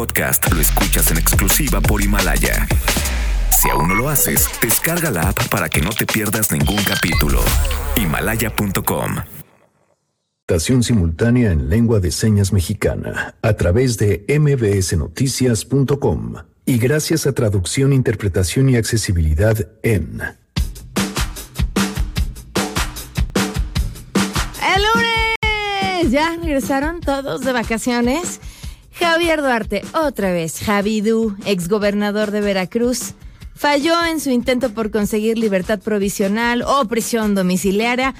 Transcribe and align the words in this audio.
podcast 0.00 0.50
lo 0.50 0.62
escuchas 0.62 1.10
en 1.10 1.18
exclusiva 1.18 1.82
por 1.82 2.00
Himalaya. 2.00 2.66
Si 3.50 3.68
aún 3.68 3.88
no 3.88 3.94
lo 3.94 4.08
haces, 4.08 4.48
descarga 4.62 5.10
la 5.10 5.28
app 5.28 5.48
para 5.50 5.68
que 5.68 5.82
no 5.82 5.90
te 5.90 6.06
pierdas 6.06 6.50
ningún 6.50 6.82
capítulo. 6.84 7.42
Himalaya.com. 7.96 9.16
Estación 10.48 10.82
simultánea 10.84 11.52
en 11.52 11.68
lengua 11.68 12.00
de 12.00 12.12
señas 12.12 12.50
mexicana 12.50 13.34
a 13.42 13.52
través 13.52 13.98
de 13.98 14.24
mbsnoticias.com 14.26 16.36
y 16.64 16.78
gracias 16.78 17.26
a 17.26 17.32
traducción, 17.32 17.92
interpretación 17.92 18.70
y 18.70 18.76
accesibilidad 18.76 19.68
en 19.82 20.22
¡El 24.62 24.82
lunes! 24.82 26.10
¿Ya 26.10 26.38
regresaron 26.40 27.00
todos 27.00 27.42
de 27.42 27.52
vacaciones? 27.52 28.40
Javier 29.00 29.40
Duarte, 29.40 29.82
otra 29.94 30.30
vez, 30.30 30.60
Javidú, 30.62 31.34
exgobernador 31.46 32.32
de 32.32 32.42
Veracruz, 32.42 33.14
falló 33.54 33.94
en 34.04 34.20
su 34.20 34.28
intento 34.28 34.70
por 34.74 34.90
conseguir 34.90 35.38
libertad 35.38 35.80
provisional 35.80 36.62
o 36.62 36.84
prisión 36.84 37.34
domiciliaria. 37.34 38.14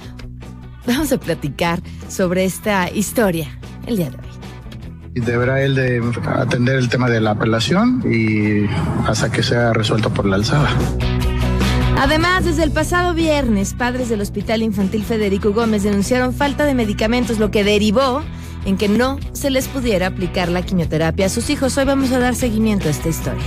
Vamos 0.87 1.11
a 1.11 1.19
platicar 1.19 1.81
sobre 2.09 2.45
esta 2.45 2.89
historia 2.89 3.59
el 3.85 3.97
día 3.97 4.09
de 4.09 4.17
hoy. 4.17 5.21
Deberá 5.21 5.61
él 5.61 5.75
de 5.75 6.01
atender 6.25 6.77
el 6.77 6.89
tema 6.89 7.11
de 7.11 7.21
la 7.21 7.31
apelación 7.31 8.03
y 8.11 8.65
hasta 9.07 9.31
que 9.31 9.43
sea 9.43 9.73
resuelto 9.73 10.11
por 10.11 10.25
la 10.25 10.37
alzada. 10.37 10.69
Además, 11.99 12.43
desde 12.43 12.63
el 12.63 12.71
pasado 12.71 13.13
viernes, 13.13 13.75
padres 13.75 14.09
del 14.09 14.21
Hospital 14.21 14.63
Infantil 14.63 15.03
Federico 15.03 15.53
Gómez 15.53 15.83
denunciaron 15.83 16.33
falta 16.33 16.65
de 16.65 16.73
medicamentos, 16.73 17.37
lo 17.37 17.51
que 17.51 17.63
derivó 17.63 18.23
en 18.65 18.77
que 18.77 18.87
no 18.87 19.19
se 19.33 19.49
les 19.49 19.67
pudiera 19.67 20.07
aplicar 20.07 20.49
la 20.49 20.61
quimioterapia 20.61 21.27
a 21.27 21.29
sus 21.29 21.49
hijos. 21.49 21.77
Hoy 21.77 21.85
vamos 21.85 22.11
a 22.11 22.19
dar 22.19 22.35
seguimiento 22.35 22.87
a 22.87 22.91
esta 22.91 23.09
historia. 23.09 23.43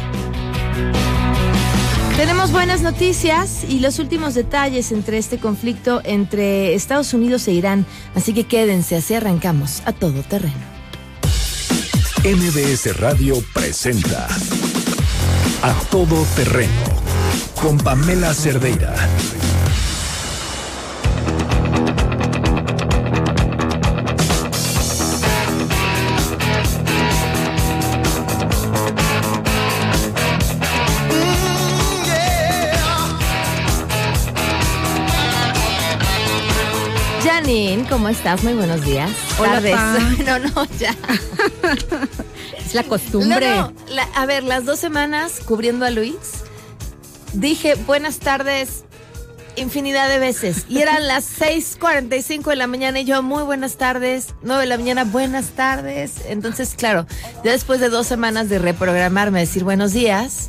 Tenemos 2.17 2.53
buenas 2.53 2.81
noticias 2.81 3.65
y 3.69 3.81
los 3.81 3.99
últimos 3.99 4.35
detalles 4.35 4.93
entre 4.93 5.19
este 5.19 5.39
conflicto 5.39 6.01
entre 6.05 6.75
Estados 6.75 7.13
Unidos 7.13 7.49
e 7.49 7.53
Irán, 7.53 7.87
así 8.15 8.33
que 8.33 8.45
quédense, 8.45 8.97
así 8.97 9.15
arrancamos 9.15 9.83
a 9.85 9.93
todo 9.93 10.23
terreno. 10.23 10.75
MBS 12.25 12.97
Radio 12.99 13.43
presenta 13.53 14.29
A 15.61 15.75
Todo 15.91 16.25
Terreno 16.37 16.73
con 17.61 17.77
Pamela 17.79 18.33
Cerdeira. 18.33 18.95
Janine, 37.45 37.87
¿cómo 37.91 38.09
estás? 38.09 38.43
Muy 38.43 38.55
buenos 38.55 38.83
días. 38.87 39.11
Hola, 39.39 39.53
Tardes. 39.61 39.75
Pa. 39.75 39.99
No, 40.25 40.39
no, 40.39 40.65
ya. 40.79 40.95
Es 42.59 42.75
la 42.75 42.83
costumbre. 42.85 43.51
No, 43.51 43.71
no, 43.71 43.73
la- 43.89 44.09
a 44.15 44.25
ver, 44.25 44.45
las 44.45 44.65
dos 44.65 44.79
semanas 44.79 45.41
cubriendo 45.45 45.85
a 45.85 45.91
Luis, 45.91 46.17
dije 47.35 47.75
buenas 47.87 48.19
tardes 48.19 48.85
infinidad 49.57 50.09
de 50.09 50.19
veces. 50.19 50.65
Y 50.71 50.81
eran 50.81 51.07
las 51.07 51.39
6:45 51.39 52.45
de 52.49 52.57
la 52.57 52.67
mañana 52.67 53.01
y 53.01 53.05
yo, 53.05 53.23
muy 53.23 53.43
buenas 53.43 53.77
tardes. 53.77 54.29
9 54.43 54.63
de 54.63 54.67
la 54.67 54.79
mañana, 54.79 55.05
buenas 55.05 55.49
tardes. 55.51 56.13
Entonces, 56.27 56.75
claro, 56.75 57.07
ya 57.45 57.53
después 57.53 57.79
de 57.79 57.91
dos 57.91 58.07
semanas 58.07 58.49
de 58.49 58.59
reprogramarme, 58.59 59.41
decir 59.41 59.65
buenos 59.65 59.93
días, 59.93 60.49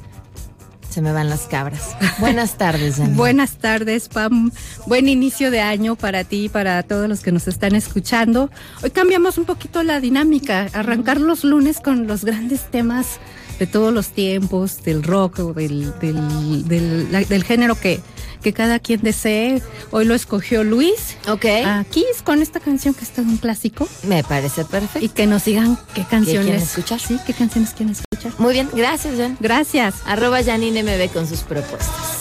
se 0.96 1.02
me 1.02 1.12
van 1.12 1.30
las 1.30 1.42
cabras. 1.42 1.94
Buenas 2.20 2.58
tardes. 2.58 3.02
Buenas 3.18 3.58
tardes, 3.58 4.08
Pam. 4.08 4.52
Buen 4.86 5.10
inicio 5.10 5.52
de 5.52 5.60
año 5.60 5.98
para 5.98 6.24
ti 6.24 6.46
y 6.46 6.50
para 6.50 6.82
todos 6.84 7.10
los 7.10 7.20
que 7.20 7.34
nos 7.34 7.50
están 7.50 7.76
escuchando. 7.76 8.50
Hoy 8.82 8.92
cambiamos 8.92 9.38
un 9.38 9.44
poquito 9.44 9.84
la 9.84 10.00
dinámica, 10.00 10.70
arrancar 10.72 11.20
los 11.20 11.44
lunes 11.44 11.82
con 11.82 12.08
los 12.08 12.24
grandes 12.24 12.72
temas 12.72 13.20
de 13.60 13.68
todos 13.68 13.94
los 13.94 14.10
tiempos, 14.10 14.84
del 14.84 15.04
rock, 15.04 15.40
o 15.40 15.54
del, 15.54 15.94
del, 16.00 16.68
del, 16.68 17.12
la- 17.12 17.22
del 17.24 17.44
género 17.44 17.76
que, 17.80 18.00
que 18.42 18.54
cada 18.54 18.80
quien 18.80 19.02
desee. 19.02 19.62
Hoy 19.92 20.06
lo 20.06 20.14
escogió 20.16 20.64
Luis. 20.64 21.18
Ok, 21.28 21.46
Aquí 21.66 22.06
es 22.14 22.22
con 22.22 22.42
esta 22.42 22.60
canción 22.60 22.94
que 22.94 23.04
es 23.06 23.12
todo 23.12 23.26
un 23.26 23.38
clásico. 23.38 23.88
me 24.04 24.24
parece 24.24 24.66
perfecto. 24.66 25.06
Y 25.06 25.10
que 25.10 25.26
nos 25.28 25.46
digan 25.46 25.78
qué 25.94 26.04
canciones. 26.04 26.46
quieren 26.46 26.62
escuchar? 26.62 27.00
Sí, 27.00 27.20
qué 27.26 27.34
canciones 27.34 27.72
quieren 27.72 27.96
escuchar. 27.96 28.34
Muy 28.40 28.54
bien, 28.54 28.70
gracias, 28.74 29.16
Jan. 29.18 29.38
Gracias. 29.40 29.96
Arroba 30.06 30.44
Janine 30.44 30.84
MB 30.84 31.12
con 31.14 31.28
sus 31.28 31.40
propuestas. 31.42 32.15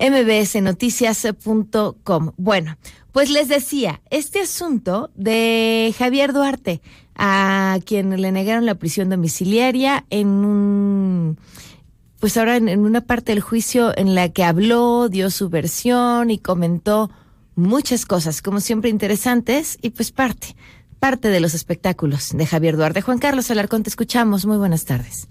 mbsnoticias.com. 0.00 2.32
Bueno, 2.36 2.76
pues 3.12 3.30
les 3.30 3.48
decía, 3.48 4.00
este 4.10 4.40
asunto 4.40 5.10
de 5.14 5.94
Javier 5.98 6.32
Duarte, 6.32 6.80
a 7.14 7.78
quien 7.84 8.20
le 8.20 8.32
negaron 8.32 8.66
la 8.66 8.74
prisión 8.76 9.10
domiciliaria 9.10 10.04
en 10.10 10.28
un 10.28 11.38
pues 12.18 12.36
ahora 12.36 12.56
en, 12.56 12.68
en 12.68 12.80
una 12.80 13.00
parte 13.00 13.32
del 13.32 13.40
juicio 13.40 13.96
en 13.96 14.14
la 14.14 14.28
que 14.28 14.44
habló, 14.44 15.08
dio 15.08 15.30
su 15.30 15.48
versión 15.48 16.30
y 16.30 16.38
comentó 16.38 17.10
muchas 17.56 18.06
cosas, 18.06 18.42
como 18.42 18.60
siempre 18.60 18.90
interesantes, 18.90 19.78
y 19.80 19.90
pues 19.90 20.12
parte, 20.12 20.54
parte 20.98 21.28
de 21.28 21.40
los 21.40 21.54
espectáculos 21.54 22.30
de 22.34 22.46
Javier 22.46 22.76
Duarte. 22.76 23.02
Juan 23.02 23.18
Carlos 23.18 23.50
Alarcón, 23.50 23.82
te 23.82 23.90
escuchamos. 23.90 24.46
Muy 24.46 24.58
buenas 24.58 24.84
tardes. 24.84 25.28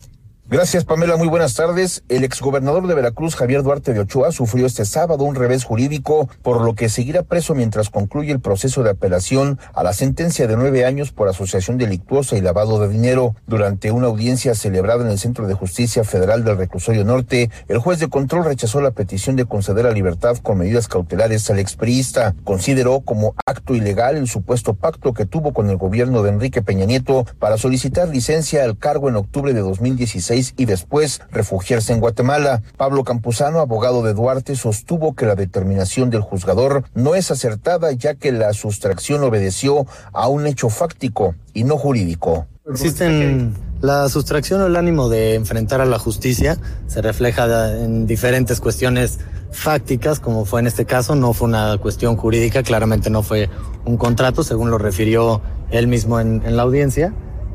Gracias, 0.51 0.83
Pamela. 0.83 1.15
Muy 1.15 1.27
buenas 1.27 1.53
tardes. 1.53 2.01
El 2.09 2.23
exgobernador 2.23 2.87
de 2.87 2.95
Veracruz, 2.95 3.35
Javier 3.35 3.61
Duarte 3.61 3.93
de 3.93 3.99
Ochoa, 3.99 4.31
sufrió 4.31 4.65
este 4.65 4.83
sábado 4.83 5.23
un 5.23 5.35
revés 5.35 5.63
jurídico, 5.63 6.27
por 6.41 6.61
lo 6.61 6.73
que 6.73 6.89
seguirá 6.89 7.21
preso 7.21 7.53
mientras 7.53 7.91
concluye 7.91 8.31
el 8.31 8.39
proceso 8.39 8.81
de 8.81 8.89
apelación 8.89 9.59
a 9.75 9.83
la 9.83 9.93
sentencia 9.93 10.47
de 10.47 10.57
nueve 10.57 10.85
años 10.85 11.11
por 11.11 11.29
asociación 11.29 11.77
delictuosa 11.77 12.35
y 12.35 12.41
lavado 12.41 12.79
de 12.79 12.89
dinero. 12.89 13.35
Durante 13.45 13.91
una 13.91 14.07
audiencia 14.07 14.55
celebrada 14.55 15.03
en 15.03 15.11
el 15.11 15.19
Centro 15.19 15.45
de 15.45 15.53
Justicia 15.53 16.03
Federal 16.03 16.43
del 16.43 16.57
Reclusorio 16.57 17.05
Norte, 17.05 17.51
el 17.67 17.77
juez 17.77 17.99
de 17.99 18.09
control 18.09 18.45
rechazó 18.45 18.81
la 18.81 18.89
petición 18.89 19.35
de 19.35 19.45
conceder 19.45 19.85
la 19.85 19.91
libertad 19.91 20.37
con 20.37 20.57
medidas 20.57 20.87
cautelares 20.87 21.47
al 21.51 21.59
expriista. 21.59 22.33
Consideró 22.43 23.01
como 23.01 23.35
acto 23.45 23.75
ilegal 23.75 24.17
el 24.17 24.27
supuesto 24.27 24.73
pacto 24.73 25.13
que 25.13 25.27
tuvo 25.27 25.53
con 25.53 25.69
el 25.69 25.77
gobierno 25.77 26.23
de 26.23 26.31
Enrique 26.31 26.63
Peña 26.63 26.85
Nieto 26.85 27.27
para 27.37 27.59
solicitar 27.59 28.07
licencia 28.07 28.63
al 28.63 28.79
cargo 28.79 29.09
en 29.09 29.15
octubre 29.15 29.53
de 29.53 29.59
2016 29.59 30.38
y 30.57 30.65
después 30.65 31.21
refugiarse 31.31 31.93
en 31.93 31.99
Guatemala. 31.99 32.61
Pablo 32.77 33.03
Campuzano, 33.03 33.59
abogado 33.59 34.03
de 34.03 34.13
Duarte, 34.13 34.55
sostuvo 34.55 35.13
que 35.13 35.25
la 35.25 35.35
determinación 35.35 36.09
del 36.09 36.21
juzgador 36.21 36.83
no 36.93 37.15
es 37.15 37.31
acertada 37.31 37.91
ya 37.91 38.15
que 38.15 38.31
la 38.31 38.53
sustracción 38.53 39.23
obedeció 39.23 39.85
a 40.13 40.27
un 40.27 40.47
hecho 40.47 40.69
fáctico 40.69 41.35
y 41.53 41.63
no 41.63 41.77
jurídico. 41.77 42.47
Existen 42.69 43.53
la 43.81 44.09
sustracción 44.09 44.61
o 44.61 44.67
el 44.67 44.75
ánimo 44.75 45.07
de 45.07 45.35
enfrentar 45.35 45.79
a 45.79 45.85
la 45.85 45.99
justicia, 45.99 46.57
se 46.87 47.01
refleja 47.01 47.77
en 47.77 48.07
diferentes 48.07 48.59
cuestiones 48.59 49.19
fácticas, 49.51 50.19
como 50.19 50.45
fue 50.45 50.59
en 50.59 50.67
este 50.67 50.85
caso, 50.85 51.15
no 51.15 51.33
fue 51.33 51.47
una 51.47 51.77
cuestión 51.77 52.17
jurídica, 52.17 52.61
claramente 52.61 53.09
no 53.09 53.23
fue 53.23 53.49
un 53.85 53.97
contrato, 53.97 54.43
según 54.43 54.69
lo 54.69 54.77
refirió 54.77 55.41
él 55.71 55.87
mismo 55.87 56.19
en, 56.19 56.55
la 56.55 56.63
audiencia. 56.63 57.13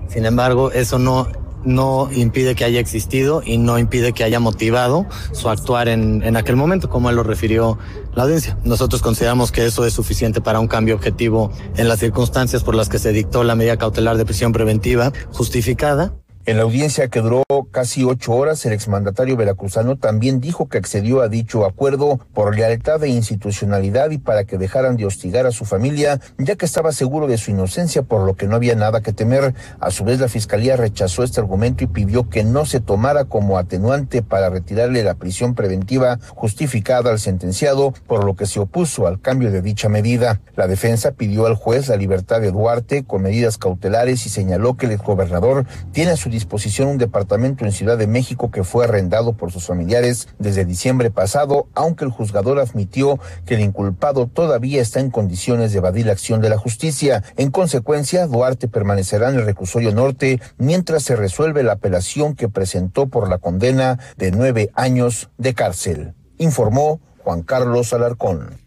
Sin 0.08 0.24
embargo, 0.24 0.72
eso 0.72 0.98
no 0.98 1.28
no 1.64 2.10
impide 2.12 2.54
que 2.54 2.64
haya 2.64 2.80
existido 2.80 3.42
y 3.44 3.58
no 3.58 3.78
impide 3.78 4.12
que 4.12 4.24
haya 4.24 4.40
motivado 4.40 5.06
su 5.32 5.48
actuar 5.48 5.88
en, 5.88 6.22
en 6.22 6.36
aquel 6.36 6.56
momento, 6.56 6.88
como 6.88 7.10
él 7.10 7.16
lo 7.16 7.22
refirió 7.22 7.78
la 8.14 8.24
audiencia. 8.24 8.58
Nosotros 8.64 9.02
consideramos 9.02 9.52
que 9.52 9.66
eso 9.66 9.84
es 9.84 9.92
suficiente 9.92 10.40
para 10.40 10.60
un 10.60 10.68
cambio 10.68 10.94
objetivo 10.94 11.50
en 11.76 11.88
las 11.88 12.00
circunstancias 12.00 12.62
por 12.62 12.74
las 12.74 12.88
que 12.88 12.98
se 12.98 13.12
dictó 13.12 13.44
la 13.44 13.54
medida 13.54 13.76
cautelar 13.76 14.16
de 14.16 14.24
prisión 14.24 14.52
preventiva 14.52 15.12
justificada 15.32 16.14
En 16.46 16.58
la 16.58 16.64
audiencia 16.64 17.08
que 17.08 17.22
duró 17.22 17.42
casi 17.70 18.04
ocho 18.04 18.34
horas, 18.34 18.66
el 18.66 18.74
exmandatario 18.74 19.34
veracruzano 19.34 19.96
también 19.96 20.42
dijo 20.42 20.68
que 20.68 20.76
accedió 20.76 21.22
a 21.22 21.28
dicho 21.28 21.64
acuerdo 21.64 22.20
por 22.34 22.54
lealtad 22.54 23.02
e 23.02 23.08
institucionalidad 23.08 24.10
y 24.10 24.18
para 24.18 24.44
que 24.44 24.58
dejaran 24.58 24.98
de 24.98 25.06
hostigar 25.06 25.46
a 25.46 25.52
su 25.52 25.64
familia, 25.64 26.20
ya 26.36 26.56
que 26.56 26.66
estaba 26.66 26.92
seguro 26.92 27.28
de 27.28 27.38
su 27.38 27.50
inocencia, 27.50 28.02
por 28.02 28.26
lo 28.26 28.34
que 28.34 28.46
no 28.46 28.56
había 28.56 28.74
nada 28.74 29.00
que 29.00 29.14
temer. 29.14 29.54
A 29.80 29.90
su 29.90 30.04
vez, 30.04 30.20
la 30.20 30.28
fiscalía 30.28 30.76
rechazó 30.76 31.22
este 31.22 31.40
argumento 31.40 31.82
y 31.82 31.86
pidió 31.86 32.28
que 32.28 32.44
no 32.44 32.66
se 32.66 32.80
tomara 32.80 33.24
como 33.24 33.56
atenuante 33.56 34.22
para 34.22 34.50
retirarle 34.50 35.02
la 35.02 35.14
prisión 35.14 35.54
preventiva 35.54 36.18
justificada 36.34 37.10
al 37.10 37.20
sentenciado, 37.20 37.94
por 38.06 38.22
lo 38.22 38.36
que 38.36 38.44
se 38.44 38.60
opuso 38.60 39.06
al 39.06 39.18
cambio 39.18 39.50
de 39.50 39.62
dicha 39.62 39.88
medida. 39.88 40.42
La 40.56 40.66
defensa 40.66 41.12
pidió 41.12 41.46
al 41.46 41.54
juez 41.54 41.88
la 41.88 41.96
libertad 41.96 42.42
de 42.42 42.50
Duarte 42.50 43.04
con 43.04 43.22
medidas 43.22 43.56
cautelares 43.56 44.26
y 44.26 44.28
señaló 44.28 44.76
que 44.76 44.84
el 44.84 44.98
gobernador 44.98 45.64
tiene 45.92 46.10
a 46.10 46.16
su 46.16 46.33
disposición 46.34 46.88
un 46.88 46.98
departamento 46.98 47.64
en 47.64 47.72
Ciudad 47.72 47.96
de 47.96 48.06
México 48.06 48.50
que 48.50 48.64
fue 48.64 48.84
arrendado 48.84 49.34
por 49.34 49.52
sus 49.52 49.66
familiares 49.66 50.28
desde 50.38 50.64
diciembre 50.64 51.10
pasado, 51.10 51.68
aunque 51.74 52.04
el 52.04 52.10
juzgador 52.10 52.58
admitió 52.58 53.18
que 53.46 53.54
el 53.54 53.60
inculpado 53.60 54.26
todavía 54.26 54.82
está 54.82 55.00
en 55.00 55.10
condiciones 55.10 55.72
de 55.72 55.78
evadir 55.78 56.06
la 56.06 56.12
acción 56.12 56.40
de 56.40 56.50
la 56.50 56.58
justicia. 56.58 57.22
En 57.36 57.50
consecuencia, 57.50 58.26
Duarte 58.26 58.68
permanecerá 58.68 59.30
en 59.30 59.36
el 59.36 59.46
reclusorio 59.46 59.92
norte 59.92 60.40
mientras 60.58 61.04
se 61.04 61.16
resuelve 61.16 61.62
la 61.62 61.74
apelación 61.74 62.34
que 62.34 62.48
presentó 62.48 63.06
por 63.06 63.28
la 63.28 63.38
condena 63.38 63.98
de 64.16 64.30
nueve 64.30 64.70
años 64.74 65.30
de 65.38 65.54
cárcel. 65.54 66.14
Informó 66.38 67.00
Juan 67.22 67.42
Carlos 67.42 67.92
Alarcón. 67.92 68.63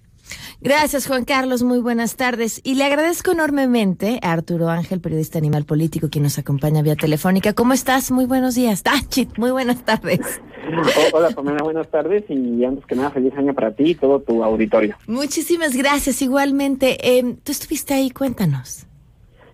Gracias, 0.59 1.07
Juan 1.07 1.23
Carlos. 1.23 1.61
Muy 1.61 1.79
buenas 1.79 2.15
tardes. 2.15 2.61
Y 2.63 2.75
le 2.75 2.83
agradezco 2.83 3.31
enormemente 3.31 4.19
a 4.23 4.31
Arturo 4.31 4.69
Ángel, 4.69 4.99
periodista 4.99 5.37
animal 5.37 5.65
político, 5.65 6.09
quien 6.09 6.23
nos 6.23 6.39
acompaña 6.39 6.81
vía 6.81 6.95
telefónica. 6.95 7.53
¿Cómo 7.53 7.73
estás? 7.73 8.09
Muy 8.11 8.25
buenos 8.25 8.55
días. 8.55 8.81
Tachit, 8.83 9.37
muy 9.37 9.51
buenas 9.51 9.85
tardes. 9.85 10.41
Hola, 11.13 11.29
Pamela, 11.29 11.63
buenas 11.63 11.87
tardes. 11.89 12.23
Y 12.29 12.65
antes 12.65 12.85
que 12.85 12.95
nada, 12.95 13.11
feliz 13.11 13.33
año 13.37 13.53
para 13.53 13.71
ti 13.71 13.91
y 13.91 13.95
todo 13.95 14.19
tu 14.19 14.43
auditorio. 14.43 14.95
Muchísimas 15.05 15.75
gracias. 15.75 16.21
Igualmente, 16.23 16.97
eh, 17.01 17.35
tú 17.43 17.51
estuviste 17.51 17.93
ahí, 17.93 18.09
cuéntanos. 18.09 18.87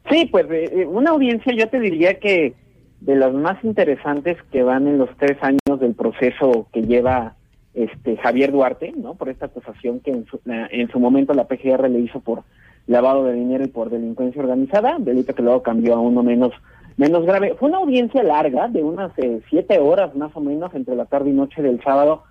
Sí, 0.09 0.27
pues 0.31 0.45
eh, 0.51 0.69
eh, 0.71 0.85
una 0.85 1.11
audiencia, 1.11 1.53
yo 1.53 1.67
te 1.67 1.79
diría 1.79 2.19
que 2.19 2.53
de 3.01 3.15
las 3.17 3.33
más 3.33 3.61
interesantes 3.63 4.37
que 4.51 4.63
van 4.63 4.87
en 4.87 4.97
los 4.97 5.09
tres 5.17 5.37
años 5.41 5.79
del 5.79 5.93
proceso 5.93 6.67
que 6.71 6.83
lleva 6.83 7.35
este 7.73 8.17
Javier 8.17 8.51
Duarte, 8.51 8.93
¿no? 8.95 9.15
Por 9.15 9.29
esta 9.29 9.47
acusación 9.47 9.99
que 9.99 10.11
en 10.11 10.25
su, 10.25 10.39
en 10.45 10.89
su 10.89 10.99
momento 10.99 11.33
la 11.33 11.47
PGR 11.47 11.89
le 11.89 11.99
hizo 11.99 12.19
por 12.19 12.43
lavado 12.87 13.23
de 13.23 13.33
dinero 13.33 13.63
y 13.63 13.69
por 13.69 13.89
delincuencia 13.89 14.41
organizada, 14.41 14.97
delito 14.99 15.33
que 15.33 15.41
luego 15.41 15.63
cambió 15.63 15.95
a 15.95 15.99
uno 15.99 16.21
menos 16.23 16.51
menos 16.97 17.25
grave. 17.25 17.55
Fue 17.55 17.69
una 17.69 17.79
audiencia 17.79 18.21
larga 18.23 18.67
de 18.67 18.83
unas 18.83 19.11
eh, 19.17 19.41
siete 19.49 19.79
horas 19.79 20.15
más 20.15 20.35
o 20.35 20.39
menos 20.39 20.73
entre 20.75 20.95
la 20.95 21.05
tarde 21.05 21.31
y 21.31 21.33
noche 21.33 21.61
del 21.61 21.81
sábado, 21.83 22.23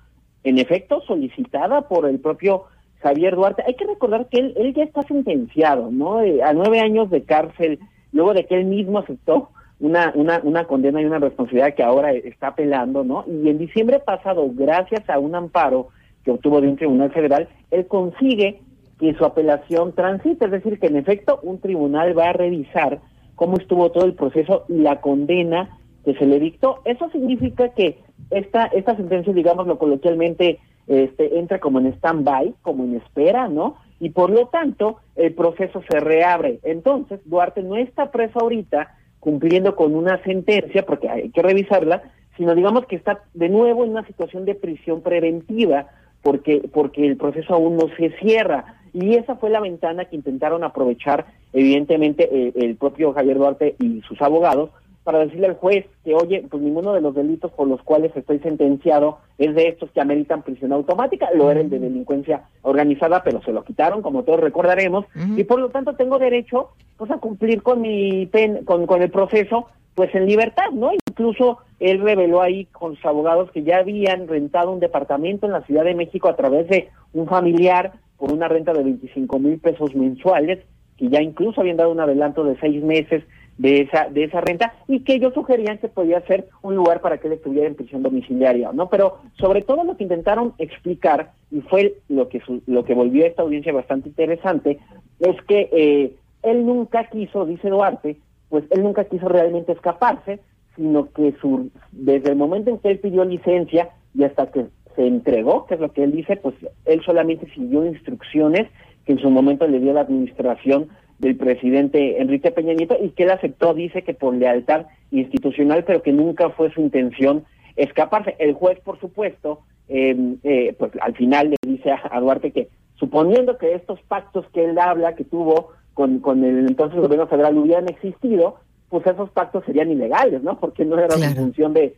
en 0.44 0.58
efecto 0.58 1.00
solicitada 1.02 1.88
por 1.88 2.06
el 2.06 2.20
propio 2.20 2.64
Javier 3.00 3.34
Duarte. 3.34 3.64
Hay 3.66 3.74
que 3.74 3.86
recordar 3.86 4.28
que 4.28 4.38
él, 4.38 4.54
él 4.56 4.74
ya 4.74 4.84
está 4.84 5.02
sentenciado, 5.02 5.90
¿no? 5.90 6.22
Eh, 6.22 6.42
a 6.42 6.52
nueve 6.52 6.80
años 6.80 7.10
de 7.10 7.24
cárcel, 7.24 7.80
luego 8.12 8.34
de 8.34 8.46
que 8.46 8.54
él 8.54 8.66
mismo 8.66 9.00
aceptó 9.00 9.50
una, 9.82 10.12
una, 10.14 10.40
una 10.44 10.64
condena 10.64 11.02
y 11.02 11.05
una 11.05 11.19
responsabilidad 11.19 11.75
que 11.75 11.82
ahora 11.82 12.12
está 12.12 12.49
apelando, 12.49 13.02
¿no? 13.02 13.25
Y 13.26 13.49
en 13.49 13.58
diciembre 13.58 13.99
pasado, 13.99 14.49
gracias 14.55 15.11
a 15.11 15.19
un 15.19 15.34
amparo 15.34 15.88
que 16.25 16.31
obtuvo 16.31 16.61
de 16.61 16.69
un 16.69 16.76
tribunal 16.76 17.11
federal, 17.11 17.49
él 17.73 17.88
consigue 17.88 18.61
que 19.00 19.12
su 19.14 19.25
apelación 19.25 19.93
transite, 19.93 20.44
es 20.44 20.50
decir, 20.52 20.79
que 20.79 20.87
en 20.87 20.96
efecto 20.96 21.40
un 21.43 21.58
tribunal 21.58 22.17
va 22.17 22.29
a 22.29 22.32
revisar 22.32 23.00
cómo 23.34 23.56
estuvo 23.56 23.90
todo 23.90 24.05
el 24.05 24.14
proceso 24.14 24.64
y 24.69 24.75
la 24.75 25.00
condena 25.00 25.81
que 26.05 26.14
se 26.14 26.26
le 26.26 26.38
dictó. 26.38 26.81
Eso 26.85 27.11
significa 27.11 27.70
que 27.70 27.99
esta, 28.31 28.67
esta 28.67 28.94
sentencia, 28.94 29.32
digámoslo 29.32 29.78
coloquialmente, 29.78 30.61
este, 30.87 31.40
entra 31.40 31.58
como 31.58 31.81
en 31.81 31.88
stand-by, 31.94 32.55
como 32.62 32.85
en 32.85 32.94
espera, 32.94 33.49
¿no? 33.49 33.78
Y 33.99 34.11
por 34.11 34.31
lo 34.31 34.46
tanto, 34.46 34.99
el 35.17 35.35
proceso 35.35 35.82
se 35.90 35.99
reabre. 35.99 36.61
Entonces, 36.62 37.19
Duarte 37.25 37.64
no 37.64 37.76
está 37.76 38.12
preso 38.12 38.38
ahorita, 38.38 38.94
cumpliendo 39.22 39.76
con 39.76 39.94
una 39.94 40.20
sentencia, 40.24 40.84
porque 40.84 41.08
hay 41.08 41.30
que 41.30 41.42
revisarla, 41.42 42.02
sino 42.36 42.56
digamos 42.56 42.86
que 42.86 42.96
está 42.96 43.22
de 43.34 43.48
nuevo 43.48 43.84
en 43.84 43.90
una 43.90 44.04
situación 44.04 44.44
de 44.44 44.56
prisión 44.56 45.00
preventiva, 45.00 45.86
porque, 46.22 46.69
porque 46.72 47.06
el 47.06 47.16
proceso 47.16 47.54
aún 47.54 47.76
no 47.76 47.86
se 47.96 48.10
cierra. 48.19 48.80
Y 48.92 49.14
esa 49.14 49.36
fue 49.36 49.50
la 49.50 49.60
ventana 49.60 50.06
que 50.06 50.16
intentaron 50.16 50.64
aprovechar, 50.64 51.26
evidentemente, 51.52 52.28
eh, 52.32 52.52
el 52.56 52.74
propio 52.74 53.12
Javier 53.12 53.38
Duarte 53.38 53.76
y 53.78 54.00
sus 54.00 54.20
abogados, 54.20 54.70
para 55.04 55.19
decirle 55.19 55.49
al 55.49 55.56
juez 55.56 55.87
que, 56.04 56.14
oye, 56.14 56.46
pues 56.49 56.62
ninguno 56.62 56.93
de 56.93 57.00
los 57.00 57.14
delitos 57.14 57.50
por 57.52 57.66
los 57.66 57.82
cuales 57.82 58.12
estoy 58.14 58.38
sentenciado 58.38 59.19
es 59.38 59.54
de 59.54 59.69
estos 59.69 59.90
que 59.90 60.00
ameritan 60.00 60.43
prisión 60.43 60.72
automática, 60.72 61.28
lo 61.34 61.50
era 61.50 61.60
el 61.60 61.70
de 61.70 61.78
delincuencia 61.78 62.44
organizada, 62.62 63.22
pero 63.22 63.43
se 63.43 63.52
lo 63.52 63.64
quitaron, 63.64 64.02
como 64.02 64.22
todos 64.22 64.40
recordaremos, 64.40 65.06
y 65.37 65.44
por 65.44 65.58
lo 65.58 65.70
tanto 65.70 65.94
tengo 65.94 66.19
derecho 66.19 66.70
pues 66.96 67.10
a 67.10 67.19
cumplir 67.19 67.62
con 67.62 67.81
mi 67.81 68.26
pen, 68.26 68.64
con, 68.64 68.87
con 68.87 69.02
el 69.02 69.10
proceso, 69.10 69.66
pues 69.94 70.14
en 70.14 70.26
libertad, 70.26 70.70
¿no? 70.72 70.90
Incluso 70.93 71.58
él 71.81 72.00
reveló 72.00 72.40
ahí 72.40 72.66
con 72.66 72.94
sus 72.94 73.04
abogados 73.04 73.50
que 73.50 73.62
ya 73.62 73.78
habían 73.78 74.28
rentado 74.28 74.70
un 74.70 74.81
departamento 74.81 75.46
en 75.46 75.52
la 75.52 75.62
Ciudad 75.62 75.84
de 75.84 75.94
México 75.94 76.28
a 76.28 76.37
través 76.37 76.69
de 76.69 76.88
un 77.12 77.26
familiar 77.26 77.93
por 78.16 78.32
una 78.32 78.46
renta 78.46 78.72
de 78.72 78.84
25 78.84 79.38
mil 79.40 79.58
pesos 79.58 79.94
mensuales, 79.94 80.60
que 80.96 81.08
ya 81.08 81.20
incluso 81.20 81.60
habían 81.60 81.76
dado 81.76 81.90
un 81.90 81.99
adelanto 81.99 82.44
de 82.44 82.56
seis 82.60 82.82
meses 82.82 83.25
de 83.62 83.82
esa 83.82 84.09
de 84.09 84.25
esa 84.25 84.41
renta 84.41 84.75
y 84.88 85.00
que 85.05 85.14
ellos 85.14 85.32
sugerían 85.35 85.79
que 85.79 85.87
podía 85.87 86.20
ser 86.23 86.49
un 86.62 86.75
lugar 86.75 87.00
para 87.00 87.19
que 87.19 87.29
él 87.29 87.35
estuviera 87.35 87.69
en 87.69 87.76
prisión 87.76 88.03
domiciliaria, 88.03 88.73
¿no? 88.73 88.88
Pero 88.88 89.19
sobre 89.38 89.62
todo 89.62 89.85
lo 89.85 89.97
que 89.97 90.03
intentaron 90.03 90.53
explicar 90.59 91.31
y 91.53 91.61
fue 91.61 91.94
lo 92.09 92.29
que 92.29 92.43
lo 92.67 92.85
que 92.85 92.94
volvió 92.94 93.25
a 93.25 93.29
esta 93.29 93.43
audiencia 93.43 93.73
bastante 93.73 94.09
interesante 94.09 94.81
es 95.20 95.41
que 95.43 95.69
eh, 95.73 96.12
él 96.43 96.67
nunca 96.67 97.09
quiso, 97.09 97.47
dice 97.47 97.70
Duarte, 97.70 98.17
pues 98.49 98.64
él 98.70 98.82
nunca 98.82 99.05
quiso 99.05 99.29
realmente 99.29 99.70
escaparse, 99.70 100.41
sino 100.75 101.12
que 101.12 101.32
su 101.41 101.70
desde 101.93 102.31
el 102.31 102.37
momento 102.37 102.70
en 102.70 102.79
que 102.79 102.91
él 102.91 102.99
pidió 102.99 103.25
licencia 103.25 103.91
y 104.12 104.25
hasta 104.25 104.50
que 104.50 104.67
se 104.97 105.06
entregó, 105.06 105.67
que 105.67 105.75
es 105.75 105.81
lo 105.81 105.93
que 105.93 106.03
él 106.03 106.11
dice, 106.11 106.37
pues 106.37 106.56
él 106.85 107.00
solamente 107.05 107.47
siguió 107.55 107.87
instrucciones 107.87 108.67
que 109.06 109.12
en 109.12 109.20
su 109.20 109.31
momento 109.31 109.69
le 109.69 109.79
dio 109.79 109.93
la 109.93 110.00
administración 110.00 110.88
del 111.22 111.36
presidente 111.36 112.20
Enrique 112.20 112.50
Peña 112.50 112.74
Nieto 112.74 112.96
y 113.00 113.10
que 113.10 113.22
él 113.22 113.30
aceptó, 113.30 113.74
dice 113.74 114.02
que 114.02 114.12
por 114.12 114.34
lealtad 114.34 114.86
institucional, 115.12 115.84
pero 115.84 116.02
que 116.02 116.12
nunca 116.12 116.50
fue 116.50 116.72
su 116.72 116.80
intención 116.80 117.44
escaparse. 117.76 118.34
El 118.40 118.54
juez, 118.54 118.80
por 118.80 118.98
supuesto, 118.98 119.60
em, 119.88 120.38
eh, 120.42 120.74
pues 120.76 120.90
al 121.00 121.14
final 121.14 121.50
le 121.50 121.56
dice 121.64 121.92
a, 121.92 122.20
Duarte 122.20 122.50
que 122.50 122.69
suponiendo 122.96 123.56
que 123.56 123.72
estos 123.74 124.02
pactos 124.02 124.46
que 124.52 124.64
él 124.64 124.76
habla, 124.78 125.14
que 125.14 125.22
tuvo 125.22 125.70
con, 125.94 126.19
con 126.19 126.42
el 126.42 126.66
entonces 126.66 126.99
gobierno 126.99 127.28
federal 127.28 127.56
hubieran 127.56 127.88
existido, 127.88 128.56
pues 128.88 129.06
esos 129.06 129.30
pactos 129.30 129.64
serían 129.64 129.92
ilegales, 129.92 130.42
¿no? 130.42 130.58
Porque 130.58 130.85
no 130.85 130.99
era 130.99 131.16
la 131.16 131.30
función 131.30 131.73
de, 131.73 131.94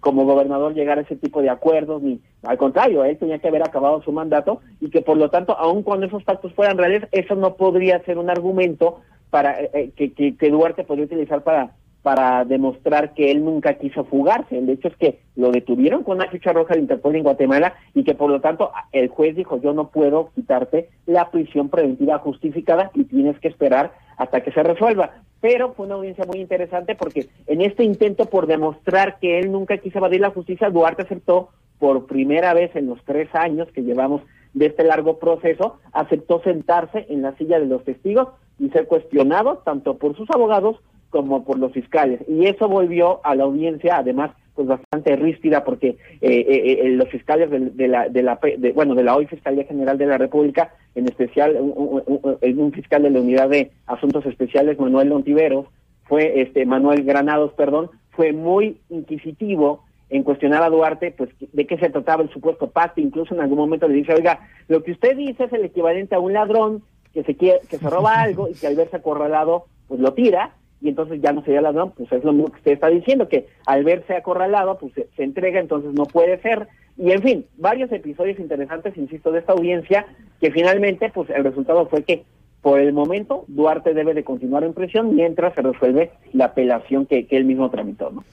como 0.00 0.24
gobernador 0.24 0.74
llegar 0.74 0.98
a 0.98 1.02
ese 1.02 1.16
tipo 1.16 1.42
de 1.42 1.50
acuerdos, 1.50 2.02
ni 2.02 2.20
al 2.42 2.58
contrario, 2.58 3.04
él 3.04 3.18
tenía 3.18 3.38
que 3.38 3.48
haber 3.48 3.62
acabado 3.62 4.02
su 4.02 4.12
mandato 4.12 4.60
y 4.80 4.90
que 4.90 5.02
por 5.02 5.16
lo 5.16 5.30
tanto, 5.30 5.56
aun 5.56 5.82
cuando 5.82 6.06
esos 6.06 6.24
pactos 6.24 6.52
fueran 6.54 6.78
reales, 6.78 7.04
eso 7.12 7.34
no 7.34 7.54
podría 7.54 8.02
ser 8.04 8.18
un 8.18 8.30
argumento 8.30 9.00
para 9.30 9.60
eh, 9.60 9.70
eh, 9.72 9.90
que, 9.96 10.12
que, 10.12 10.36
que, 10.36 10.50
Duarte 10.50 10.84
podría 10.84 11.06
utilizar 11.06 11.42
para 11.42 11.72
para 12.08 12.46
demostrar 12.46 13.12
que 13.12 13.30
él 13.30 13.44
nunca 13.44 13.74
quiso 13.74 14.02
fugarse. 14.06 14.56
El 14.56 14.70
hecho 14.70 14.88
es 14.88 14.96
que 14.96 15.18
lo 15.36 15.50
detuvieron 15.50 16.04
con 16.04 16.16
una 16.16 16.30
ficha 16.30 16.54
roja 16.54 16.72
de 16.72 16.80
Interpol 16.80 17.14
en 17.14 17.22
Guatemala 17.22 17.74
y 17.92 18.02
que 18.02 18.14
por 18.14 18.30
lo 18.30 18.40
tanto 18.40 18.70
el 18.92 19.08
juez 19.08 19.36
dijo 19.36 19.60
yo 19.60 19.74
no 19.74 19.90
puedo 19.90 20.30
quitarte 20.34 20.88
la 21.04 21.30
prisión 21.30 21.68
preventiva 21.68 22.18
justificada 22.20 22.90
y 22.94 23.04
tienes 23.04 23.38
que 23.40 23.48
esperar 23.48 23.92
hasta 24.16 24.40
que 24.40 24.52
se 24.52 24.62
resuelva. 24.62 25.16
Pero 25.42 25.74
fue 25.74 25.84
una 25.84 25.96
audiencia 25.96 26.24
muy 26.26 26.38
interesante 26.40 26.94
porque 26.94 27.28
en 27.46 27.60
este 27.60 27.84
intento 27.84 28.24
por 28.24 28.46
demostrar 28.46 29.18
que 29.18 29.38
él 29.38 29.52
nunca 29.52 29.76
quiso 29.76 29.98
evadir 29.98 30.22
la 30.22 30.30
justicia, 30.30 30.70
Duarte 30.70 31.02
aceptó 31.02 31.50
por 31.78 32.06
primera 32.06 32.54
vez 32.54 32.74
en 32.74 32.86
los 32.86 33.04
tres 33.04 33.28
años 33.34 33.68
que 33.74 33.82
llevamos 33.82 34.22
de 34.54 34.64
este 34.64 34.82
largo 34.82 35.18
proceso, 35.18 35.76
aceptó 35.92 36.40
sentarse 36.42 37.04
en 37.10 37.20
la 37.20 37.36
silla 37.36 37.60
de 37.60 37.66
los 37.66 37.84
testigos 37.84 38.28
y 38.58 38.70
ser 38.70 38.86
cuestionado 38.86 39.58
tanto 39.58 39.98
por 39.98 40.16
sus 40.16 40.30
abogados 40.30 40.78
como 41.10 41.44
por 41.44 41.58
los 41.58 41.72
fiscales. 41.72 42.20
Y 42.28 42.46
eso 42.46 42.68
volvió 42.68 43.20
a 43.24 43.34
la 43.34 43.44
audiencia, 43.44 43.98
además, 43.98 44.32
pues 44.54 44.66
bastante 44.66 45.14
ríspida, 45.14 45.64
porque 45.64 45.90
eh, 45.90 45.98
eh, 46.20 46.80
eh 46.82 46.88
los 46.90 47.08
fiscales 47.08 47.48
de, 47.50 47.88
la, 47.88 48.08
de 48.08 48.22
la 48.22 48.40
bueno, 48.74 48.96
de 48.96 49.04
la 49.04 49.16
hoy 49.16 49.26
Fiscalía 49.26 49.64
General 49.64 49.96
de 49.96 50.06
la 50.06 50.18
República, 50.18 50.74
en 50.96 51.06
especial 51.06 51.56
un, 51.60 52.02
un, 52.40 52.72
fiscal 52.72 53.04
de 53.04 53.10
la 53.10 53.20
Unidad 53.20 53.48
de 53.48 53.70
Asuntos 53.86 54.26
Especiales, 54.26 54.78
Manuel 54.80 55.10
Lontiveros, 55.10 55.66
fue, 56.08 56.40
este, 56.40 56.66
Manuel 56.66 57.04
Granados, 57.04 57.52
perdón, 57.52 57.90
fue 58.10 58.32
muy 58.32 58.80
inquisitivo 58.88 59.84
en 60.10 60.22
cuestionar 60.24 60.62
a 60.62 60.70
Duarte, 60.70 61.14
pues, 61.16 61.30
de 61.52 61.66
qué 61.66 61.78
se 61.78 61.90
trataba 61.90 62.22
el 62.22 62.30
supuesto 62.30 62.68
pacto, 62.68 63.00
incluso 63.00 63.34
en 63.34 63.40
algún 63.40 63.58
momento 63.58 63.86
le 63.86 63.94
dice, 63.94 64.14
oiga, 64.14 64.40
lo 64.66 64.82
que 64.82 64.92
usted 64.92 65.16
dice 65.16 65.44
es 65.44 65.52
el 65.52 65.64
equivalente 65.64 66.14
a 66.14 66.18
un 66.18 66.32
ladrón 66.32 66.82
que 67.12 67.22
se 67.22 67.36
quiere, 67.36 67.60
que 67.68 67.78
se 67.78 67.90
roba 67.90 68.20
algo 68.20 68.48
y 68.48 68.54
que 68.54 68.66
al 68.66 68.74
verse 68.74 68.96
acorralado, 68.96 69.66
pues 69.86 70.00
lo 70.00 70.14
tira, 70.14 70.54
y 70.80 70.88
entonces 70.88 71.20
ya 71.20 71.32
no 71.32 71.42
sería 71.42 71.60
ladrón, 71.60 71.92
pues 71.96 72.10
es 72.12 72.22
lo 72.24 72.32
mismo 72.32 72.50
que 72.50 72.58
usted 72.58 72.72
está 72.72 72.88
diciendo, 72.88 73.28
que 73.28 73.48
al 73.66 73.84
verse 73.84 74.14
acorralado, 74.14 74.78
pues 74.78 74.92
se, 74.94 75.08
se 75.16 75.24
entrega, 75.24 75.60
entonces 75.60 75.92
no 75.92 76.04
puede 76.04 76.40
ser. 76.40 76.68
Y 76.96 77.12
en 77.12 77.22
fin, 77.22 77.46
varios 77.56 77.90
episodios 77.92 78.38
interesantes, 78.38 78.96
insisto, 78.96 79.30
de 79.32 79.40
esta 79.40 79.52
audiencia, 79.52 80.06
que 80.40 80.50
finalmente, 80.50 81.10
pues 81.10 81.30
el 81.30 81.44
resultado 81.44 81.86
fue 81.88 82.02
que 82.02 82.24
por 82.62 82.80
el 82.80 82.92
momento 82.92 83.44
Duarte 83.46 83.94
debe 83.94 84.14
de 84.14 84.24
continuar 84.24 84.64
en 84.64 84.74
prisión 84.74 85.14
mientras 85.14 85.54
se 85.54 85.62
resuelve 85.62 86.10
la 86.32 86.46
apelación 86.46 87.06
que, 87.06 87.26
que 87.26 87.36
él 87.36 87.44
mismo 87.44 87.70
tramitó, 87.70 88.10
¿no? 88.10 88.24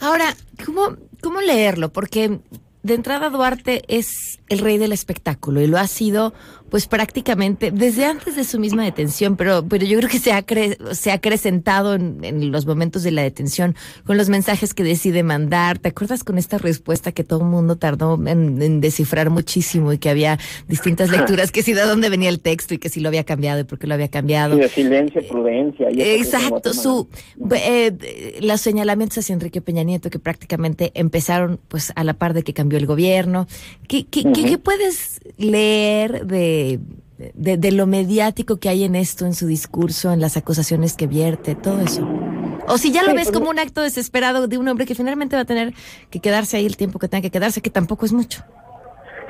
Ahora, 0.00 0.34
¿cómo, 0.64 0.96
¿cómo 1.22 1.40
leerlo? 1.40 1.90
Porque 1.90 2.38
de 2.82 2.94
entrada 2.94 3.30
Duarte 3.30 3.82
es 3.88 4.40
el 4.48 4.60
rey 4.60 4.78
del 4.78 4.92
espectáculo 4.92 5.60
y 5.60 5.66
lo 5.66 5.78
ha 5.78 5.86
sido 5.86 6.32
pues 6.70 6.86
prácticamente 6.86 7.70
desde 7.72 8.04
antes 8.04 8.36
de 8.36 8.44
su 8.44 8.58
misma 8.58 8.84
detención, 8.84 9.36
pero, 9.36 9.64
pero 9.68 9.84
yo 9.84 9.98
creo 9.98 10.08
que 10.08 10.18
se 10.18 10.32
ha, 10.32 10.42
cre 10.42 10.78
se 10.92 11.10
ha 11.10 11.14
acrecentado 11.14 11.94
en, 11.94 12.18
en, 12.22 12.52
los 12.52 12.64
momentos 12.64 13.02
de 13.02 13.10
la 13.10 13.22
detención 13.22 13.74
con 14.04 14.16
los 14.16 14.28
mensajes 14.28 14.72
que 14.72 14.84
decide 14.84 15.22
mandar. 15.22 15.78
¿Te 15.78 15.88
acuerdas 15.88 16.22
con 16.24 16.38
esta 16.38 16.58
respuesta 16.58 17.12
que 17.12 17.24
todo 17.24 17.40
el 17.40 17.46
mundo 17.46 17.76
tardó 17.76 18.14
en, 18.26 18.62
en, 18.62 18.80
descifrar 18.80 19.30
muchísimo 19.30 19.92
y 19.92 19.98
que 19.98 20.08
había 20.10 20.38
distintas 20.68 21.10
lecturas, 21.10 21.50
que 21.50 21.62
si 21.62 21.72
de 21.72 21.82
dónde 21.82 22.08
venía 22.08 22.28
el 22.28 22.40
texto 22.40 22.74
y 22.74 22.78
que 22.78 22.88
si 22.88 23.00
lo 23.00 23.08
había 23.08 23.24
cambiado 23.24 23.60
y 23.60 23.64
por 23.64 23.78
qué 23.78 23.86
lo 23.86 23.94
había 23.94 24.08
cambiado? 24.08 24.56
De 24.56 24.68
silencio, 24.68 25.26
prudencia. 25.26 25.90
Y 25.90 26.00
Exacto, 26.00 26.72
su, 26.72 27.08
eh, 27.54 28.38
los 28.40 28.60
señalamientos 28.60 29.18
hacia 29.18 29.32
Enrique 29.32 29.60
Peña 29.60 29.82
Nieto 29.82 30.08
que 30.08 30.20
prácticamente 30.20 30.92
empezaron 30.94 31.58
pues 31.68 31.92
a 31.96 32.04
la 32.04 32.14
par 32.14 32.32
de 32.32 32.44
que 32.44 32.54
cambió 32.54 32.78
el 32.78 32.86
gobierno. 32.86 33.48
¿Qué, 33.88 34.06
qué, 34.06 34.20
uh 34.20 34.22
-huh. 34.24 34.34
¿qué, 34.34 34.44
qué 34.44 34.58
puedes 34.58 35.20
leer 35.36 36.26
de 36.26 36.59
de, 37.34 37.56
de, 37.56 37.72
lo 37.72 37.86
mediático 37.86 38.58
que 38.58 38.68
hay 38.68 38.84
en 38.84 38.94
esto, 38.94 39.26
en 39.26 39.34
su 39.34 39.46
discurso, 39.46 40.12
en 40.12 40.20
las 40.20 40.36
acusaciones 40.36 40.96
que 40.96 41.06
vierte, 41.06 41.54
todo 41.54 41.80
eso. 41.80 42.06
O 42.68 42.78
si 42.78 42.92
ya 42.92 43.02
lo 43.02 43.14
ves 43.14 43.30
como 43.30 43.50
un 43.50 43.58
acto 43.58 43.82
desesperado 43.82 44.48
de 44.48 44.58
un 44.58 44.68
hombre 44.68 44.86
que 44.86 44.94
finalmente 44.94 45.36
va 45.36 45.42
a 45.42 45.46
tener 45.46 45.72
que 46.10 46.20
quedarse 46.20 46.56
ahí 46.56 46.66
el 46.66 46.76
tiempo 46.76 46.98
que 46.98 47.08
tenga 47.08 47.22
que 47.22 47.30
quedarse, 47.30 47.60
que 47.60 47.70
tampoco 47.70 48.06
es 48.06 48.12
mucho. 48.12 48.42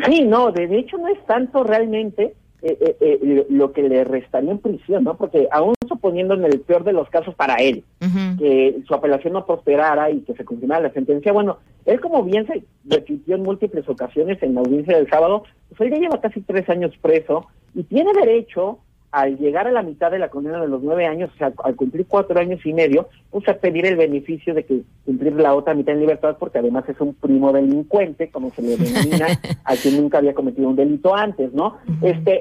Sí, 0.07 0.23
no, 0.23 0.53
de 0.53 0.65
hecho 0.79 0.99
no 0.99 1.09
es 1.09 1.25
tanto 1.27 1.65
realmente 1.65 2.35
eh, 2.63 2.77
eh, 2.79 2.97
eh, 3.01 3.47
lo 3.49 3.73
que 3.73 3.83
le 3.83 4.05
restaría 4.05 4.51
en 4.51 4.59
prisión, 4.59 5.05
¿no? 5.05 5.17
Porque 5.17 5.49
aún 5.51 5.75
suponiendo 5.89 6.35
en 6.35 6.45
el 6.45 6.61
peor 6.61 6.85
de 6.85 6.93
los 6.93 7.09
casos 7.09 7.35
para 7.35 7.57
él, 7.57 7.85
uh 8.03 8.05
-huh. 8.05 8.39
que 8.39 8.83
su 8.87 8.95
apelación 8.95 9.33
no 9.33 9.47
prosperara 9.47 10.11
y 10.11 10.21
que 10.21 10.35
se 10.35 10.45
confirmara 10.45 10.83
la 10.83 10.93
sentencia, 10.93 11.33
bueno, 11.33 11.59
él 11.87 12.01
como 12.01 12.23
bien 12.23 12.47
se 12.47 12.65
repitió 12.85 13.37
en 13.37 13.43
múltiples 13.43 13.89
ocasiones 13.89 14.43
en 14.43 14.55
la 14.55 14.61
audiencia 14.61 14.97
del 14.97 15.09
sábado, 15.09 15.45
pues 15.69 15.81
él 15.81 15.91
ya 15.91 16.01
lleva 16.01 16.21
casi 16.21 16.41
tres 16.41 16.69
años 16.69 16.93
preso 17.01 17.47
y 17.75 17.85
tiene 17.85 18.13
derecho 18.13 18.79
al 19.13 19.39
llegar 19.39 19.67
a 19.67 19.73
la 19.73 19.83
mitad 19.83 20.11
de 20.11 20.21
la 20.21 20.29
condena 20.29 20.61
de 20.61 20.69
los 20.69 20.83
nueve 20.83 21.07
años, 21.07 21.31
o 21.35 21.39
sea, 21.39 21.53
al 21.65 21.75
cumplir 21.75 22.07
cuatro 22.07 22.39
años 22.39 22.65
y 22.65 22.73
medio, 22.73 23.09
pues 23.31 23.49
a 23.49 23.55
pedir 23.55 23.85
el 23.87 23.97
beneficio 23.97 24.55
de 24.55 24.65
que 24.65 24.83
cumplir 25.05 25.33
la 25.33 25.55
otra 25.55 25.75
mitad 25.75 25.95
en 25.95 26.01
libertad, 26.01 26.37
porque 26.39 26.59
además 26.59 26.89
es 26.89 27.01
un 27.01 27.15
primo 27.15 27.53
delincuente, 27.53 28.31
como 28.31 28.51
se 28.51 28.63
le 28.63 28.77
denomina, 28.77 29.27
a 29.65 29.75
quien 29.75 30.01
nunca 30.01 30.19
había 30.19 30.35
cometido 30.35 30.69
un 30.69 30.77
delito 30.77 31.15
antes, 31.15 31.53
¿no? 31.53 31.79
Este, 32.03 32.41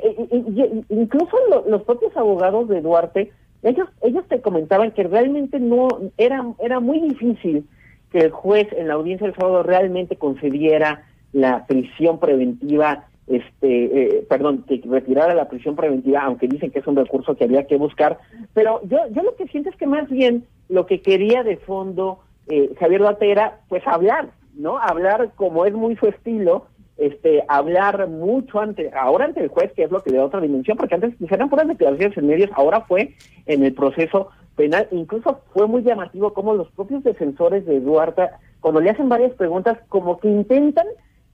incluso 0.90 1.38
lo, 1.50 1.68
los 1.68 1.84
propios 1.84 2.16
abogados 2.16 2.70
de 2.70 2.82
Duarte, 2.82 3.32
ellos, 3.64 3.90
ellos 4.02 4.24
te 4.28 4.40
comentaban 4.40 4.92
que 4.92 5.04
realmente 5.04 5.60
no, 5.60 5.88
era, 6.18 6.46
era 6.60 6.80
muy 6.80 7.00
difícil 7.00 7.66
que 8.12 8.20
el 8.20 8.32
juez 8.32 8.68
en 8.74 8.88
la 8.88 8.96
audiencia 8.96 9.28
del 9.28 9.36
sábado 9.36 9.64
realmente 9.64 10.16
concediera 10.16 11.04
la 11.32 11.66
prisión 11.68 12.20
preventiva 12.20 13.06
este, 13.28 14.18
eh, 14.18 14.26
perdón, 14.28 14.66
que 14.68 14.82
retirara 14.90 15.36
la 15.36 15.48
prisión 15.48 15.76
preventiva, 15.76 16.22
aunque 16.22 16.48
dicen 16.48 16.72
que 16.72 16.80
es 16.80 16.88
un 16.88 16.96
recurso 16.96 17.36
que 17.36 17.44
había 17.44 17.68
que 17.68 17.78
buscar, 17.78 18.18
pero 18.56 18.82
yo, 18.86 18.98
yo 19.12 19.22
lo 19.22 19.36
que 19.36 19.48
siento 19.48 19.70
es 19.70 19.76
que 19.76 19.86
más 19.86 20.10
bien 20.10 20.46
lo 20.68 20.88
que 20.88 21.02
quería 21.02 21.44
de 21.44 21.58
fondo 21.58 22.22
eh, 22.48 22.72
Javier 22.80 23.02
Duarte 23.02 23.32
era, 23.32 23.60
pues 23.70 23.86
hablar, 23.86 24.30
¿no? 24.56 24.80
Hablar 24.80 25.32
como 25.36 25.66
es 25.66 25.74
muy 25.74 25.96
su 25.98 26.08
estilo, 26.08 26.66
este, 26.98 27.44
hablar 27.48 28.08
mucho 28.08 28.60
ante, 28.60 28.92
ahora 28.94 29.26
ante 29.26 29.42
el 29.42 29.50
juez, 29.50 29.72
que 29.74 29.84
es 29.84 29.92
lo 29.92 30.02
que 30.02 30.10
le 30.10 30.18
da 30.18 30.26
otra 30.26 30.42
dimensión, 30.42 30.76
porque 30.76 30.96
antes 30.96 31.14
eran 31.32 31.50
puras 31.50 31.68
declaraciones 31.68 32.18
en 32.18 32.28
medios, 32.28 32.50
ahora 32.54 32.82
fue 32.82 33.14
en 33.46 33.64
el 33.64 33.74
proceso 33.74 34.30
penal, 34.60 34.90
incluso 34.92 35.40
fue 35.54 35.68
muy 35.68 35.84
llamativo 35.84 36.34
como 36.34 36.54
los 36.54 36.70
propios 36.72 37.02
defensores 37.06 37.66
de 37.66 37.80
Duarte, 37.80 38.24
cuando 38.60 38.82
le 38.82 38.90
hacen 38.90 39.08
varias 39.08 39.32
preguntas, 39.36 39.78
como 39.88 40.20
que 40.20 40.28
intentan 40.28 40.86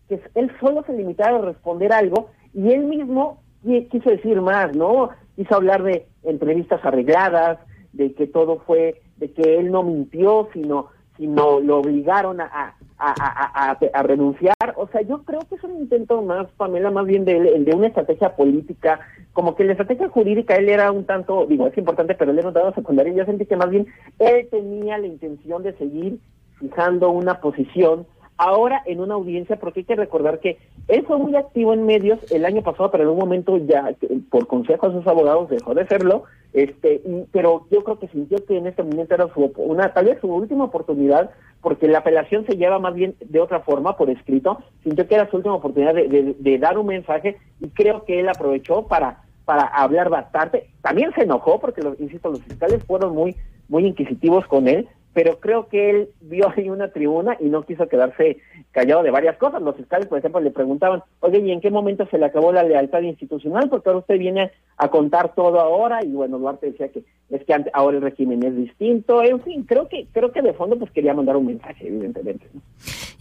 que 0.08 0.22
él 0.36 0.52
solo 0.60 0.84
se 0.84 0.94
limitara 0.94 1.38
a 1.38 1.42
responder 1.42 1.92
algo 1.92 2.30
y 2.54 2.72
él 2.72 2.84
mismo 2.84 3.42
quiso 3.90 4.12
decir 4.12 4.40
más, 4.42 4.76
¿no? 4.76 5.10
Quiso 5.36 5.56
hablar 5.56 5.82
de 5.82 6.06
entrevistas 6.22 6.86
arregladas, 6.86 7.58
de 7.94 8.14
que 8.14 8.28
todo 8.28 8.60
fue, 8.60 9.02
de 9.18 9.32
que 9.32 9.58
él 9.58 9.72
no 9.72 9.82
mintió, 9.82 10.48
sino, 10.54 10.90
sino 11.18 11.60
lo 11.60 11.80
obligaron 11.80 12.42
a, 12.42 12.48
a, 12.52 12.76
a, 12.98 13.72
a, 13.72 14.04
renunciar. 14.04 14.56
O 14.76 14.88
sea, 14.88 15.02
yo 15.02 15.24
creo 15.24 15.42
que 15.42 15.56
es 15.56 15.64
un 15.64 15.78
intento 15.78 16.22
más, 16.22 16.48
Pamela, 16.58 16.92
más 16.92 17.06
bien 17.06 17.26
de, 17.26 17.60
de 17.60 17.76
una 17.76 17.88
estrategia 17.88 18.36
política, 18.36 19.00
como 19.34 19.56
que 19.56 19.64
la 19.64 19.74
estrategia 19.74 20.10
jurídica 20.10 20.56
él 20.56 20.70
era 20.70 20.92
un 20.92 21.06
tanto, 21.06 21.46
digo, 21.46 21.68
es 21.68 21.78
importante, 21.78 22.16
pero 22.16 22.32
él 22.32 22.40
era 22.40 22.48
un 22.48 22.54
tanto 22.54 22.74
secundario. 22.74 23.14
Yo 23.14 23.26
sentí 23.26 23.46
que 23.46 23.56
más 23.56 23.70
bien 23.70 23.88
él 24.20 24.48
tenía 24.50 24.98
la 24.98 25.08
intención 25.08 25.64
de 25.64 25.74
seguir 25.78 26.20
fijando 26.60 27.12
una 27.12 27.42
posición 27.42 28.06
ahora 28.38 28.82
en 28.86 29.00
una 29.00 29.16
audiencia, 29.16 29.58
porque 29.58 29.82
hay 29.82 29.86
que 29.86 29.96
recordar 29.96 30.40
que 30.40 30.58
él 30.88 31.06
fue 31.06 31.18
muy 31.18 31.36
activo 31.36 31.74
en 31.74 31.86
medios 31.86 32.20
el 32.32 32.46
año 32.46 32.62
pasado, 32.62 32.92
pero 32.92 33.04
en 33.04 33.10
un 33.10 33.18
momento 33.18 33.58
ya, 33.58 33.96
por 34.30 34.48
consejo 34.48 34.88
a 34.88 34.92
sus 34.92 35.08
abogados, 35.08 35.50
dejó 35.50 35.74
de 35.74 35.88
serlo, 35.88 36.24
este, 36.54 37.02
y, 37.06 37.26
pero 37.32 37.66
yo 37.72 37.84
creo 37.84 38.00
que 38.00 38.08
sintió 38.10 38.44
que 38.46 38.58
en 38.58 38.68
este 38.68 38.84
momento 38.84 39.14
era 39.16 39.28
su, 39.34 39.52
una, 39.58 39.94
tal 39.94 40.06
vez 40.06 40.20
su 40.20 40.28
última 40.28 40.66
oportunidad, 40.66 41.32
porque 41.62 41.88
la 41.88 42.00
apelación 42.00 42.46
se 42.46 42.58
lleva 42.58 42.78
más 42.80 42.94
bien 42.94 43.16
de 43.20 43.40
otra 43.40 43.62
forma, 43.62 43.98
por 43.98 44.10
escrito, 44.10 44.60
sintió 44.84 45.08
que 45.08 45.16
era 45.16 45.30
su 45.30 45.38
última 45.38 45.56
oportunidad 45.56 45.94
de, 45.94 46.08
de, 46.08 46.36
de 46.38 46.60
dar 46.60 46.78
un 46.78 46.88
mensaje, 46.88 47.38
y 47.62 47.70
creo 47.70 48.04
que 48.06 48.20
él 48.20 48.30
aprovechó 48.30 48.88
para, 48.88 49.24
para 49.46 49.64
hablar 49.64 50.10
bastante, 50.10 50.70
también 50.82 51.14
se 51.14 51.24
enojó, 51.24 51.60
porque, 51.60 51.82
los, 51.82 52.00
insisto, 52.00 52.30
los 52.30 52.42
fiscales 52.44 52.84
fueron 52.84 53.16
muy, 53.16 53.36
muy 53.70 53.86
inquisitivos 53.86 54.46
con 54.48 54.68
él, 54.68 54.88
pero 55.16 55.40
creo 55.40 55.70
que 55.70 55.90
él 55.90 56.10
vio 56.20 56.52
ahí 56.56 56.70
una 56.70 56.90
tribuna 56.90 57.38
y 57.40 57.46
no 57.46 57.64
quiso 57.64 57.88
quedarse 57.88 58.38
callado 58.74 59.02
de 59.02 59.12
varias 59.12 59.38
cosas. 59.38 59.62
Los 59.62 59.78
fiscales, 59.78 60.08
por 60.08 60.20
ejemplo, 60.20 60.42
le 60.42 60.52
preguntaban, 60.52 61.04
oye, 61.22 61.40
¿y 61.40 61.52
en 61.52 61.62
qué 61.62 61.72
momento 61.72 62.06
se 62.12 62.18
le 62.18 62.26
acabó 62.26 62.52
la 62.52 62.64
lealtad 62.64 63.02
institucional? 63.02 63.70
Porque 63.70 63.88
ahora 63.88 64.00
usted 64.00 64.20
viene 64.20 64.52
a 64.76 64.90
contar 64.90 65.34
todo 65.34 65.62
ahora 65.62 66.04
y 66.04 66.12
bueno, 66.12 66.38
Duarte 66.38 66.70
decía 66.70 66.90
que 66.90 67.06
es 67.30 67.44
que 67.46 67.56
ahora 67.74 67.96
el 67.96 68.04
régimen 68.04 68.44
es 68.44 68.58
distinto. 68.58 69.24
En 69.24 69.42
fin, 69.42 69.64
creo 69.64 69.88
que 69.88 70.06
creo 70.12 70.34
que 70.34 70.42
de 70.42 70.54
fondo 70.54 70.78
pues 70.78 70.92
quería 70.92 71.14
mandar 71.14 71.38
un 71.38 71.46
mensaje, 71.46 71.88
evidentemente. 71.88 72.46
¿no? 72.54 72.60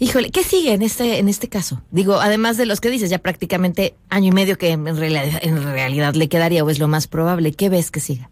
Híjole, 0.00 0.30
¿qué 0.30 0.42
sigue 0.42 0.72
en 0.72 0.82
este 0.82 1.20
en 1.20 1.28
este 1.28 1.48
caso? 1.48 1.80
Digo, 1.92 2.14
además 2.14 2.56
de 2.56 2.66
los 2.66 2.80
que 2.80 2.90
dices, 2.90 3.08
ya 3.08 3.20
prácticamente 3.20 3.94
año 4.10 4.30
y 4.30 4.34
medio 4.34 4.58
que 4.58 4.72
en 4.72 4.84
realidad, 4.84 5.24
en 5.42 5.62
realidad 5.62 6.14
le 6.14 6.28
quedaría 6.28 6.64
o 6.64 6.70
es 6.70 6.80
lo 6.80 6.88
más 6.88 7.06
probable. 7.06 7.52
¿Qué 7.52 7.68
ves 7.68 7.92
que 7.92 8.00
siga? 8.00 8.30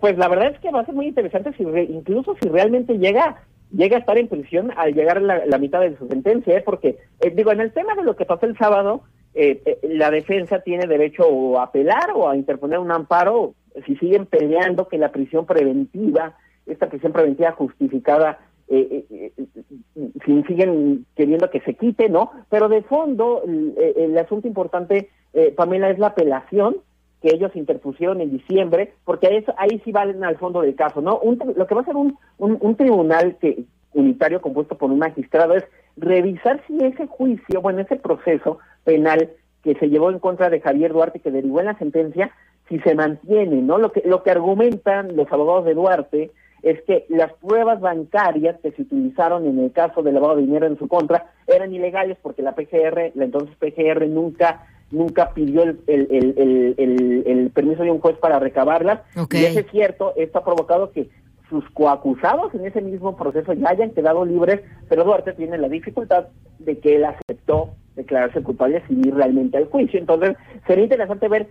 Pues 0.00 0.16
la 0.16 0.28
verdad 0.28 0.52
es 0.54 0.60
que 0.60 0.70
va 0.70 0.80
a 0.80 0.86
ser 0.86 0.94
muy 0.94 1.06
interesante 1.06 1.52
si 1.54 1.64
re, 1.64 1.84
incluso 1.84 2.34
si 2.40 2.48
realmente 2.48 2.98
llega 2.98 3.42
llega 3.70 3.96
a 3.96 4.00
estar 4.00 4.16
en 4.16 4.28
prisión 4.28 4.70
al 4.76 4.94
llegar 4.94 5.20
la, 5.20 5.44
la 5.44 5.58
mitad 5.58 5.80
de 5.80 5.96
su 5.98 6.06
sentencia, 6.06 6.56
¿eh? 6.56 6.62
porque 6.64 6.98
eh, 7.20 7.30
digo 7.30 7.52
en 7.52 7.60
el 7.60 7.72
tema 7.72 7.94
de 7.94 8.04
lo 8.04 8.16
que 8.16 8.24
pasó 8.24 8.46
el 8.46 8.56
sábado, 8.56 9.02
eh, 9.34 9.60
eh, 9.66 9.78
la 9.82 10.10
defensa 10.10 10.60
tiene 10.60 10.86
derecho 10.86 11.58
a 11.58 11.64
apelar 11.64 12.12
o 12.14 12.28
a 12.28 12.36
interponer 12.36 12.78
un 12.78 12.90
amparo 12.90 13.54
si 13.84 13.96
siguen 13.96 14.24
peleando 14.24 14.88
que 14.88 14.96
la 14.96 15.12
prisión 15.12 15.44
preventiva, 15.44 16.36
esta 16.64 16.88
prisión 16.88 17.12
preventiva 17.12 17.52
justificada 17.52 18.38
eh, 18.68 19.04
eh, 19.10 19.32
si 20.24 20.42
siguen 20.44 21.04
queriendo 21.14 21.50
que 21.50 21.60
se 21.60 21.74
quite, 21.74 22.08
¿no? 22.08 22.30
Pero 22.48 22.68
de 22.68 22.82
fondo, 22.82 23.42
el, 23.44 23.74
el 23.96 24.18
asunto 24.18 24.48
importante, 24.48 25.10
Pamela, 25.54 25.90
es 25.90 25.98
la 25.98 26.08
apelación 26.08 26.76
que 27.26 27.34
ellos 27.34 27.56
interpusieron 27.56 28.20
en 28.20 28.30
diciembre, 28.30 28.92
porque 29.04 29.26
ahí, 29.26 29.44
ahí 29.56 29.82
sí 29.84 29.90
valen 29.90 30.22
al 30.22 30.38
fondo 30.38 30.60
del 30.60 30.76
caso, 30.76 31.00
¿no? 31.00 31.18
Un, 31.18 31.38
lo 31.56 31.66
que 31.66 31.74
va 31.74 31.80
a 31.80 31.84
ser 31.84 31.96
un, 31.96 32.16
un, 32.38 32.56
un 32.60 32.76
tribunal 32.76 33.36
que 33.40 33.64
unitario 33.94 34.40
compuesto 34.40 34.78
por 34.78 34.92
un 34.92 35.00
magistrado 35.00 35.54
es 35.54 35.64
revisar 35.96 36.62
si 36.68 36.78
ese 36.84 37.06
juicio, 37.08 37.60
bueno, 37.60 37.80
ese 37.80 37.96
proceso 37.96 38.58
penal 38.84 39.30
que 39.64 39.74
se 39.74 39.88
llevó 39.88 40.10
en 40.10 40.20
contra 40.20 40.50
de 40.50 40.60
Javier 40.60 40.92
Duarte, 40.92 41.18
que 41.18 41.32
derivó 41.32 41.58
en 41.58 41.66
la 41.66 41.78
sentencia, 41.78 42.30
si 42.68 42.78
se 42.80 42.94
mantiene, 42.94 43.60
¿no? 43.60 43.78
Lo 43.78 43.90
que, 43.90 44.02
lo 44.04 44.22
que 44.22 44.30
argumentan 44.30 45.16
los 45.16 45.30
abogados 45.32 45.64
de 45.64 45.74
Duarte 45.74 46.30
es 46.62 46.80
que 46.82 47.06
las 47.08 47.32
pruebas 47.34 47.80
bancarias 47.80 48.56
que 48.62 48.70
se 48.70 48.82
utilizaron 48.82 49.46
en 49.46 49.58
el 49.58 49.72
caso 49.72 50.02
del 50.02 50.14
lavado 50.14 50.36
de 50.36 50.42
dinero 50.42 50.66
en 50.66 50.78
su 50.78 50.86
contra 50.86 51.32
eran 51.48 51.72
ilegales 51.72 52.18
porque 52.22 52.42
la 52.42 52.54
PGR, 52.54 53.12
la 53.14 53.24
entonces 53.24 53.56
PGR 53.56 54.06
nunca 54.08 54.64
nunca 54.90 55.32
pidió 55.34 55.62
el, 55.62 55.80
el, 55.86 56.74
el, 56.78 57.50
permiso 57.50 57.82
de 57.82 57.90
un 57.90 58.00
juez 58.00 58.16
para 58.18 58.38
recabarlas. 58.38 59.00
Okay. 59.16 59.42
Y 59.42 59.44
eso 59.46 59.60
es 59.60 59.70
cierto, 59.70 60.12
esto 60.16 60.38
ha 60.38 60.44
provocado 60.44 60.92
que 60.92 61.08
sus 61.48 61.68
coacusados 61.70 62.54
en 62.54 62.66
ese 62.66 62.80
mismo 62.80 63.16
proceso 63.16 63.52
ya 63.52 63.70
hayan 63.70 63.90
quedado 63.90 64.24
libres, 64.24 64.60
pero 64.88 65.04
Duarte 65.04 65.32
tiene 65.32 65.58
la 65.58 65.68
dificultad 65.68 66.26
de 66.58 66.78
que 66.78 66.96
él 66.96 67.04
aceptó 67.04 67.70
declararse 67.94 68.42
culpable 68.42 68.82
sin 68.86 69.06
ir 69.06 69.14
realmente 69.14 69.56
al 69.56 69.66
juicio. 69.66 69.98
Entonces, 69.98 70.36
sería 70.66 70.84
interesante 70.84 71.28
ver 71.28 71.48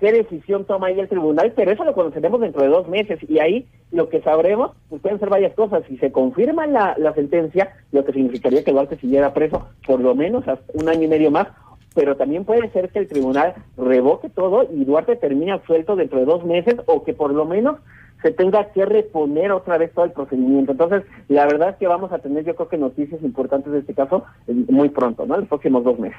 qué 0.00 0.12
decisión 0.12 0.64
toma 0.64 0.88
ahí 0.88 0.98
el 0.98 1.08
tribunal, 1.08 1.52
pero 1.54 1.70
eso 1.70 1.84
lo 1.84 1.94
conoceremos 1.94 2.40
dentro 2.40 2.62
de 2.62 2.68
dos 2.68 2.88
meses 2.88 3.20
y 3.28 3.38
ahí 3.38 3.68
lo 3.92 4.08
que 4.08 4.22
sabremos 4.22 4.72
pues 4.88 5.00
pueden 5.00 5.20
ser 5.20 5.28
varias 5.28 5.54
cosas. 5.54 5.84
Si 5.88 5.98
se 5.98 6.10
confirma 6.10 6.66
la, 6.66 6.96
la 6.98 7.14
sentencia, 7.14 7.72
lo 7.92 8.04
que 8.04 8.12
significaría 8.12 8.64
que 8.64 8.72
Duarte 8.72 8.98
siguiera 8.98 9.32
preso 9.32 9.68
por 9.86 10.00
lo 10.00 10.14
menos 10.14 10.46
hasta 10.48 10.64
un 10.74 10.88
año 10.88 11.02
y 11.02 11.08
medio 11.08 11.30
más, 11.30 11.48
pero 11.94 12.16
también 12.16 12.44
puede 12.44 12.70
ser 12.70 12.90
que 12.90 13.00
el 13.00 13.08
tribunal 13.08 13.54
revoque 13.76 14.28
todo 14.30 14.68
y 14.72 14.84
Duarte 14.84 15.16
termine 15.16 15.52
absuelto 15.52 15.96
dentro 15.96 16.18
de 16.18 16.24
dos 16.24 16.44
meses 16.44 16.76
o 16.86 17.04
que 17.04 17.14
por 17.14 17.32
lo 17.32 17.44
menos 17.44 17.78
se 18.22 18.30
tenga 18.30 18.70
que 18.72 18.84
reponer 18.84 19.50
otra 19.52 19.78
vez 19.78 19.92
todo 19.92 20.04
el 20.04 20.12
procedimiento. 20.12 20.72
Entonces, 20.72 21.02
la 21.28 21.44
verdad 21.46 21.70
es 21.70 21.76
que 21.76 21.88
vamos 21.88 22.12
a 22.12 22.18
tener, 22.18 22.44
yo 22.44 22.54
creo 22.54 22.68
que 22.68 22.78
noticias 22.78 23.20
importantes 23.22 23.72
de 23.72 23.80
este 23.80 23.94
caso 23.94 24.24
eh, 24.46 24.54
muy 24.68 24.88
pronto, 24.90 25.26
¿no? 25.26 25.34
En 25.34 25.40
los 25.40 25.48
próximos 25.48 25.82
dos 25.82 25.98
meses. 25.98 26.18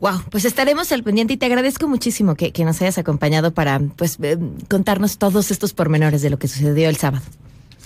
Wow, 0.00 0.20
pues 0.30 0.44
estaremos 0.44 0.92
al 0.92 1.02
pendiente 1.02 1.32
y 1.34 1.36
te 1.36 1.46
agradezco 1.46 1.88
muchísimo 1.88 2.34
que, 2.34 2.52
que 2.52 2.64
nos 2.64 2.80
hayas 2.82 2.98
acompañado 2.98 3.52
para 3.52 3.80
pues 3.96 4.18
eh, 4.22 4.38
contarnos 4.68 5.18
todos 5.18 5.50
estos 5.50 5.72
pormenores 5.72 6.22
de 6.22 6.30
lo 6.30 6.38
que 6.38 6.48
sucedió 6.48 6.88
el 6.88 6.96
sábado. 6.96 7.24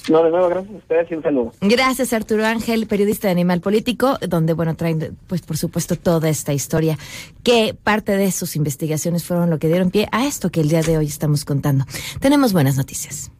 No, 0.08 0.22
de 0.22 0.30
nuevo, 0.30 0.48
gracias 0.48 0.74
a 0.74 0.78
ustedes 0.78 1.10
y 1.10 1.14
un 1.14 1.22
saludo. 1.22 1.52
Gracias, 1.60 2.12
Arturo 2.12 2.46
Ángel, 2.46 2.86
periodista 2.86 3.28
de 3.28 3.32
Animal 3.32 3.60
Político, 3.60 4.18
donde, 4.26 4.54
bueno, 4.54 4.74
traen, 4.74 5.16
pues, 5.26 5.42
por 5.42 5.56
supuesto, 5.56 5.96
toda 5.96 6.28
esta 6.28 6.52
historia, 6.52 6.98
que 7.42 7.74
parte 7.74 8.16
de 8.16 8.32
sus 8.32 8.56
investigaciones 8.56 9.24
fueron 9.24 9.50
lo 9.50 9.58
que 9.58 9.68
dieron 9.68 9.90
pie 9.90 10.08
a 10.12 10.26
esto 10.26 10.50
que 10.50 10.60
el 10.60 10.68
día 10.68 10.82
de 10.82 10.98
hoy 10.98 11.06
estamos 11.06 11.44
contando. 11.44 11.84
Tenemos 12.20 12.52
buenas 12.52 12.76
noticias. 12.76 13.30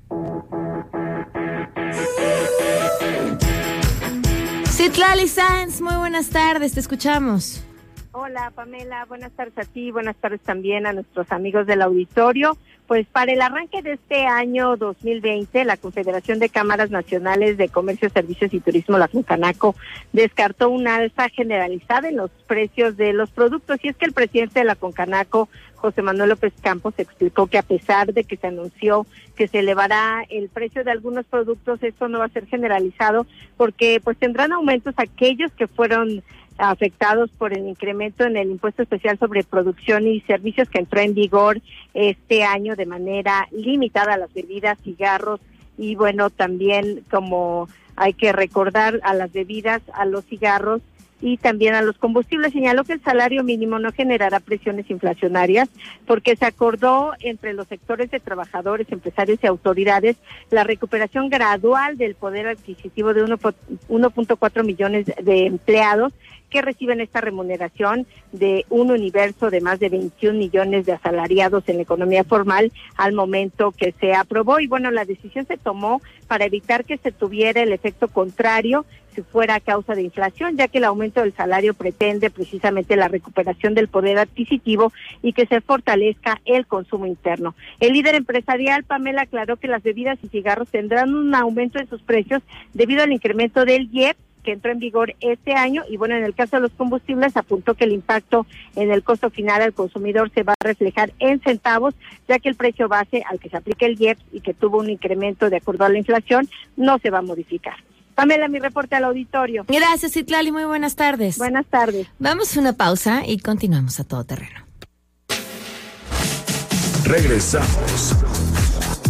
Citlali 4.69 5.29
Sáenz, 5.29 5.81
muy 5.81 5.97
buenas 5.97 6.31
tardes, 6.31 6.73
te 6.73 6.81
escuchamos. 6.81 7.63
Hola 8.13 8.51
Pamela, 8.55 9.05
buenas 9.05 9.31
tardes 9.33 9.57
a 9.59 9.65
ti, 9.65 9.91
buenas 9.91 10.17
tardes 10.17 10.41
también 10.41 10.87
a 10.87 10.93
nuestros 10.93 11.31
amigos 11.31 11.67
del 11.67 11.83
auditorio. 11.83 12.57
Pues 12.91 13.07
para 13.07 13.31
el 13.31 13.41
arranque 13.41 13.83
de 13.83 13.93
este 13.93 14.27
año 14.27 14.77
2020, 14.77 15.65
la 15.65 15.77
Confederación 15.77 16.41
de 16.41 16.49
Cámaras 16.49 16.91
Nacionales 16.91 17.57
de 17.57 17.69
Comercio, 17.69 18.11
Servicios 18.11 18.53
y 18.53 18.59
Turismo, 18.59 18.99
la 18.99 19.07
Concanaco, 19.07 19.77
descartó 20.13 20.71
una 20.71 20.97
alza 20.97 21.29
generalizada 21.29 22.09
en 22.09 22.17
los 22.17 22.33
precios 22.49 22.97
de 22.97 23.13
los 23.13 23.31
productos. 23.31 23.79
Y 23.85 23.91
es 23.91 23.97
que 23.97 24.07
el 24.07 24.13
presidente 24.13 24.59
de 24.59 24.65
la 24.65 24.75
Concanaco, 24.75 25.49
José 25.77 26.03
Manuel 26.03 26.31
López 26.31 26.53
Campos, 26.61 26.95
explicó 26.99 27.47
que 27.47 27.59
a 27.59 27.63
pesar 27.63 28.13
de 28.13 28.25
que 28.25 28.37
se 28.37 28.49
anunció 28.49 29.07
que 29.37 29.47
se 29.47 29.61
elevará 29.61 30.25
el 30.29 30.49
precio 30.49 30.83
de 30.83 30.91
algunos 30.91 31.25
productos, 31.27 31.81
esto 31.85 32.09
no 32.09 32.19
va 32.19 32.25
a 32.25 32.31
ser 32.31 32.47
generalizado 32.47 33.25
porque 33.57 34.01
pues 34.03 34.19
tendrán 34.19 34.53
aumentos 34.53 34.95
aquellos 34.97 35.53
que 35.53 35.69
fueron 35.69 36.25
afectados 36.61 37.31
por 37.31 37.53
el 37.53 37.67
incremento 37.67 38.25
en 38.25 38.37
el 38.37 38.51
impuesto 38.51 38.83
especial 38.83 39.19
sobre 39.19 39.45
producción 39.45 40.07
y 40.07 40.21
servicios 40.21 40.69
que 40.69 40.79
entró 40.79 41.01
en 41.01 41.15
vigor 41.15 41.61
este 41.95 42.45
año 42.45 42.77
de 42.77 42.87
manera 42.87 43.49
limitada 43.51 44.15
a 44.15 44.19
las 44.19 44.33
bebidas, 44.33 44.79
cigarros 44.83 45.41
y 45.79 45.95
bueno, 45.95 46.29
también 46.31 47.03
como 47.11 47.69
hay 47.97 48.13
que 48.13 48.33
recordar 48.33 49.01
a 49.03 49.15
las 49.15 49.33
bebidas, 49.33 49.83
a 49.95 50.05
los 50.05 50.25
cigarros 50.27 50.83
y 51.23 51.37
también 51.37 51.75
a 51.75 51.83
los 51.83 51.99
combustibles. 51.99 52.53
Señaló 52.53 52.85
que 52.85 52.95
el 52.95 53.03
salario 53.03 53.45
mínimo 53.45 53.79
no 53.79 53.93
generará 53.93 54.41
presiones 54.41 54.91
inflacionarias 54.91 55.69
porque 56.07 56.37
se 56.37 56.47
acordó 56.47 57.13
entre 57.21 57.53
los 57.53 57.69
sectores 57.69 58.11
de 58.11 58.21
trabajadores, 58.21 58.91
empresarios 58.91 59.39
y 59.43 59.47
autoridades 59.47 60.17
la 60.51 60.65
recuperación 60.65 61.29
gradual 61.29 61.97
del 61.99 62.15
poder 62.15 62.49
adquisitivo 62.49 63.15
de 63.15 63.25
1.4 63.25 64.65
millones 64.65 65.07
de 65.23 65.47
empleados 65.47 66.13
que 66.51 66.63
reciben 66.63 67.01
esta 67.01 67.21
remuneración 67.21 68.07
de 68.33 68.67
un 68.69 68.91
universo 68.91 69.51
de 69.51 69.61
más 69.61 69.81
de 69.81 69.89
21 69.89 70.39
millones 70.39 70.85
de 70.85 70.93
asalariados 70.93 71.69
en 71.69 71.77
la 71.77 71.83
economía 71.83 72.25
formal 72.25 72.73
al 72.97 73.13
momento 73.13 73.73
que 73.73 73.95
se 74.01 74.15
aprobó. 74.15 74.61
Y 74.61 74.67
bueno, 74.67 74.91
la 74.91 75.05
decisión 75.05 75.47
se 75.47 75.57
tomó 75.57 76.03
para 76.27 76.45
evitar 76.45 76.85
que 76.85 76.99
se 76.99 77.13
tuviera 77.13 77.63
el 77.63 77.73
efecto 77.73 78.09
contrario 78.09 78.85
si 79.15 79.23
fuera 79.23 79.57
a 79.57 79.61
causa 79.61 79.95
de 79.95 80.03
inflación, 80.03 80.57
ya 80.57 80.69
que 80.69 80.79
el 80.79 80.85
aumento 80.85 81.21
del 81.21 81.35
salario 81.35 81.75
pretende 81.75 82.31
precisamente 82.31 82.97
la 82.97 83.09
recuperación 83.09 83.75
del 83.75 83.89
poder 83.89 84.19
adquisitivo 84.19 84.93
y 85.23 85.33
que 85.33 85.47
se 85.47 85.61
fortalezca 85.61 86.41
el 86.45 86.67
consumo 86.67 87.07
interno. 87.07 87.55
El 87.81 87.95
líder 87.95 88.15
empresarial, 88.15 88.85
Pamela, 88.85 89.23
aclaró 89.23 89.57
que 89.57 89.69
las 89.69 89.83
bebidas 89.83 90.19
y 90.23 90.29
cigarros 90.29 90.69
tendrán 90.69 91.15
un 91.15 91.35
aumento 91.35 91.79
en 91.79 91.89
sus 91.89 92.03
precios 92.03 92.43
debido 92.73 93.03
al 93.03 93.13
incremento 93.13 93.65
del 93.65 93.89
IEP 93.93 94.17
que 94.41 94.53
entró 94.53 94.73
en 94.73 94.79
vigor 94.79 95.15
este 95.21 95.53
año 95.53 95.83
y 95.89 95.97
bueno, 95.97 96.17
en 96.17 96.25
el 96.25 96.35
caso 96.35 96.57
de 96.57 96.63
los 96.63 96.73
combustibles 96.73 97.37
apuntó 97.37 97.75
que 97.75 97.85
el 97.85 97.93
impacto 97.93 98.47
en 98.77 98.91
el 98.91 99.03
costo 99.03 99.31
final 99.31 99.63
al 99.63 99.73
consumidor 99.73 100.31
se 100.35 100.43
va 100.43 100.55
a 100.59 100.65
reflejar 100.65 101.13
en 101.19 101.41
centavos, 101.41 101.95
ya 102.29 102.39
que 102.39 102.49
el 102.49 102.55
precio 102.55 102.89
base 102.89 103.23
al 103.29 103.39
que 103.39 103.49
se 103.49 103.57
aplica 103.57 103.87
el 103.87 104.01
IEPS 104.01 104.23
y 104.33 104.41
que 104.41 104.55
tuvo 104.55 104.79
un 104.79 104.91
incremento 104.91 105.51
de 105.51 105.57
acuerdo 105.57 105.85
a 105.85 105.89
la 105.89 105.99
inflación 105.99 106.49
no 106.77 106.99
se 106.99 107.11
va 107.11 107.19
a 107.19 107.23
modificar. 107.23 107.77
Pamela, 108.15 108.49
mi 108.49 108.59
reporte 108.59 108.97
al 108.97 109.05
auditorio. 109.05 109.65
Gracias, 109.67 110.17
Itlali. 110.17 110.53
Muy 110.53 110.65
buenas 110.65 110.95
tardes. 110.95 111.39
Buenas 111.39 111.67
tardes. 111.67 112.07
Vamos 112.19 112.55
a 112.55 112.61
una 112.61 112.75
pausa 112.75 113.23
y 113.27 113.39
continuamos 113.39 113.99
a 113.99 114.05
todo 114.05 114.25
terreno. 114.25 114.67
Regresamos 117.05 118.15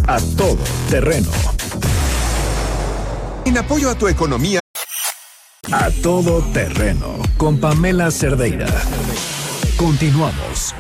a 0.06 0.18
todo 0.36 0.62
terreno. 0.88 1.28
En 3.44 3.58
apoyo 3.58 3.90
a 3.90 3.96
tu 3.96 4.06
economía. 4.06 4.59
A 5.72 5.88
todo 6.02 6.42
terreno 6.52 7.14
con 7.36 7.58
Pamela 7.58 8.10
Cerdeira. 8.10 8.66
Continuamos. 9.76 10.74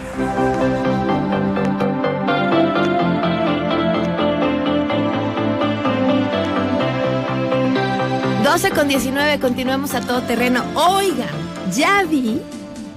12 8.42 8.70
con 8.70 8.88
19, 8.88 9.38
continuamos 9.38 9.94
a 9.94 10.00
todo 10.00 10.22
terreno. 10.22 10.64
Oigan, 10.74 11.28
ya 11.72 12.02
vi, 12.02 12.40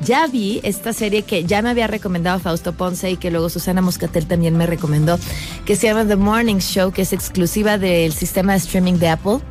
ya 0.02 0.26
vi 0.26 0.62
esta 0.64 0.94
serie 0.94 1.22
que 1.22 1.44
ya 1.44 1.62
me 1.62 1.70
había 1.70 1.86
recomendado 1.86 2.40
Fausto 2.40 2.74
Ponce 2.74 3.12
y 3.12 3.18
que 3.18 3.30
luego 3.30 3.50
Susana 3.50 3.84
Moscatel 3.84 4.26
también 4.26 4.58
me 4.58 4.66
recomendó, 4.66 5.20
que 5.64 5.76
se 5.76 5.86
llama 5.86 6.08
The 6.08 6.16
Morning 6.16 6.58
Show, 6.58 6.92
que 6.92 7.04
es 7.04 7.14
exclusiva 7.14 7.78
del 7.78 8.14
sistema 8.14 8.54
de 8.54 8.58
streaming 8.58 8.94
de 8.94 9.10
Apple, 9.10 9.42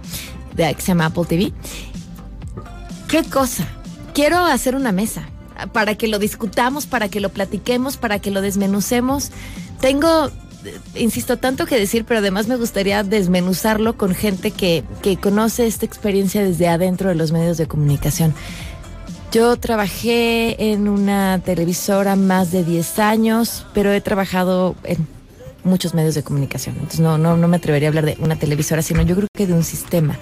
de, 0.56 0.74
que 0.74 0.80
se 0.80 0.88
llama 0.88 1.06
Apple 1.06 1.24
TV. 1.28 1.52
¿Qué 3.12 3.24
cosa? 3.24 3.68
Quiero 4.14 4.38
hacer 4.38 4.74
una 4.74 4.90
mesa 4.90 5.28
para 5.74 5.96
que 5.96 6.08
lo 6.08 6.18
discutamos, 6.18 6.86
para 6.86 7.10
que 7.10 7.20
lo 7.20 7.28
platiquemos, 7.28 7.98
para 7.98 8.20
que 8.20 8.30
lo 8.30 8.40
desmenucemos. 8.40 9.32
Tengo 9.82 10.30
insisto, 10.94 11.36
tanto 11.36 11.66
que 11.66 11.78
decir, 11.78 12.06
pero 12.06 12.20
además 12.20 12.48
me 12.48 12.56
gustaría 12.56 13.02
desmenuzarlo 13.02 13.98
con 13.98 14.14
gente 14.14 14.50
que, 14.50 14.82
que 15.02 15.18
conoce 15.18 15.66
esta 15.66 15.84
experiencia 15.84 16.42
desde 16.42 16.68
adentro 16.68 17.10
de 17.10 17.14
los 17.14 17.32
medios 17.32 17.58
de 17.58 17.66
comunicación. 17.66 18.32
Yo 19.30 19.58
trabajé 19.58 20.72
en 20.72 20.88
una 20.88 21.38
televisora 21.44 22.16
más 22.16 22.50
de 22.50 22.64
10 22.64 22.98
años, 22.98 23.66
pero 23.74 23.92
he 23.92 24.00
trabajado 24.00 24.74
en 24.84 25.06
muchos 25.64 25.92
medios 25.92 26.14
de 26.14 26.22
comunicación. 26.22 26.76
Entonces 26.76 27.00
no, 27.00 27.18
no, 27.18 27.36
no 27.36 27.46
me 27.46 27.58
atrevería 27.58 27.88
a 27.88 27.90
hablar 27.90 28.06
de 28.06 28.16
una 28.20 28.36
televisora, 28.36 28.80
sino 28.80 29.02
yo 29.02 29.16
creo 29.16 29.28
que 29.34 29.46
de 29.46 29.52
un 29.52 29.64
sistema. 29.64 30.18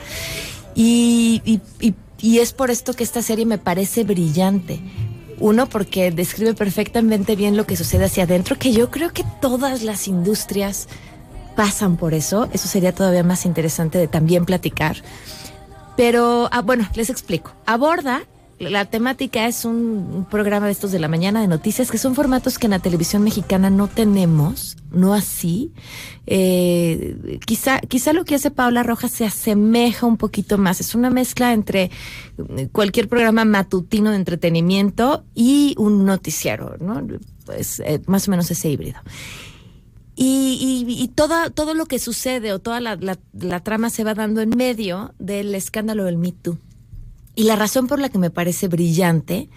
Y, 0.74 1.40
y, 1.44 1.94
y 2.22 2.38
es 2.38 2.52
por 2.52 2.70
esto 2.70 2.94
que 2.94 3.04
esta 3.04 3.22
serie 3.22 3.46
me 3.46 3.58
parece 3.58 4.04
brillante, 4.04 4.80
uno, 5.38 5.68
porque 5.68 6.10
describe 6.10 6.54
perfectamente 6.54 7.34
bien 7.34 7.56
lo 7.56 7.66
que 7.66 7.76
sucede 7.76 8.04
hacia 8.04 8.24
adentro, 8.24 8.58
que 8.58 8.72
yo 8.72 8.90
creo 8.90 9.12
que 9.12 9.24
todas 9.40 9.82
las 9.82 10.06
industrias 10.06 10.86
pasan 11.56 11.96
por 11.96 12.12
eso. 12.12 12.48
Eso 12.52 12.68
sería 12.68 12.94
todavía 12.94 13.24
más 13.24 13.46
interesante 13.46 13.98
de 13.98 14.06
también 14.06 14.44
platicar. 14.44 15.02
Pero, 15.96 16.48
ah, 16.52 16.60
bueno, 16.60 16.88
les 16.94 17.10
explico. 17.10 17.52
Aborda 17.66 18.22
la 18.60 18.84
temática 18.84 19.46
es 19.46 19.64
un, 19.64 20.26
programa 20.30 20.66
de 20.66 20.72
estos 20.72 20.92
de 20.92 20.98
la 20.98 21.08
mañana 21.08 21.40
de 21.40 21.48
noticias, 21.48 21.90
que 21.90 21.96
son 21.96 22.14
formatos 22.14 22.58
que 22.58 22.66
en 22.66 22.72
la 22.72 22.78
televisión 22.78 23.22
mexicana 23.22 23.70
no 23.70 23.88
tenemos, 23.88 24.76
no 24.92 25.14
así. 25.14 25.72
Eh, 26.26 27.38
quizá, 27.46 27.80
lo 28.12 28.24
que 28.26 28.34
hace 28.34 28.50
Paula 28.50 28.82
Rojas 28.82 29.12
se 29.12 29.24
asemeja 29.24 30.06
un 30.06 30.18
poquito 30.18 30.58
más. 30.58 30.80
Es 30.80 30.94
una 30.94 31.08
mezcla 31.08 31.54
entre 31.54 31.90
eh, 32.56 32.68
cualquier 32.70 33.08
programa 33.08 33.46
matutino 33.46 34.10
de 34.10 34.16
entretenimiento 34.16 35.24
y 35.34 35.74
un 35.78 36.04
noticiero, 36.04 36.76
¿no? 36.80 37.06
Pues 37.46 37.82
más 38.06 38.28
o 38.28 38.30
menos 38.30 38.50
ese 38.50 38.68
híbrido. 38.68 39.00
Y, 40.16 41.10
todo, 41.14 41.50
todo 41.50 41.72
lo 41.72 41.86
que 41.86 41.98
sucede 41.98 42.52
o 42.52 42.58
toda 42.58 42.80
la, 42.80 42.96
la, 42.96 43.18
la 43.32 43.60
trama 43.60 43.88
se 43.88 44.04
va 44.04 44.12
dando 44.12 44.42
en 44.42 44.50
medio 44.50 45.14
del 45.18 45.54
escándalo 45.54 46.04
del 46.04 46.18
Me 46.18 46.32
Too 46.32 46.58
Y 47.40 47.44
la 47.44 47.56
razón 47.56 47.86
por 47.86 47.98
la 48.00 48.10
que 48.10 48.18
me 48.18 48.28
parece 48.28 48.68
brillante 48.68 49.48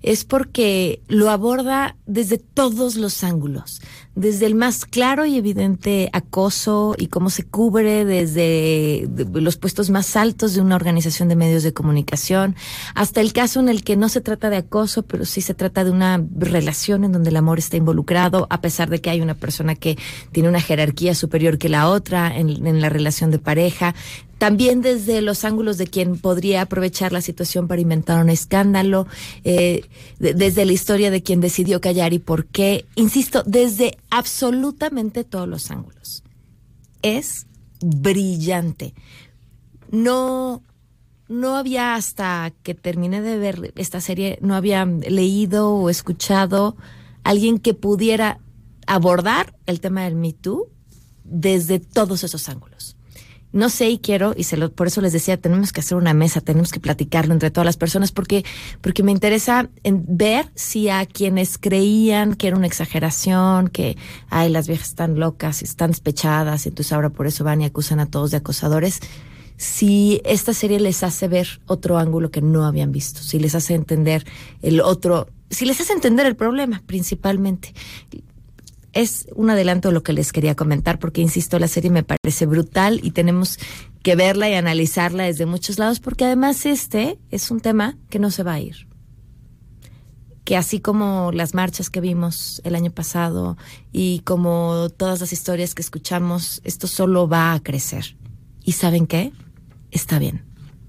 es 0.00 0.24
porque 0.24 1.02
lo 1.08 1.28
aborda 1.28 1.96
desde 2.06 2.38
todos 2.38 2.94
los 2.94 3.24
ángulos, 3.24 3.82
desde 4.14 4.46
el 4.46 4.54
más 4.54 4.84
claro 4.84 5.26
y 5.26 5.36
evidente 5.38 6.08
acoso 6.12 6.94
y 6.96 7.08
cómo 7.08 7.30
se 7.30 7.42
cubre 7.42 8.04
desde 8.04 9.08
los 9.32 9.56
puestos 9.56 9.90
más 9.90 10.14
altos 10.14 10.54
de 10.54 10.60
una 10.60 10.76
organización 10.76 11.28
de 11.28 11.34
medios 11.34 11.64
de 11.64 11.72
comunicación, 11.72 12.54
hasta 12.94 13.20
el 13.20 13.32
caso 13.32 13.58
en 13.58 13.68
el 13.68 13.82
que 13.82 13.96
no 13.96 14.08
se 14.08 14.20
trata 14.20 14.48
de 14.48 14.58
acoso, 14.58 15.02
pero 15.02 15.24
sí 15.24 15.40
se 15.40 15.54
trata 15.54 15.82
de 15.82 15.90
una 15.90 16.24
relación 16.38 17.02
en 17.02 17.10
donde 17.10 17.30
el 17.30 17.36
amor 17.36 17.58
está 17.58 17.76
involucrado, 17.76 18.46
a 18.50 18.60
pesar 18.60 18.88
de 18.88 19.00
que 19.00 19.10
hay 19.10 19.20
una 19.20 19.34
persona 19.34 19.74
que 19.74 19.98
tiene 20.30 20.48
una 20.48 20.60
jerarquía 20.60 21.16
superior 21.16 21.58
que 21.58 21.68
la 21.68 21.88
otra 21.88 22.36
en, 22.36 22.64
en 22.64 22.80
la 22.80 22.88
relación 22.88 23.32
de 23.32 23.40
pareja 23.40 23.96
también 24.42 24.82
desde 24.82 25.22
los 25.22 25.44
ángulos 25.44 25.78
de 25.78 25.86
quien 25.86 26.18
podría 26.18 26.62
aprovechar 26.62 27.12
la 27.12 27.20
situación 27.20 27.68
para 27.68 27.80
inventar 27.80 28.20
un 28.20 28.28
escándalo, 28.28 29.06
eh, 29.44 29.84
desde 30.18 30.64
la 30.64 30.72
historia 30.72 31.12
de 31.12 31.22
quien 31.22 31.40
decidió 31.40 31.80
callar 31.80 32.12
y 32.12 32.18
por 32.18 32.46
qué, 32.46 32.84
insisto, 32.96 33.44
desde 33.46 33.98
absolutamente 34.10 35.22
todos 35.22 35.46
los 35.48 35.70
ángulos. 35.70 36.24
Es 37.02 37.46
brillante. 37.80 38.94
No, 39.92 40.64
no 41.28 41.54
había 41.54 41.94
hasta 41.94 42.52
que 42.64 42.74
terminé 42.74 43.22
de 43.22 43.38
ver 43.38 43.72
esta 43.76 44.00
serie, 44.00 44.40
no 44.42 44.56
había 44.56 44.84
leído 44.84 45.72
o 45.72 45.88
escuchado 45.88 46.76
alguien 47.22 47.60
que 47.60 47.74
pudiera 47.74 48.40
abordar 48.88 49.54
el 49.66 49.78
tema 49.78 50.02
del 50.02 50.16
Me 50.16 50.32
Too 50.32 50.66
desde 51.22 51.78
todos 51.78 52.24
esos 52.24 52.48
ángulos 52.48 52.91
no 53.52 53.68
sé 53.68 53.90
y 53.90 53.98
quiero, 53.98 54.34
y 54.36 54.44
se 54.44 54.56
lo, 54.56 54.72
por 54.72 54.86
eso 54.86 55.00
les 55.00 55.12
decía, 55.12 55.36
tenemos 55.36 55.72
que 55.72 55.80
hacer 55.80 55.96
una 55.96 56.14
mesa, 56.14 56.40
tenemos 56.40 56.72
que 56.72 56.80
platicarlo 56.80 57.34
entre 57.34 57.50
todas 57.50 57.66
las 57.66 57.76
personas, 57.76 58.12
porque, 58.12 58.44
porque 58.80 59.02
me 59.02 59.12
interesa 59.12 59.68
en 59.84 60.04
ver 60.08 60.46
si 60.54 60.88
a 60.88 61.04
quienes 61.06 61.58
creían 61.58 62.34
que 62.34 62.48
era 62.48 62.56
una 62.56 62.66
exageración, 62.66 63.68
que, 63.68 63.96
ay, 64.30 64.48
las 64.48 64.68
viejas 64.68 64.88
están 64.88 65.18
locas, 65.18 65.62
están 65.62 65.90
despechadas, 65.90 66.66
entonces 66.66 66.92
ahora 66.92 67.10
por 67.10 67.26
eso 67.26 67.44
van 67.44 67.60
y 67.60 67.66
acusan 67.66 68.00
a 68.00 68.06
todos 68.06 68.30
de 68.30 68.38
acosadores, 68.38 69.00
si 69.58 70.20
esta 70.24 70.54
serie 70.54 70.80
les 70.80 71.02
hace 71.02 71.28
ver 71.28 71.60
otro 71.66 71.98
ángulo 71.98 72.30
que 72.30 72.42
no 72.42 72.64
habían 72.64 72.90
visto, 72.90 73.22
si 73.22 73.38
les 73.38 73.54
hace 73.54 73.74
entender 73.74 74.24
el 74.62 74.80
otro, 74.80 75.28
si 75.50 75.66
les 75.66 75.80
hace 75.80 75.92
entender 75.92 76.26
el 76.26 76.34
problema 76.34 76.82
principalmente 76.86 77.72
es 78.92 79.26
un 79.34 79.50
adelanto 79.50 79.88
de 79.88 79.94
lo 79.94 80.02
que 80.02 80.12
les 80.12 80.32
quería 80.32 80.54
comentar, 80.54 80.98
porque 80.98 81.20
insisto, 81.20 81.58
la 81.58 81.68
serie 81.68 81.90
me 81.90 82.04
parece 82.04 82.46
brutal 82.46 83.00
y 83.02 83.12
tenemos 83.12 83.58
que 84.02 84.16
verla 84.16 84.48
y 84.50 84.54
analizarla 84.54 85.24
desde 85.24 85.46
muchos 85.46 85.78
lados, 85.78 86.00
porque 86.00 86.24
además 86.24 86.66
este 86.66 87.18
es 87.30 87.50
un 87.50 87.60
tema 87.60 87.96
que 88.10 88.18
no 88.18 88.30
se 88.30 88.42
va 88.42 88.54
a 88.54 88.60
ir. 88.60 88.88
Que 90.44 90.56
así 90.56 90.80
como 90.80 91.30
las 91.32 91.54
marchas 91.54 91.88
que 91.88 92.00
vimos 92.00 92.60
el 92.64 92.74
año 92.74 92.90
pasado 92.90 93.56
y 93.92 94.20
como 94.20 94.88
todas 94.90 95.20
las 95.20 95.32
historias 95.32 95.74
que 95.74 95.82
escuchamos, 95.82 96.60
esto 96.64 96.88
solo 96.88 97.28
va 97.28 97.52
a 97.52 97.62
crecer. 97.62 98.16
¿Y 98.64 98.72
saben 98.72 99.06
qué? 99.06 99.32
Está 99.90 100.18
bien, 100.18 100.44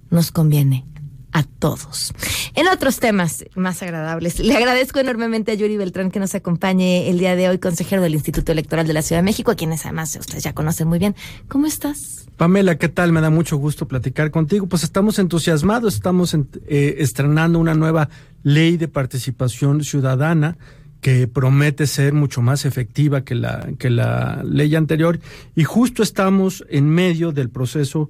nos 0.10 0.32
conviene 0.32 0.86
a 1.34 1.44
todos. 1.44 2.14
En 2.56 2.68
otros 2.68 3.00
temas 3.00 3.44
más 3.56 3.82
agradables, 3.82 4.40
le 4.40 4.56
agradezco 4.56 5.00
enormemente 5.00 5.52
a 5.52 5.56
Yuri 5.56 5.78
Beltrán 5.78 6.12
que 6.12 6.20
nos 6.20 6.36
acompañe 6.36 7.10
el 7.10 7.18
día 7.18 7.36
de 7.36 7.50
hoy, 7.50 7.58
consejero 7.58 8.02
del 8.02 8.14
Instituto 8.14 8.52
Electoral 8.52 8.88
de 8.88 8.94
la 8.94 9.02
Ciudad 9.02 9.20
de 9.22 9.26
México, 9.26 9.52
a 9.52 9.56
quienes 9.56 9.86
además 9.86 10.16
ustedes 10.20 10.44
ya 10.44 10.54
conocen 10.54 10.88
muy 10.88 11.00
bien. 11.00 11.16
¿Cómo 11.48 11.66
estás? 11.66 12.28
Pamela, 12.38 12.78
¿qué 12.78 12.90
tal? 12.90 13.12
Me 13.12 13.22
da 13.22 13.30
mucho 13.30 13.58
gusto 13.58 13.88
platicar 13.88 14.32
contigo. 14.32 14.68
Pues 14.68 14.84
estamos 14.84 15.20
entusiasmados, 15.20 15.96
estamos 15.96 16.34
eh, 16.34 16.96
estrenando 17.00 17.60
una 17.60 17.74
nueva 17.74 18.10
ley 18.44 18.78
de 18.78 18.88
participación 18.88 19.84
ciudadana 19.84 20.58
que 21.02 21.28
promete 21.28 21.86
ser 21.86 22.14
mucho 22.14 22.42
más 22.42 22.66
efectiva 22.66 23.24
que 23.24 23.36
la, 23.36 23.70
que 23.78 23.90
la 23.90 24.42
ley 24.44 24.74
anterior 24.76 25.20
y 25.54 25.66
justo 25.66 26.02
estamos 26.02 26.66
en 26.70 26.90
medio 26.90 27.34
del 27.34 27.50
proceso 27.50 28.10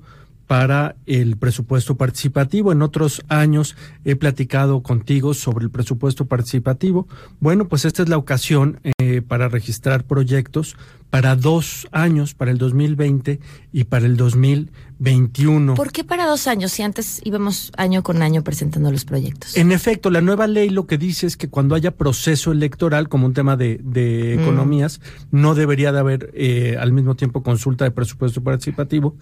para 0.54 0.98
el 1.08 1.36
presupuesto 1.38 1.96
participativo. 1.96 2.72
En 2.72 2.84
otros 2.84 3.24
años 3.28 3.76
he 4.06 4.16
platicado 4.16 4.84
contigo 4.84 5.34
sobre 5.34 5.66
el 5.66 5.72
presupuesto 5.72 6.26
participativo. 6.26 7.08
Bueno, 7.40 7.68
pues 7.68 7.86
esta 7.86 8.04
es 8.04 8.10
la 8.10 8.18
ocasión 8.18 8.80
eh, 8.84 9.24
para 9.28 9.50
registrar 9.50 10.04
proyectos 10.04 10.78
para 11.14 11.36
dos 11.36 11.88
años, 11.92 12.34
para 12.34 12.50
el 12.50 12.58
2020 12.58 13.40
y 13.72 13.84
para 13.84 14.08
el 14.08 14.18
2021. 14.18 15.76
¿Por 15.76 15.92
qué 15.92 16.04
para 16.04 16.26
dos 16.26 16.48
años 16.48 16.72
si 16.72 16.82
antes 16.82 17.22
íbamos 17.24 17.72
año 17.78 18.02
con 18.02 18.24
año 18.24 18.44
presentando 18.44 18.92
los 18.92 19.06
proyectos? 19.06 19.56
En 19.56 19.72
efecto, 19.72 20.10
la 20.10 20.22
nueva 20.22 20.48
ley 20.48 20.72
lo 20.72 20.88
que 20.88 20.98
dice 20.98 21.28
es 21.28 21.38
que 21.38 21.50
cuando 21.50 21.76
haya 21.76 21.92
proceso 21.92 22.52
electoral, 22.52 23.10
como 23.10 23.28
un 23.28 23.34
tema 23.34 23.56
de, 23.56 23.80
de 23.84 24.38
mm. 24.38 24.42
economías, 24.42 25.02
no 25.30 25.54
debería 25.54 25.92
de 25.92 26.00
haber 26.00 26.32
eh, 26.34 26.78
al 26.80 26.94
mismo 26.94 27.14
tiempo 27.14 27.44
consulta 27.44 27.86
de 27.86 27.92
presupuesto 27.92 28.42
participativo. 28.42 29.16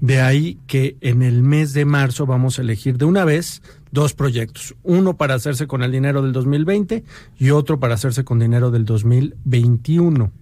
De 0.00 0.20
ahí 0.20 0.58
que 0.66 0.96
en 1.00 1.22
el 1.22 1.44
mes 1.44 1.74
de 1.74 1.84
marzo 1.84 2.26
vamos 2.26 2.58
a 2.58 2.62
elegir 2.62 2.98
de 2.98 3.04
una 3.04 3.24
vez 3.24 3.62
dos 3.92 4.14
proyectos, 4.14 4.74
uno 4.82 5.16
para 5.16 5.34
hacerse 5.34 5.68
con 5.68 5.84
el 5.84 5.92
dinero 5.92 6.22
del 6.22 6.32
2020 6.32 7.04
y 7.38 7.50
otro 7.50 7.78
para 7.78 7.94
hacerse 7.94 8.24
con 8.24 8.40
dinero 8.40 8.72
del 8.72 8.84
2021. 8.84 10.32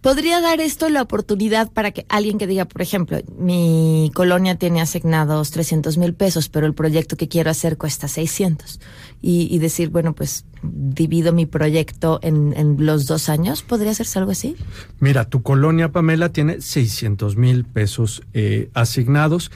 ¿Podría 0.00 0.40
dar 0.40 0.60
esto 0.60 0.88
la 0.88 1.02
oportunidad 1.02 1.70
para 1.72 1.90
que 1.90 2.06
alguien 2.08 2.38
que 2.38 2.46
diga, 2.46 2.64
por 2.64 2.82
ejemplo, 2.82 3.18
mi 3.38 4.10
colonia 4.14 4.56
tiene 4.56 4.80
asignados 4.80 5.50
300 5.50 5.98
mil 5.98 6.14
pesos, 6.14 6.48
pero 6.48 6.66
el 6.66 6.74
proyecto 6.74 7.16
que 7.16 7.28
quiero 7.28 7.50
hacer 7.50 7.76
cuesta 7.76 8.08
600? 8.08 8.80
Y, 9.22 9.58
decir, 9.58 9.88
bueno, 9.88 10.14
pues 10.14 10.44
divido 10.62 11.32
mi 11.32 11.46
proyecto 11.46 12.20
en, 12.22 12.76
los 12.78 13.06
dos 13.06 13.28
años. 13.28 13.62
¿Podría 13.62 13.90
hacerse 13.90 14.18
algo 14.20 14.30
así? 14.30 14.56
Mira, 15.00 15.28
tu 15.28 15.42
colonia, 15.42 15.90
Pamela, 15.90 16.28
tiene 16.28 16.60
600 16.60 17.36
mil 17.36 17.64
pesos 17.64 18.22
eh, 18.34 18.70
asignados 18.74 19.50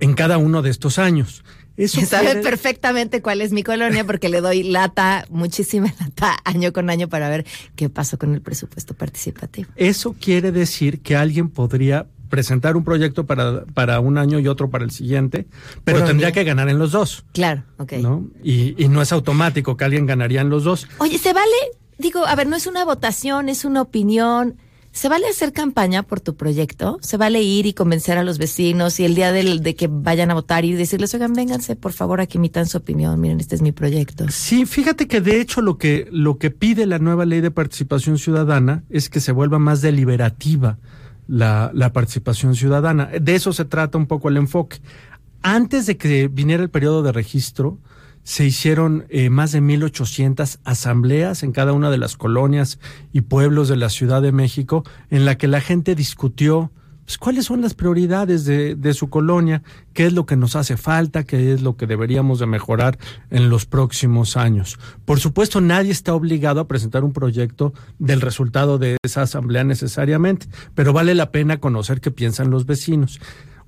en 0.00 0.14
cada 0.14 0.38
uno 0.38 0.62
de 0.62 0.70
estos 0.70 0.98
años. 0.98 1.44
Eso 1.76 2.00
sabe 2.06 2.36
perfectamente 2.36 3.22
cuál 3.22 3.40
es 3.40 3.52
mi 3.52 3.62
colonia 3.62 4.04
porque 4.04 4.28
le 4.28 4.40
doy 4.40 4.62
lata, 4.62 5.26
muchísima 5.30 5.92
lata, 6.00 6.36
año 6.44 6.72
con 6.72 6.90
año 6.90 7.08
para 7.08 7.28
ver 7.28 7.44
qué 7.76 7.88
pasó 7.88 8.18
con 8.18 8.34
el 8.34 8.40
presupuesto 8.40 8.94
participativo. 8.94 9.70
Eso 9.76 10.14
quiere 10.18 10.52
decir 10.52 11.00
que 11.00 11.16
alguien 11.16 11.48
podría 11.48 12.06
presentar 12.28 12.76
un 12.76 12.82
proyecto 12.82 13.26
para, 13.26 13.64
para 13.74 14.00
un 14.00 14.18
año 14.18 14.40
y 14.40 14.48
otro 14.48 14.68
para 14.68 14.84
el 14.84 14.90
siguiente, 14.90 15.46
pero 15.84 16.04
tendría 16.04 16.32
que 16.32 16.42
ganar 16.42 16.68
en 16.68 16.78
los 16.78 16.90
dos. 16.90 17.24
Claro, 17.32 17.62
ok. 17.78 17.92
¿no? 17.94 18.26
Y, 18.42 18.82
y 18.82 18.88
no 18.88 19.02
es 19.02 19.12
automático 19.12 19.76
que 19.76 19.84
alguien 19.84 20.06
ganaría 20.06 20.40
en 20.40 20.48
los 20.48 20.64
dos. 20.64 20.88
Oye, 20.98 21.18
¿se 21.18 21.32
vale? 21.32 21.54
Digo, 21.96 22.26
a 22.26 22.34
ver, 22.34 22.48
no 22.48 22.56
es 22.56 22.66
una 22.66 22.84
votación, 22.84 23.48
es 23.48 23.64
una 23.64 23.82
opinión. 23.82 24.56
¿Se 24.94 25.08
vale 25.08 25.26
hacer 25.26 25.52
campaña 25.52 26.04
por 26.04 26.20
tu 26.20 26.36
proyecto? 26.36 26.98
¿Se 27.02 27.16
vale 27.16 27.42
ir 27.42 27.66
y 27.66 27.74
convencer 27.74 28.16
a 28.16 28.22
los 28.22 28.38
vecinos 28.38 29.00
y 29.00 29.04
el 29.04 29.16
día 29.16 29.32
del, 29.32 29.60
de 29.60 29.74
que 29.74 29.88
vayan 29.90 30.30
a 30.30 30.34
votar 30.34 30.64
y 30.64 30.72
decirles, 30.72 31.12
oigan, 31.14 31.32
vénganse, 31.32 31.74
por 31.74 31.92
favor, 31.92 32.20
aquí 32.20 32.38
emitan 32.38 32.66
su 32.66 32.78
opinión, 32.78 33.20
miren, 33.20 33.40
este 33.40 33.56
es 33.56 33.60
mi 33.60 33.72
proyecto? 33.72 34.24
Sí, 34.30 34.66
fíjate 34.66 35.08
que 35.08 35.20
de 35.20 35.40
hecho 35.40 35.62
lo 35.62 35.78
que, 35.78 36.06
lo 36.12 36.38
que 36.38 36.52
pide 36.52 36.86
la 36.86 37.00
nueva 37.00 37.26
ley 37.26 37.40
de 37.40 37.50
participación 37.50 38.18
ciudadana 38.18 38.84
es 38.88 39.10
que 39.10 39.18
se 39.18 39.32
vuelva 39.32 39.58
más 39.58 39.82
deliberativa 39.82 40.78
la, 41.26 41.72
la 41.74 41.92
participación 41.92 42.54
ciudadana. 42.54 43.06
De 43.20 43.34
eso 43.34 43.52
se 43.52 43.64
trata 43.64 43.98
un 43.98 44.06
poco 44.06 44.28
el 44.28 44.36
enfoque. 44.36 44.78
Antes 45.42 45.86
de 45.86 45.96
que 45.96 46.28
viniera 46.28 46.62
el 46.62 46.70
periodo 46.70 47.02
de 47.02 47.10
registro, 47.10 47.80
se 48.24 48.44
hicieron 48.44 49.04
eh, 49.10 49.30
más 49.30 49.52
de 49.52 49.62
1.800 49.62 50.58
asambleas 50.64 51.42
en 51.42 51.52
cada 51.52 51.72
una 51.72 51.90
de 51.90 51.98
las 51.98 52.16
colonias 52.16 52.80
y 53.12 53.20
pueblos 53.20 53.68
de 53.68 53.76
la 53.76 53.90
Ciudad 53.90 54.22
de 54.22 54.32
México, 54.32 54.82
en 55.10 55.24
la 55.24 55.36
que 55.36 55.46
la 55.46 55.60
gente 55.60 55.94
discutió 55.94 56.72
pues, 57.04 57.18
cuáles 57.18 57.44
son 57.44 57.60
las 57.60 57.74
prioridades 57.74 58.46
de, 58.46 58.76
de, 58.76 58.94
su 58.94 59.10
colonia, 59.10 59.62
qué 59.92 60.06
es 60.06 60.14
lo 60.14 60.24
que 60.24 60.36
nos 60.36 60.56
hace 60.56 60.78
falta, 60.78 61.24
qué 61.24 61.52
es 61.52 61.60
lo 61.60 61.76
que 61.76 61.86
deberíamos 61.86 62.38
de 62.38 62.46
mejorar 62.46 62.98
en 63.30 63.50
los 63.50 63.66
próximos 63.66 64.38
años. 64.38 64.78
Por 65.04 65.20
supuesto, 65.20 65.60
nadie 65.60 65.92
está 65.92 66.14
obligado 66.14 66.60
a 66.60 66.66
presentar 66.66 67.04
un 67.04 67.12
proyecto 67.12 67.74
del 67.98 68.22
resultado 68.22 68.78
de 68.78 68.96
esa 69.02 69.22
asamblea 69.22 69.64
necesariamente, 69.64 70.46
pero 70.74 70.94
vale 70.94 71.14
la 71.14 71.30
pena 71.30 71.58
conocer 71.58 72.00
qué 72.00 72.10
piensan 72.10 72.50
los 72.50 72.64
vecinos. 72.64 73.20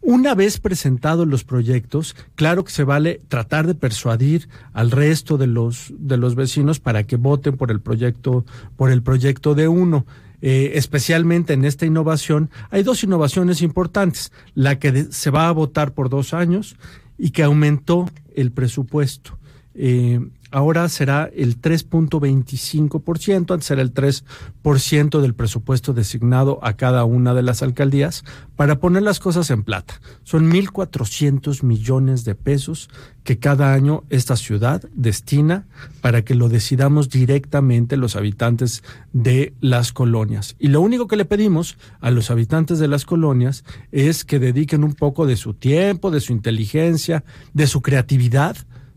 Una 0.09 0.37
vez 0.37 0.61
presentados 0.61 1.27
los 1.27 1.43
proyectos, 1.43 2.15
claro 2.37 2.63
que 2.63 2.71
se 2.71 2.85
vale 2.85 3.21
tratar 3.27 3.67
de 3.67 3.75
persuadir 3.75 4.49
al 4.73 4.93
resto 4.93 5.37
de 5.37 5.49
los 5.49 5.93
de 5.99 6.17
los 6.17 6.37
vecinos 6.37 6.79
para 6.79 7.03
que 7.03 7.17
voten 7.17 7.57
por 7.57 7.73
el 7.73 7.81
proyecto 7.81 8.47
por 8.77 8.93
el 8.93 9.03
proyecto 9.03 9.57
de 9.57 9.67
uno. 9.67 10.07
Eh, 10.43 10.75
especialmente 10.75 11.55
en 11.55 11.65
esta 11.65 11.87
innovación, 11.87 12.51
hay 12.71 12.85
dos 12.85 13.03
innovaciones 13.03 13.63
importantes. 13.63 14.31
La 14.55 14.79
que 14.79 15.09
se 15.11 15.31
va 15.31 15.49
a 15.49 15.53
votar 15.53 15.93
por 15.93 16.09
dos 16.09 16.35
años 16.35 16.77
y 17.19 17.31
que 17.31 17.43
aumentó 17.43 18.09
el 18.37 18.53
presupuesto. 18.53 19.37
Eh, 19.75 20.21
ahora 20.57 20.89
será 20.89 21.29
el 21.37 21.61
3.25%, 21.61 23.53
antes 23.53 23.71
era 23.71 23.83
el 23.83 23.93
3% 23.93 25.21
del 25.21 25.35
presupuesto 25.35 25.93
designado 25.93 26.61
a 26.63 26.79
cada 26.79 27.05
una 27.05 27.35
de 27.35 27.43
las 27.43 27.63
alcaldías, 27.63 28.25
para 28.57 28.81
poner 28.81 29.03
las 29.03 29.21
cosas 29.21 29.51
en 29.51 29.65
plata. 29.65 30.01
Son 30.25 30.51
1.400 30.51 31.63
millones 31.63 32.25
de 32.25 32.35
pesos 32.35 32.89
que 33.23 33.39
cada 33.39 33.75
año 33.75 34.05
esta 34.09 34.35
ciudad 34.37 34.83
destina 34.95 35.67
para 36.01 36.23
que 36.23 36.35
lo 36.35 36.49
decidamos 36.49 37.11
directamente 37.11 37.99
los 37.99 38.17
habitantes 38.17 38.83
de 39.13 39.53
las 39.61 39.93
colonias. 39.93 40.57
Y 40.59 40.69
lo 40.69 40.81
único 40.81 41.07
que 41.07 41.17
le 41.17 41.27
pedimos 41.27 41.77
a 42.01 42.11
los 42.11 42.31
habitantes 42.31 42.79
de 42.79 42.89
las 42.89 43.05
colonias 43.05 43.63
es 43.93 44.25
que 44.25 44.39
dediquen 44.39 44.85
un 44.85 44.95
poco 44.95 45.27
de 45.27 45.37
su 45.37 45.53
tiempo, 45.53 46.11
de 46.11 46.21
su 46.21 46.33
inteligencia, 46.33 47.25
de 47.53 47.67
su 47.67 47.83
creatividad 47.83 48.57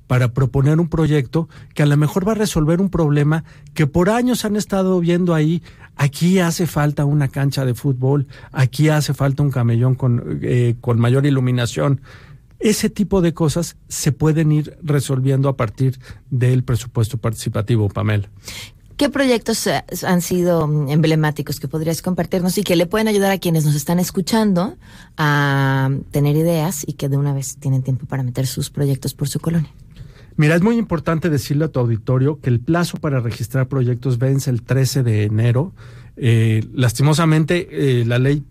para 0.09 0.33
proponer 0.33 0.79
un 0.79 0.89
proyecto 0.89 1.47
que 1.75 1.83
a 1.83 1.85
lo 1.85 1.95
mejor 1.95 2.27
va 2.27 2.31
a 2.31 2.35
resolver 2.35 2.81
un 2.81 2.89
problema 2.89 3.43
que 3.75 3.85
por 3.85 4.09
años 4.09 4.43
han 4.43 4.55
estado 4.55 4.99
viendo 4.99 5.35
ahí. 5.35 5.61
Aquí 5.95 6.39
hace 6.39 6.65
falta 6.65 7.05
una 7.05 7.27
cancha 7.27 7.63
de 7.63 7.75
fútbol, 7.75 8.25
aquí 8.51 8.89
hace 8.89 9.13
falta 9.13 9.43
un 9.43 9.51
camellón 9.51 9.93
con, 9.93 10.39
eh, 10.41 10.73
con 10.81 10.99
mayor 10.99 11.27
iluminación. 11.27 12.01
Ese 12.57 12.89
tipo 12.89 13.21
de 13.21 13.35
cosas 13.35 13.77
se 13.87 14.11
pueden 14.11 14.51
ir 14.51 14.75
resolviendo 14.81 15.47
a 15.47 15.55
partir 15.55 15.99
del 16.31 16.63
presupuesto 16.63 17.17
participativo, 17.17 17.87
Pamela. 17.87 18.27
¿Qué 18.97 19.09
proyectos 19.09 19.67
eh, 19.67 19.83
han 20.07 20.23
sido 20.23 20.63
emblemáticos 20.89 21.59
que 21.59 21.67
podrías 21.67 22.01
compartirnos 22.01 22.57
y 22.57 22.63
que 22.63 22.75
le 22.75 22.87
pueden 22.87 23.07
ayudar 23.07 23.29
a 23.31 23.37
quienes 23.37 23.63
nos 23.63 23.75
están 23.75 23.99
escuchando 23.99 24.75
a 25.17 25.91
tener 26.09 26.35
ideas 26.35 26.83
y 26.87 26.93
que 26.93 27.09
de 27.09 27.17
una 27.17 27.31
vez 27.31 27.57
tienen 27.57 27.83
tiempo 27.83 28.07
para 28.07 28.23
meter 28.23 28.47
sus 28.47 28.71
proyectos 28.71 29.13
por 29.13 29.29
su 29.29 29.39
colonia? 29.39 29.71
Mira, 30.39 30.55
es 30.55 30.61
muy 30.61 30.77
importante 30.77 31.29
decirle 31.29 31.65
a 31.65 31.67
tu 31.67 31.81
auditorio 31.81 32.39
que 32.39 32.49
el 32.49 32.61
plazo 32.61 32.95
para 32.95 33.19
registrar 33.19 33.67
proyectos 33.67 34.19
vence 34.19 34.49
el 34.49 34.61
13 34.61 35.03
de 35.03 35.25
enero. 35.25 35.73
Eh, 36.15 36.65
lastimosamente, 36.73 37.67
eh, 37.69 38.05
la 38.05 38.19
ley 38.19 38.45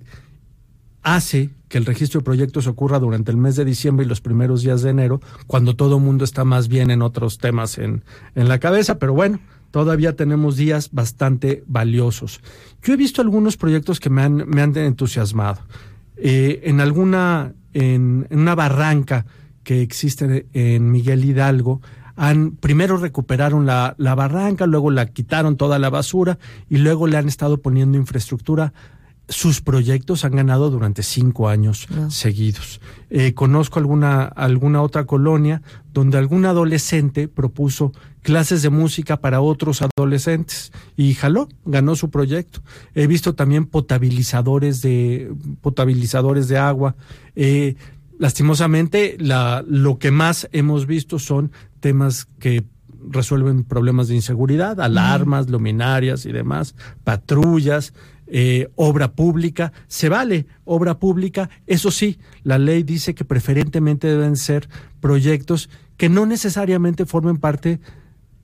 hace 1.03 1.48
que 1.70 1.79
el 1.79 1.87
registro 1.87 2.20
de 2.20 2.27
proyectos 2.27 2.66
ocurra 2.66 2.98
durante 2.98 3.31
el 3.31 3.38
mes 3.38 3.57
de 3.57 3.64
diciembre 3.64 4.05
y 4.05 4.09
los 4.11 4.20
primeros 4.20 4.61
días 4.61 4.83
de 4.83 4.90
enero, 4.90 5.22
cuando 5.46 5.77
todo 5.77 5.96
el 5.96 6.03
mundo 6.03 6.27
está 6.27 6.44
más 6.44 6.68
bien 6.68 6.90
en 6.90 7.01
otros 7.01 7.38
temas 7.38 7.79
en, 7.79 8.05
en 8.35 8.48
la 8.48 8.59
cabeza, 8.59 8.98
pero 8.98 9.14
bueno, 9.14 9.40
todavía 9.70 10.14
tenemos 10.14 10.59
días 10.59 10.90
bastante 10.92 11.64
valiosos. 11.68 12.42
Yo 12.83 12.92
he 12.92 12.98
visto 12.98 13.22
algunos 13.22 13.57
proyectos 13.57 13.98
que 13.98 14.11
me 14.11 14.20
han, 14.20 14.46
me 14.46 14.61
han 14.61 14.77
entusiasmado. 14.77 15.62
Eh, 16.18 16.61
en 16.64 16.83
alguna, 16.83 17.55
en, 17.72 18.27
en, 18.29 18.40
una 18.40 18.55
barranca 18.55 19.24
que 19.68 19.83
existe 19.83 20.46
en 20.54 20.90
Miguel 20.90 21.26
Hidalgo, 21.26 21.83
han, 22.16 22.52
primero 22.52 22.96
recuperaron 22.96 23.66
la, 23.66 23.94
la 23.98 24.14
barranca, 24.14 24.66
luego 24.66 24.90
la 24.90 25.04
quitaron 25.04 25.59
toda 25.59 25.78
la 25.78 25.90
basura 25.90 26.38
y 26.70 26.78
luego 26.78 27.07
le 27.07 27.18
han 27.18 27.28
estado 27.28 27.61
poniendo 27.61 27.98
infraestructura 27.98 28.72
sus 29.28 29.61
proyectos 29.61 30.24
han 30.24 30.37
ganado 30.37 30.70
durante 30.70 31.02
cinco 31.02 31.48
años 31.48 31.87
no. 31.90 32.11
seguidos. 32.11 32.81
Eh, 33.11 33.35
conozco 33.35 33.78
alguna, 33.78 34.24
alguna 34.24 34.81
otra 34.81 35.04
colonia 35.04 35.61
donde 35.92 36.16
algún 36.16 36.46
adolescente 36.46 37.28
propuso 37.28 37.92
clases 38.22 38.62
de 38.62 38.70
música 38.70 39.18
para 39.18 39.42
otros 39.42 39.83
adolescentes 39.83 40.72
y 40.96 41.12
jaló, 41.12 41.48
ganó 41.66 41.94
su 41.94 42.11
proyecto. 42.11 42.62
He 42.94 43.07
visto 43.07 43.35
también 43.35 43.66
potabilizadores 43.66 44.81
de, 44.81 45.31
potabilizadores 45.61 46.48
de 46.48 46.57
agua. 46.57 46.96
Eh, 47.37 47.76
lastimosamente, 48.18 49.16
la, 49.18 49.64
lo 49.66 49.98
que 49.98 50.11
más 50.11 50.48
hemos 50.52 50.87
visto 50.87 51.18
son 51.18 51.52
temas 51.81 52.26
que 52.38 52.64
resuelven 53.11 53.64
problemas 53.64 54.09
de 54.09 54.16
inseguridad, 54.16 54.81
alarmas, 54.81 55.48
luminarias 55.48 56.26
y 56.26 56.33
demás, 56.33 56.74
patrullas 57.04 57.94
eh, 58.26 58.68
obra 58.74 59.12
pública, 59.12 59.72
se 59.87 60.11
vale 60.11 60.46
obra 60.64 60.98
pública, 60.98 61.48
eso 61.66 61.90
sí, 61.90 62.18
la 62.42 62.59
ley 62.59 62.83
dice 62.83 63.14
que 63.14 63.24
preferentemente 63.24 64.07
deben 64.09 64.37
ser 64.37 64.68
proyectos 65.00 65.70
que 65.96 66.11
no 66.11 66.26
necesariamente 66.26 67.07
formen 67.07 67.38
parte 67.38 67.81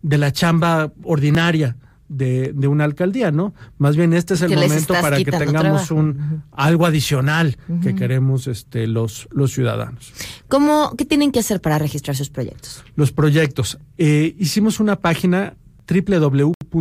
de 0.01 0.19
la 0.19 0.33
chamba 0.33 0.93
ordinaria 1.03 1.77
de, 2.17 2.53
de 2.55 2.69
una 2.69 2.85
alcaldía, 2.85 3.31
¿no? 3.31 3.55
Más 3.79 3.97
bien 3.97 4.13
este 4.13 4.35
es 4.35 4.43
el 4.43 4.55
momento 4.55 4.95
para 4.95 5.17
que 5.17 5.25
tengamos 5.25 5.87
trabajo. 5.87 5.95
un 5.95 6.43
algo 6.53 6.87
adicional 6.87 7.57
uh 7.69 7.73
-huh. 7.73 7.81
que 7.83 7.95
queremos 7.95 8.47
este, 8.47 8.87
los, 8.87 9.29
los 9.31 9.53
ciudadanos. 9.53 10.13
¿Cómo, 10.49 10.95
¿Qué 10.97 11.05
tienen 11.05 11.33
que 11.33 11.41
hacer 11.41 11.61
para 11.61 11.79
registrar 11.79 12.17
sus 12.17 12.31
proyectos? 12.31 12.85
Los 12.97 13.13
proyectos. 13.13 13.79
Eh, 13.99 14.35
hicimos 14.39 14.81
una 14.81 14.97
página 14.97 15.55
www.ism.mx. 15.87 16.81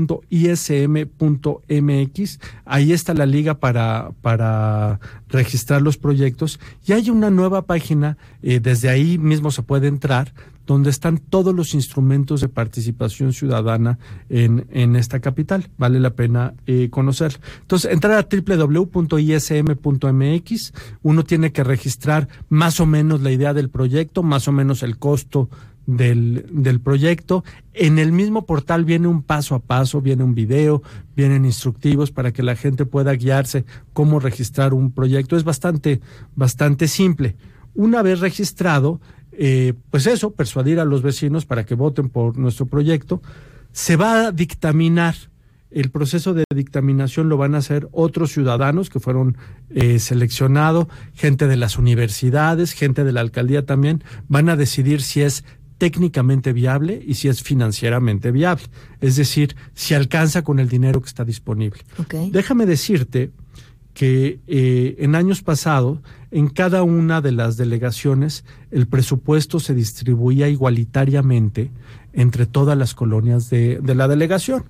Ahí 2.65 2.93
está 2.93 3.13
la 3.13 3.25
liga 3.25 3.59
para, 3.59 4.11
para 4.21 4.99
registrar 5.27 5.81
los 5.81 5.97
proyectos. 5.97 6.59
Y 6.85 6.93
hay 6.93 7.09
una 7.09 7.29
nueva 7.29 7.63
página, 7.63 8.17
eh, 8.41 8.59
desde 8.61 8.89
ahí 8.89 9.17
mismo 9.17 9.51
se 9.51 9.63
puede 9.63 9.87
entrar, 9.87 10.33
donde 10.65 10.89
están 10.89 11.17
todos 11.17 11.53
los 11.53 11.73
instrumentos 11.73 12.41
de 12.41 12.49
participación 12.49 13.33
ciudadana 13.33 13.99
en, 14.29 14.65
en 14.71 14.95
esta 14.95 15.19
capital. 15.19 15.69
Vale 15.77 15.99
la 15.99 16.11
pena 16.11 16.53
eh, 16.65 16.89
conocer. 16.89 17.39
Entonces, 17.61 17.91
entrar 17.91 18.17
a 18.17 18.27
www.ism.mx, 18.29 19.03
uno 21.01 21.23
tiene 21.23 21.51
que 21.51 21.63
registrar 21.63 22.27
más 22.49 22.79
o 22.79 22.85
menos 22.85 23.21
la 23.21 23.31
idea 23.31 23.53
del 23.53 23.69
proyecto, 23.69 24.23
más 24.23 24.47
o 24.47 24.51
menos 24.51 24.83
el 24.83 24.97
costo 24.97 25.49
del, 25.85 26.45
del, 26.49 26.79
proyecto. 26.79 27.43
En 27.73 27.99
el 27.99 28.11
mismo 28.11 28.45
portal 28.45 28.85
viene 28.85 29.07
un 29.07 29.21
paso 29.21 29.55
a 29.55 29.59
paso, 29.59 30.01
viene 30.01 30.23
un 30.23 30.33
video, 30.33 30.81
vienen 31.15 31.45
instructivos 31.45 32.11
para 32.11 32.31
que 32.31 32.43
la 32.43 32.55
gente 32.55 32.85
pueda 32.85 33.13
guiarse 33.13 33.65
cómo 33.91 34.19
registrar 34.19 34.73
un 34.73 34.91
proyecto. 34.91 35.35
Es 35.35 35.43
bastante, 35.43 35.99
bastante 36.35 36.87
simple. 36.87 37.35
Una 37.75 38.01
vez 38.01 38.19
registrado, 38.19 39.01
eh, 39.37 39.73
pues 39.89 40.07
eso, 40.07 40.31
persuadir 40.31 40.79
a 40.79 40.85
los 40.85 41.01
vecinos 41.01 41.45
para 41.45 41.65
que 41.65 41.75
voten 41.75 42.09
por 42.09 42.37
nuestro 42.37 42.65
proyecto. 42.65 43.21
Se 43.71 43.95
va 43.95 44.27
a 44.27 44.31
dictaminar. 44.31 45.15
El 45.71 45.89
proceso 45.89 46.35
de 46.35 46.43
dictaminación 46.53 47.29
lo 47.29 47.37
van 47.37 47.55
a 47.55 47.57
hacer 47.57 47.87
otros 47.91 48.31
ciudadanos 48.31 48.91
que 48.91 48.99
fueron 48.99 49.37
eh, 49.71 49.97
seleccionados, 49.97 50.85
gente 51.15 51.47
de 51.47 51.57
las 51.57 51.79
universidades, 51.79 52.73
gente 52.73 53.03
de 53.03 53.11
la 53.11 53.21
alcaldía 53.21 53.65
también, 53.65 54.03
van 54.27 54.49
a 54.49 54.55
decidir 54.55 55.01
si 55.01 55.21
es 55.21 55.43
técnicamente 55.79 56.53
viable 56.53 57.03
y 57.03 57.15
si 57.15 57.27
es 57.27 57.41
financieramente 57.41 58.31
viable. 58.31 58.65
Es 59.01 59.15
decir, 59.15 59.55
si 59.73 59.95
alcanza 59.95 60.43
con 60.43 60.59
el 60.59 60.69
dinero 60.69 61.01
que 61.01 61.07
está 61.07 61.25
disponible. 61.25 61.81
Okay. 61.97 62.29
Déjame 62.29 62.67
decirte 62.67 63.31
que 63.93 64.39
eh, 64.47 64.95
en 64.99 65.15
años 65.15 65.41
pasados, 65.41 65.99
en 66.33 66.49
cada 66.49 66.81
una 66.81 67.21
de 67.21 67.31
las 67.31 67.57
delegaciones, 67.57 68.43
el 68.71 68.87
presupuesto 68.87 69.59
se 69.59 69.75
distribuía 69.75 70.49
igualitariamente 70.49 71.69
entre 72.11 72.47
todas 72.47 72.77
las 72.77 72.95
colonias 72.95 73.49
de, 73.51 73.79
de 73.79 73.95
la 73.95 74.07
delegación. 74.07 74.65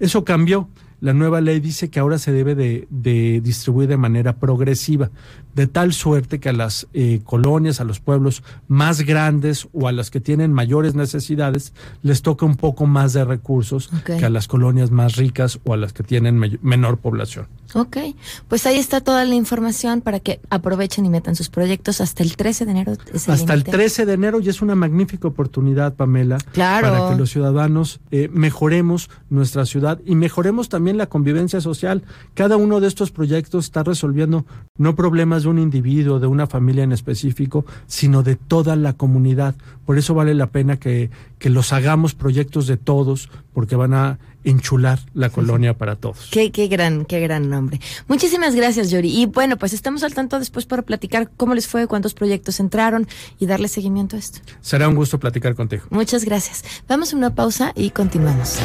Eso 0.00 0.24
cambió 0.24 0.68
la 1.04 1.12
nueva 1.12 1.42
ley 1.42 1.60
dice 1.60 1.90
que 1.90 2.00
ahora 2.00 2.16
se 2.16 2.32
debe 2.32 2.54
de, 2.54 2.86
de, 2.88 3.42
distribuir 3.42 3.90
de 3.90 3.98
manera 3.98 4.36
progresiva, 4.36 5.10
de 5.54 5.66
tal 5.66 5.92
suerte 5.92 6.40
que 6.40 6.48
a 6.48 6.54
las 6.54 6.86
eh, 6.94 7.20
colonias, 7.24 7.78
a 7.78 7.84
los 7.84 8.00
pueblos 8.00 8.42
más 8.68 9.02
grandes 9.02 9.68
o 9.74 9.86
a 9.86 9.92
las 9.92 10.10
que 10.10 10.20
tienen 10.20 10.54
mayores 10.54 10.94
necesidades, 10.94 11.74
les 12.02 12.22
toca 12.22 12.46
un 12.46 12.56
poco 12.56 12.86
más 12.86 13.12
de 13.12 13.22
recursos 13.26 13.92
okay. 13.92 14.18
que 14.18 14.24
a 14.24 14.30
las 14.30 14.48
colonias 14.48 14.90
más 14.90 15.16
ricas 15.16 15.60
o 15.64 15.74
a 15.74 15.76
las 15.76 15.92
que 15.92 16.04
tienen 16.04 16.58
menor 16.62 16.96
población. 16.96 17.48
Ok, 17.74 17.96
pues 18.48 18.66
ahí 18.66 18.78
está 18.78 19.00
toda 19.00 19.24
la 19.24 19.34
información 19.34 20.00
para 20.00 20.20
que 20.20 20.40
aprovechen 20.48 21.04
y 21.06 21.08
metan 21.08 21.34
sus 21.34 21.48
proyectos 21.48 22.00
hasta 22.00 22.22
el 22.22 22.36
13 22.36 22.66
de 22.66 22.70
enero. 22.70 22.92
El 22.92 23.32
hasta 23.32 23.52
el 23.52 23.64
13 23.64 24.06
de 24.06 24.12
enero 24.12 24.38
y 24.40 24.48
es 24.48 24.62
una 24.62 24.76
magnífica 24.76 25.26
oportunidad, 25.26 25.94
Pamela, 25.94 26.38
claro. 26.52 26.88
para 26.88 27.10
que 27.10 27.16
los 27.16 27.30
ciudadanos 27.30 28.00
eh, 28.12 28.28
mejoremos 28.32 29.10
nuestra 29.28 29.66
ciudad 29.66 30.00
y 30.06 30.14
mejoremos 30.14 30.68
también 30.68 30.96
la 30.98 31.06
convivencia 31.06 31.60
social. 31.60 32.04
Cada 32.34 32.56
uno 32.56 32.78
de 32.78 32.86
estos 32.86 33.10
proyectos 33.10 33.64
está 33.64 33.82
resolviendo 33.82 34.46
no 34.78 34.94
problemas 34.94 35.42
de 35.42 35.48
un 35.48 35.58
individuo, 35.58 36.20
de 36.20 36.28
una 36.28 36.46
familia 36.46 36.84
en 36.84 36.92
específico, 36.92 37.64
sino 37.88 38.22
de 38.22 38.36
toda 38.36 38.76
la 38.76 38.92
comunidad. 38.92 39.56
Por 39.84 39.98
eso 39.98 40.14
vale 40.14 40.34
la 40.34 40.46
pena 40.46 40.78
que, 40.78 41.10
que 41.40 41.50
los 41.50 41.72
hagamos 41.72 42.14
proyectos 42.14 42.68
de 42.68 42.76
todos, 42.76 43.30
porque 43.52 43.74
van 43.76 43.94
a 43.94 44.18
enchular 44.44 45.00
la 45.14 45.30
colonia 45.30 45.74
para 45.74 45.96
todos. 45.96 46.28
Qué, 46.30 46.52
qué 46.52 46.68
gran, 46.68 47.04
qué 47.04 47.20
gran 47.20 47.50
nombre. 47.50 47.80
Muchísimas 48.08 48.54
gracias, 48.54 48.90
Yori. 48.90 49.10
Y 49.10 49.26
bueno, 49.26 49.56
pues 49.56 49.72
estamos 49.72 50.02
al 50.02 50.14
tanto 50.14 50.38
después 50.38 50.66
para 50.66 50.82
platicar 50.82 51.30
cómo 51.36 51.54
les 51.54 51.66
fue, 51.66 51.86
cuántos 51.86 52.14
proyectos 52.14 52.60
entraron 52.60 53.08
y 53.38 53.46
darle 53.46 53.68
seguimiento 53.68 54.16
a 54.16 54.18
esto. 54.18 54.40
Será 54.60 54.88
un 54.88 54.94
gusto 54.94 55.18
platicar 55.18 55.54
contigo. 55.54 55.84
Muchas 55.90 56.24
gracias. 56.24 56.64
Vamos 56.88 57.12
a 57.12 57.16
una 57.16 57.34
pausa 57.34 57.72
y 57.74 57.90
continuamos. 57.90 58.58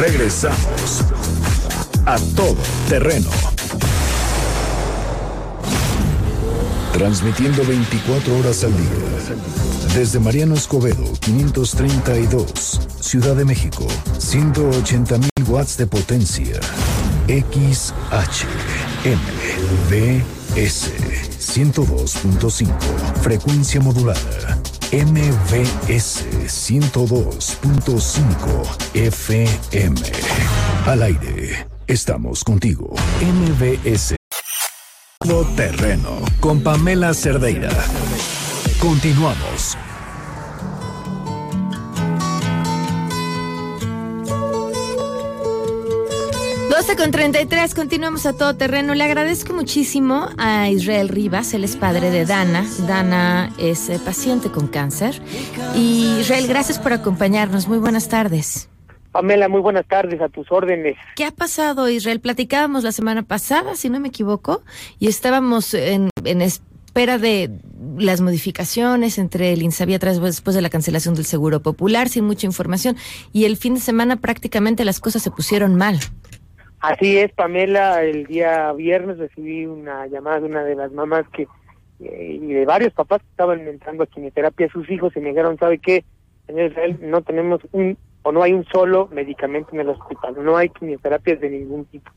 Regresamos 0.00 1.04
a 2.06 2.16
todo 2.34 2.56
terreno. 2.88 3.28
Transmitiendo 6.94 7.62
24 7.66 8.38
horas 8.38 8.64
al 8.64 8.74
día. 8.74 9.94
Desde 9.94 10.18
Mariano 10.18 10.54
Escobedo, 10.54 11.04
532, 11.20 12.80
Ciudad 12.98 13.36
de 13.36 13.44
México, 13.44 13.86
180 14.16 15.18
mil 15.18 15.30
watts 15.46 15.76
de 15.76 15.86
potencia. 15.86 16.58
XH, 17.28 18.46
MBS, 19.04 20.92
102.5, 21.38 22.68
frecuencia 23.20 23.82
modulada. 23.82 24.59
MBS 24.92 26.24
102.5 26.48 28.94
FM. 28.94 30.00
Al 30.84 31.02
aire, 31.04 31.68
estamos 31.86 32.42
contigo. 32.42 32.92
MBS 33.20 34.16
terreno 35.54 36.22
con 36.40 36.62
Pamela 36.62 37.14
Cerdeira. 37.14 37.70
Continuamos. 38.80 39.78
Con 46.96 47.10
33, 47.12 47.74
continuamos 47.74 48.26
a 48.26 48.32
todo 48.32 48.56
terreno. 48.56 48.94
Le 48.94 49.04
agradezco 49.04 49.52
muchísimo 49.52 50.28
a 50.38 50.68
Israel 50.70 51.08
Rivas, 51.08 51.54
él 51.54 51.62
es 51.62 51.76
padre 51.76 52.10
de 52.10 52.24
Dana. 52.24 52.66
Dana 52.86 53.52
es 53.58 53.88
eh, 53.88 54.00
paciente 54.04 54.50
con 54.50 54.66
cáncer. 54.66 55.20
Y 55.76 56.18
Israel, 56.20 56.46
gracias 56.48 56.78
por 56.78 56.92
acompañarnos. 56.92 57.68
Muy 57.68 57.78
buenas 57.78 58.08
tardes. 58.08 58.68
Pamela, 59.12 59.48
muy 59.48 59.60
buenas 59.60 59.86
tardes, 59.86 60.20
a 60.20 60.28
tus 60.28 60.50
órdenes. 60.50 60.96
¿Qué 61.14 61.24
ha 61.24 61.30
pasado, 61.30 61.88
Israel? 61.88 62.20
Platicábamos 62.20 62.82
la 62.82 62.92
semana 62.92 63.22
pasada, 63.22 63.76
si 63.76 63.88
no 63.88 64.00
me 64.00 64.08
equivoco, 64.08 64.62
y 64.98 65.08
estábamos 65.08 65.74
en, 65.74 66.10
espera 66.24 67.18
de 67.18 67.50
las 67.98 68.20
modificaciones 68.20 69.18
entre 69.18 69.52
el 69.52 69.62
Insabia 69.62 69.98
después 69.98 70.56
de 70.56 70.62
la 70.62 70.70
cancelación 70.70 71.14
del 71.14 71.24
Seguro 71.24 71.60
Popular, 71.60 72.08
sin 72.08 72.24
mucha 72.24 72.46
información, 72.46 72.96
y 73.32 73.44
el 73.44 73.56
fin 73.56 73.74
de 73.74 73.80
semana 73.80 74.16
prácticamente 74.16 74.84
las 74.84 74.98
cosas 74.98 75.22
se 75.22 75.30
pusieron 75.30 75.76
mal. 75.76 76.00
Así 76.80 77.18
es, 77.18 77.30
Pamela, 77.32 78.02
el 78.02 78.26
día 78.26 78.72
viernes 78.72 79.18
recibí 79.18 79.66
una 79.66 80.06
llamada 80.06 80.40
de 80.40 80.46
una 80.46 80.64
de 80.64 80.74
las 80.74 80.90
mamás 80.92 81.28
que 81.28 81.46
eh, 82.00 82.38
y 82.40 82.52
de 82.54 82.64
varios 82.64 82.94
papás 82.94 83.20
que 83.20 83.28
estaban 83.28 83.60
entrando 83.68 84.02
a 84.02 84.06
quimioterapia 84.06 84.66
a 84.66 84.70
sus 84.70 84.88
hijos 84.90 85.14
y 85.14 85.20
me 85.20 85.28
dijeron, 85.28 85.58
¿sabe 85.58 85.78
qué? 85.78 86.04
Señor 86.46 86.70
Israel, 86.70 86.98
no 87.02 87.20
tenemos 87.20 87.60
un 87.72 87.98
o 88.22 88.32
no 88.32 88.42
hay 88.42 88.54
un 88.54 88.64
solo 88.64 89.08
medicamento 89.12 89.70
en 89.72 89.80
el 89.80 89.90
hospital, 89.90 90.36
no 90.42 90.56
hay 90.56 90.70
quimioterapias 90.70 91.40
de 91.40 91.50
ningún 91.50 91.84
tipo. 91.84 92.10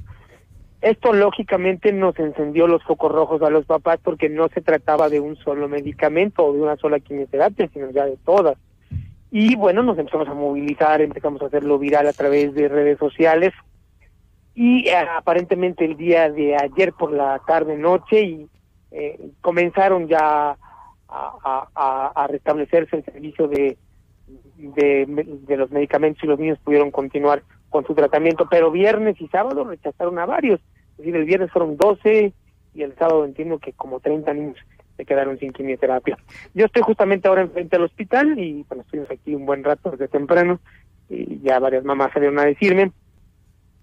Esto 0.81 1.13
lógicamente 1.13 1.91
nos 1.91 2.17
encendió 2.17 2.67
los 2.67 2.83
focos 2.83 3.11
rojos 3.11 3.41
a 3.41 3.49
los 3.49 3.65
papás 3.65 3.99
porque 4.01 4.29
no 4.29 4.47
se 4.49 4.61
trataba 4.61 5.09
de 5.09 5.19
un 5.19 5.35
solo 5.37 5.67
medicamento 5.67 6.45
o 6.45 6.53
de 6.53 6.61
una 6.61 6.77
sola 6.77 6.99
quimioterapia, 6.99 7.69
sino 7.73 7.89
ya 7.91 8.05
de 8.05 8.17
todas. 8.25 8.57
Y 9.31 9.55
bueno, 9.55 9.83
nos 9.83 9.97
empezamos 9.97 10.27
a 10.27 10.33
movilizar, 10.33 11.01
empezamos 11.01 11.41
a 11.41 11.47
hacerlo 11.47 11.79
viral 11.79 12.07
a 12.07 12.13
través 12.13 12.53
de 12.53 12.69
redes 12.69 12.99
sociales 12.99 13.53
y 14.55 14.87
eh, 14.87 14.95
aparentemente 14.95 15.85
el 15.85 15.97
día 15.97 16.29
de 16.29 16.55
ayer 16.55 16.93
por 16.93 17.11
la 17.11 17.39
tarde 17.47 17.77
noche 17.77 18.21
y 18.21 18.49
eh, 18.91 19.31
comenzaron 19.41 20.07
ya 20.07 20.57
a 21.15 22.27
restablecerse 22.27 22.97
el 22.97 23.05
servicio 23.05 23.47
de 23.47 23.77
de, 24.57 25.57
los 25.57 25.71
medicamentos 25.71 26.23
y 26.23 26.27
los 26.27 26.39
niños 26.39 26.59
pudieron 26.63 26.91
continuar 26.91 27.43
con 27.69 27.85
su 27.85 27.93
tratamiento, 27.93 28.47
pero 28.49 28.71
viernes 28.71 29.19
y 29.19 29.27
sábado 29.27 29.63
rechazaron 29.63 30.19
a 30.19 30.25
varios. 30.25 30.59
Es 30.91 30.97
decir, 30.97 31.15
el 31.15 31.25
viernes 31.25 31.51
fueron 31.51 31.75
12 31.75 32.33
y 32.75 32.81
el 32.81 32.95
sábado 32.95 33.25
entiendo 33.25 33.59
que 33.59 33.73
como 33.73 33.99
30 33.99 34.33
niños 34.33 34.57
se 34.95 35.05
quedaron 35.05 35.39
sin 35.39 35.51
quimioterapia. 35.51 36.17
Yo 36.53 36.65
estoy 36.65 36.83
justamente 36.83 37.27
ahora 37.27 37.41
enfrente 37.41 37.75
del 37.75 37.85
hospital 37.85 38.37
y 38.37 38.63
bueno, 38.69 38.83
estuvimos 38.83 39.09
aquí 39.09 39.33
un 39.33 39.45
buen 39.45 39.63
rato 39.63 39.91
desde 39.91 40.07
temprano 40.07 40.59
y 41.09 41.39
ya 41.41 41.59
varias 41.59 41.83
mamás 41.83 42.13
salieron 42.13 42.39
a 42.39 42.45
decirme 42.45 42.91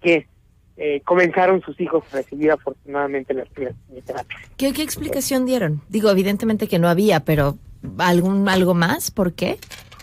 que 0.01 0.29
eh, 0.77 1.01
comenzaron 1.05 1.61
sus 1.63 1.81
hijos 1.81 2.05
a 2.13 2.17
recibir 2.17 2.51
afortunadamente 2.51 3.35
las 3.35 3.49
quimioterapias. 3.51 4.41
¿Qué, 4.57 4.73
¿Qué 4.73 4.83
explicación 4.83 5.45
dieron? 5.47 5.83
Digo, 5.89 6.11
evidentemente 6.11 6.69
que 6.69 6.79
no 6.79 6.89
había, 6.89 7.21
pero 7.21 7.59
¿algún 7.99 8.49
algo 8.49 8.75
más? 8.75 9.11
¿Por 9.11 9.33
qué? 9.33 9.59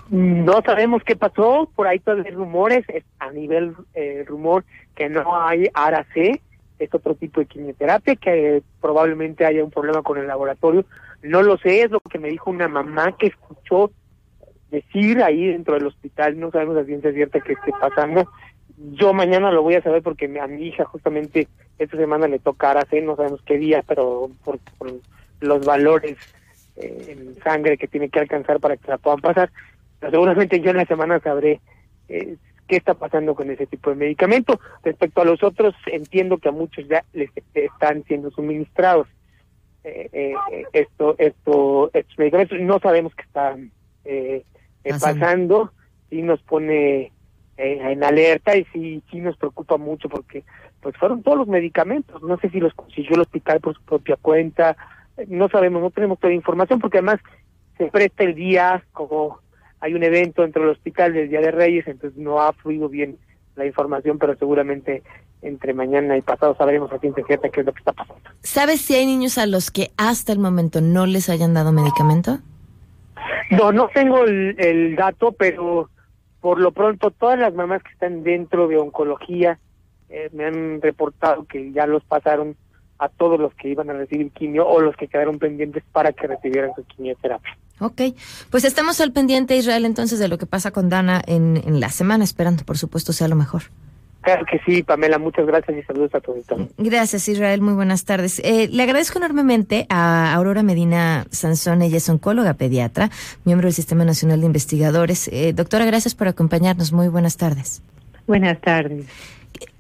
No 0.10 0.62
sabemos 0.66 1.04
qué 1.04 1.16
pasó, 1.16 1.70
por 1.76 1.88
ahí 1.88 2.00
todavía 2.00 2.26
hay 2.28 2.36
rumores, 2.36 2.86
a 3.20 3.32
nivel 3.32 3.76
eh, 3.94 4.24
rumor 4.26 4.64
que 4.96 5.10
no 5.10 5.42
hay 5.42 5.68
ARA-C, 5.74 6.42
es 6.80 6.94
otro 6.94 7.16
tipo 7.16 7.42
de 7.42 7.48
quimioterapia, 7.48 8.16
que 8.16 8.64
probablemente 8.80 9.46
haya 9.46 9.64
un 9.64 9.72
problema 9.72 10.02
con 10.04 10.18
el 10.18 10.28
laboratorio. 10.28 10.86
No 11.24 11.42
lo 11.42 11.58
sé, 11.58 11.82
es 11.82 11.92
lo 11.92 12.00
que 12.00 12.20
me 12.20 12.30
dijo 12.30 12.52
una 12.52 12.68
mamá 12.68 13.18
que 13.18 13.28
escuchó 13.28 13.92
decir 14.72 15.22
ahí 15.24 15.48
dentro 15.48 15.74
del 15.74 15.88
hospital, 15.88 16.40
no 16.40 16.52
sabemos 16.52 16.76
la 16.76 16.86
ciencia 16.86 17.12
cierta 17.12 17.40
que 17.40 17.54
esté 17.54 17.72
pasando. 17.80 18.30
Yo 18.78 19.12
mañana 19.14 19.52
lo 19.52 19.64
voy 19.64 19.76
a 19.76 19.82
saber 19.82 20.04
porque 20.04 20.26
a 20.40 20.48
mi 20.48 20.68
hija 20.68 20.86
justamente 20.86 21.48
esta 21.80 21.98
semana 21.98 22.28
le 22.28 22.40
toca 22.40 22.72
ARA-C, 22.72 23.02
no 23.02 23.16
sabemos 23.16 23.42
qué 23.44 23.58
día, 23.58 23.84
pero 23.88 24.30
por, 24.44 24.60
los 25.40 25.66
valores 25.66 26.18
eh, 26.76 27.16
en 27.18 27.36
sangre 27.44 27.78
que 27.78 27.88
tiene 27.88 28.10
que 28.10 28.20
alcanzar 28.20 28.60
para 28.60 28.78
que 28.78 28.88
la 28.90 28.98
puedan 28.98 29.20
pasar 29.20 29.52
seguramente 30.00 30.60
yo 30.62 30.72
en 30.72 30.78
la 30.78 30.86
semana 30.86 31.20
sabré 31.20 31.60
eh, 32.08 32.38
qué 32.68 32.76
está 32.76 32.94
pasando 32.94 33.34
con 33.34 33.50
ese 33.50 33.66
tipo 33.66 33.90
de 33.90 33.96
medicamento. 33.96 34.60
Respecto 34.84 35.22
a 35.22 35.26
los 35.26 35.42
otros, 35.42 35.74
entiendo 35.88 36.38
que 36.38 36.50
a 36.50 36.52
muchos 36.52 36.88
ya 36.88 37.04
les 37.14 37.32
están 37.56 38.04
siendo 38.04 38.30
suministrados 38.30 39.08
eh, 39.84 40.34
esto, 40.74 41.16
esto, 41.18 41.90
estos 41.94 42.18
medicamentos. 42.20 42.60
No 42.60 42.80
sabemos 42.80 43.16
qué 43.16 43.24
están 43.24 43.72
pasando, 45.00 45.72
y 46.10 46.22
nos 46.22 46.42
pone 46.42 47.12
en 47.58 48.04
alerta 48.04 48.56
y 48.56 48.66
sí, 48.66 49.04
sí 49.10 49.20
nos 49.20 49.36
preocupa 49.38 49.78
mucho 49.78 50.10
porque 50.10 50.44
pues 50.82 50.96
fueron 50.98 51.24
todos 51.24 51.40
los 51.40 51.48
medicamentos. 51.48 52.22
No 52.22 52.38
sé 52.38 52.50
si 52.50 52.60
los 52.60 52.74
consiguió 52.74 53.16
el 53.16 53.22
hospital 53.22 53.60
por 53.60 53.76
su 53.76 53.82
propia 53.82 54.16
cuenta. 54.16 54.78
No 55.28 55.50
sabemos, 55.50 55.82
no 55.82 55.90
tenemos 55.90 56.20
toda 56.20 56.30
la 56.30 56.36
información 56.36 56.80
porque 56.80 57.00
además 57.00 57.20
se 57.78 57.88
presta 57.88 58.24
el 58.24 58.36
día 58.36 58.84
como 58.94 59.40
hay 59.80 59.94
un 59.94 60.04
evento 60.04 60.42
dentro 60.42 60.64
del 60.64 60.72
hospital 60.72 61.14
del 61.14 61.30
Día 61.30 61.42
de 61.42 61.52
Reyes, 61.52 61.88
entonces 61.88 62.18
no 62.18 62.42
ha 62.42 62.54
fluido 62.54 62.90
bien 62.90 63.18
la 63.56 63.66
información, 63.66 64.18
pero 64.18 64.36
seguramente 64.36 65.04
entre 65.42 65.74
mañana 65.74 66.18
y 66.18 66.22
pasado 66.22 66.56
sabremos 66.58 66.92
a 66.92 67.00
ciencia 67.00 67.24
cierta 67.26 67.50
qué 67.50 67.60
es 67.60 67.66
lo 67.66 67.74
que 67.74 67.80
está 67.80 67.94
pasando. 67.94 68.22
¿Sabes 68.42 68.82
si 68.82 68.96
hay 68.96 69.06
niños 69.06 69.38
a 69.38 69.46
los 69.46 69.70
que 69.70 69.92
hasta 69.98 70.32
el 70.32 70.40
momento 70.40 70.82
no 70.82 71.06
les 71.06 71.30
hayan 71.30 71.54
dado 71.54 71.72
medicamento? 71.72 72.40
No, 73.52 73.72
no 73.72 73.88
tengo 73.94 74.26
el, 74.26 74.96
dato, 74.96 75.32
pero 75.32 75.90
por 76.42 76.60
lo 76.60 76.72
pronto 76.72 77.12
todas 77.12 77.40
las 77.40 77.54
mamás 77.54 77.84
que 77.84 77.92
están 77.92 78.24
dentro 78.24 78.68
de 78.68 78.78
oncología 78.78 79.60
eh, 80.10 80.30
me 80.34 80.46
han 80.46 80.82
reportado 80.82 81.46
que 81.46 81.72
ya 81.72 81.86
los 81.86 82.04
pasaron 82.04 82.56
a 83.00 83.10
todos 83.10 83.40
los 83.40 83.54
que 83.56 83.70
iban 83.70 83.90
a 83.90 83.94
recibir 83.94 84.32
quimio 84.32 84.68
o 84.68 84.82
los 84.82 84.96
que 84.96 85.08
quedaron 85.08 85.38
pendientes 85.38 85.84
para 85.92 86.12
que 86.14 86.28
recibieran 86.28 86.72
su 86.76 86.84
quimioterapia. 86.84 87.58
Ok, 87.80 88.02
pues 88.50 88.64
estamos 88.64 89.00
al 89.02 89.12
pendiente, 89.12 89.56
Israel, 89.56 89.86
entonces, 89.86 90.18
de 90.18 90.28
lo 90.28 90.40
que 90.40 90.48
pasa 90.48 90.72
con 90.72 90.90
Dana 90.90 91.22
en, 91.28 91.58
en 91.58 91.80
la 91.80 91.90
semana, 91.90 92.24
esperando, 92.24 92.64
por 92.64 92.78
supuesto, 92.78 93.14
sea 93.14 93.28
lo 93.28 93.36
mejor. 93.36 93.64
Claro 94.22 94.46
que 94.46 94.60
sí, 94.66 94.84
Pamela, 94.84 95.20
muchas 95.20 95.46
gracias 95.46 95.78
y 95.78 95.84
saludos 95.84 96.14
a 96.14 96.20
todos. 96.20 96.44
Gracias, 96.78 97.30
Israel, 97.30 97.62
muy 97.62 97.74
buenas 97.74 98.04
tardes. 98.04 98.40
Eh, 98.44 98.68
le 98.70 98.84
agradezco 98.84 99.20
enormemente 99.20 99.86
a 99.90 100.34
Aurora 100.34 100.64
Medina 100.64 101.26
Sansón, 101.32 101.82
ella 101.82 101.98
es 101.98 102.10
oncóloga 102.10 102.56
pediatra, 102.56 103.10
miembro 103.46 103.68
del 103.68 103.74
Sistema 103.74 104.04
Nacional 104.04 104.42
de 104.42 104.48
Investigadores. 104.48 105.30
Eh, 105.30 105.54
doctora, 105.54 105.86
gracias 105.86 106.16
por 106.16 106.28
acompañarnos, 106.28 106.92
muy 106.92 107.08
buenas 107.08 107.38
tardes. 107.38 107.82
Buenas 108.26 108.60
tardes. 108.60 109.06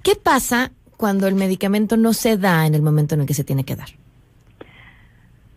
¿Qué 0.03 0.15
pasa 0.15 0.71
cuando 0.95 1.27
el 1.27 1.35
medicamento 1.35 1.97
no 1.97 2.13
se 2.13 2.37
da 2.37 2.65
en 2.65 2.75
el 2.75 2.81
momento 2.81 3.15
en 3.15 3.21
el 3.21 3.27
que 3.27 3.33
se 3.33 3.43
tiene 3.43 3.65
que 3.65 3.75
dar? 3.75 3.89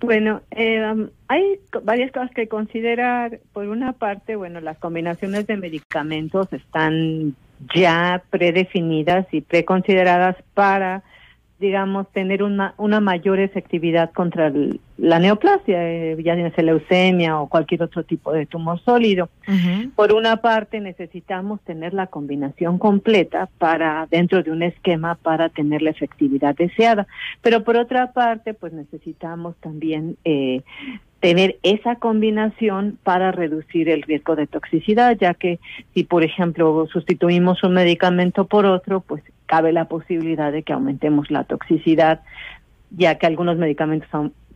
Bueno, 0.01 0.41
eh, 0.51 1.09
hay 1.29 1.61
varias 1.85 2.11
cosas 2.11 2.31
que 2.35 2.49
considerar. 2.49 3.39
Por 3.53 3.69
una 3.69 3.93
parte, 3.93 4.35
bueno, 4.35 4.61
las 4.61 4.79
combinaciones 4.79 5.47
de 5.47 5.57
medicamentos 5.57 6.53
están 6.53 7.37
ya 7.75 8.23
predefinidas 8.31 9.27
y 9.33 9.41
preconsideradas 9.41 10.37
para 10.55 11.03
digamos, 11.61 12.11
tener 12.13 12.43
una, 12.43 12.73
una 12.79 13.01
mayor 13.01 13.39
efectividad 13.39 14.11
contra 14.13 14.47
el- 14.47 14.81
la 14.97 15.19
neoplasia, 15.19 15.77
eh, 15.91 16.17
ya 16.25 16.35
sea 16.53 16.65
leucemia 16.65 17.39
o 17.39 17.49
cualquier 17.49 17.83
otro 17.83 18.03
tipo 18.03 18.33
de 18.33 18.47
tumor 18.47 18.81
sólido. 18.81 19.29
Por 19.95 20.15
una 20.15 20.39
parte, 20.39 20.81
necesitamos 20.81 21.61
tener 21.61 21.93
la 21.93 22.07
combinación 22.07 22.79
completa 22.79 23.51
para 23.59 24.09
dentro 24.11 24.43
de 24.43 24.51
un 24.53 24.63
esquema 24.63 25.17
para 25.17 25.51
tener 25.51 25.83
la 25.83 25.91
efectividad 25.91 26.57
deseada, 26.57 27.07
pero 27.43 27.63
por 27.63 27.77
otra 27.77 28.13
parte, 28.13 28.55
pues 28.55 28.73
necesitamos 28.73 29.55
también 29.57 30.17
eh, 30.25 30.63
tener 31.21 31.59
esa 31.63 31.97
combinación 31.97 32.99
para 33.03 33.31
reducir 33.31 33.89
el 33.91 34.03
riesgo 34.03 34.37
de 34.37 34.47
toxicidad, 34.47 35.17
ya 35.19 35.35
que 35.35 35.61
si, 35.95 36.05
por 36.05 36.25
ejemplo, 36.25 36.87
sustituimos 36.91 37.63
un 37.63 37.75
medicamento 37.75 38.47
por 38.47 38.65
otro, 38.65 39.01
pues 39.01 39.23
cabe 39.47 39.73
la 39.73 39.85
posibilidad 39.85 40.51
de 40.51 40.63
que 40.63 40.73
aumentemos 40.73 41.31
la 41.31 41.45
toxicidad, 41.45 42.23
ya 42.91 43.17
que 43.17 43.27
algunos 43.27 43.59
medicamentos 43.59 44.09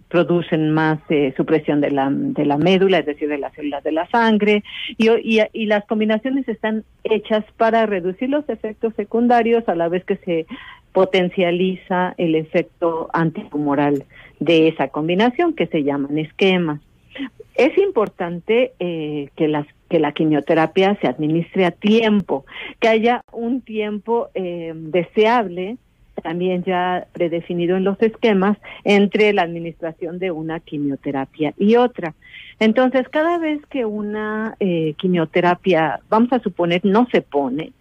producen 0.08 0.70
más 0.70 1.00
eh, 1.08 1.34
supresión 1.36 1.80
de 1.80 1.90
la, 1.90 2.08
de 2.10 2.46
la 2.46 2.56
médula, 2.56 3.00
es 3.00 3.06
decir, 3.06 3.28
de 3.28 3.38
las 3.38 3.52
células 3.54 3.82
de 3.82 3.92
la 3.92 4.06
sangre, 4.08 4.62
y, 4.96 5.10
y, 5.10 5.40
y 5.52 5.66
las 5.66 5.84
combinaciones 5.86 6.48
están 6.48 6.84
hechas 7.02 7.44
para 7.56 7.84
reducir 7.84 8.30
los 8.30 8.48
efectos 8.48 8.94
secundarios 8.94 9.68
a 9.68 9.74
la 9.74 9.88
vez 9.88 10.04
que 10.04 10.16
se 10.18 10.46
potencializa 10.92 12.14
el 12.16 12.36
efecto 12.36 13.10
antitumoral 13.12 14.04
de 14.40 14.68
esa 14.68 14.88
combinación 14.88 15.54
que 15.54 15.66
se 15.66 15.82
llaman 15.82 16.18
esquemas. 16.18 16.80
Es 17.54 17.76
importante 17.78 18.72
eh, 18.78 19.28
que 19.36 19.48
las 19.48 19.66
que 19.88 20.00
la 20.00 20.12
quimioterapia 20.12 20.98
se 21.00 21.06
administre 21.06 21.66
a 21.66 21.70
tiempo, 21.70 22.44
que 22.80 22.88
haya 22.88 23.22
un 23.32 23.60
tiempo 23.60 24.28
eh, 24.34 24.72
deseable 24.74 25.76
también 26.22 26.64
ya 26.64 27.06
predefinido 27.12 27.76
en 27.76 27.84
los 27.84 28.00
esquemas 28.00 28.56
entre 28.84 29.32
la 29.32 29.42
administración 29.42 30.18
de 30.18 30.30
una 30.30 30.60
quimioterapia 30.60 31.54
y 31.58 31.76
otra. 31.76 32.14
Entonces, 32.60 33.08
cada 33.10 33.38
vez 33.38 33.60
que 33.66 33.84
una 33.84 34.56
eh, 34.60 34.94
quimioterapia, 34.96 36.00
vamos 36.08 36.32
a 36.32 36.38
suponer, 36.38 36.80
no 36.84 37.06
se 37.10 37.20
pone, 37.20 37.72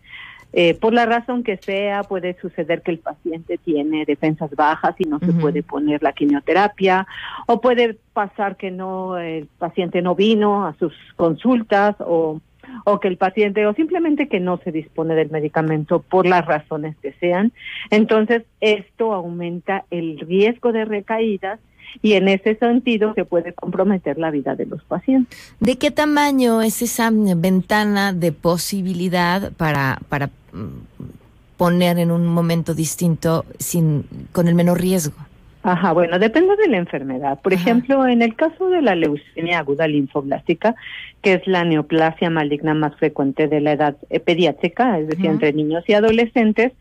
eh, 0.54 0.76
por 0.76 0.94
la 0.94 1.06
razón 1.06 1.44
que 1.44 1.58
sea, 1.58 2.04
puede 2.04 2.38
suceder 2.40 2.82
que 2.82 2.92
el 2.92 3.00
paciente 3.00 3.58
tiene 3.58 4.06
defensas 4.06 4.52
bajas 4.52 4.96
y 5.00 5.06
no 5.06 5.20
se 5.20 5.34
puede 5.34 5.64
poner 5.64 6.04
la 6.04 6.14
quimioterapia, 6.14 7.08
o 7.48 7.60
puede 7.60 7.98
pasar 8.14 8.56
que 8.56 8.72
no 8.72 9.18
el 9.18 9.48
paciente 9.58 10.02
no 10.02 10.16
vino 10.16 10.66
a 10.66 10.76
sus 10.76 10.94
consultas 11.16 11.96
o 12.00 12.40
o 12.86 13.00
que 13.00 13.08
el 13.08 13.18
paciente 13.18 13.66
o 13.66 13.74
simplemente 13.74 14.28
que 14.28 14.40
no 14.40 14.58
se 14.64 14.72
dispone 14.72 15.16
del 15.16 15.30
medicamento 15.30 16.02
por 16.02 16.26
las 16.26 16.46
razones 16.46 16.96
que 17.02 17.14
sean. 17.14 17.52
Entonces, 17.90 18.44
esto 18.62 19.14
aumenta 19.14 19.86
el 19.92 20.20
riesgo 20.20 20.72
de 20.72 20.86
recaídas 20.86 21.60
y 22.02 22.14
en 22.14 22.28
ese 22.28 22.56
sentido 22.56 23.14
se 23.14 23.26
puede 23.26 23.54
comprometer 23.54 24.18
la 24.18 24.32
vida 24.32 24.56
de 24.56 24.66
los 24.66 24.84
pacientes. 24.84 25.56
¿De 25.60 25.78
qué 25.78 25.92
tamaño 25.92 26.62
es 26.62 26.82
esa 26.82 27.12
ventana 27.12 28.14
de 28.14 28.32
posibilidad 28.32 29.52
para, 29.54 30.00
para 30.10 30.28
mm, 30.28 31.14
poner 31.58 32.00
en 32.00 32.12
un 32.12 32.28
momento 32.28 32.74
distinto 32.74 33.46
sin, 33.60 34.06
con 34.32 34.48
el 34.48 34.56
menor 34.56 34.82
riesgo? 34.82 35.16
Ajá, 35.64 35.94
bueno, 35.94 36.20
depende 36.20 36.58
de 36.58 36.68
la 36.68 36.76
enfermedad. 36.76 37.40
Por 37.42 37.54
ejemplo, 37.54 38.06
en 38.06 38.22
el 38.22 38.36
caso 38.36 38.70
de 38.70 38.82
la 38.82 38.96
leucemia 38.96 39.60
aguda 39.60 39.88
linfoblástica, 39.88 40.76
que 41.22 41.36
es 41.36 41.48
la 41.48 41.64
neoplasia 41.64 42.30
maligna 42.30 42.74
más 42.74 42.94
frecuente 42.98 43.48
de 43.48 43.62
la 43.62 43.72
edad 43.72 43.96
pediátrica, 44.26 45.00
es 45.00 45.08
decir, 45.08 45.28
Ajá. 45.28 45.34
entre 45.36 45.54
niños 45.54 45.86
y 45.88 45.94
adolescentes, 45.94 46.74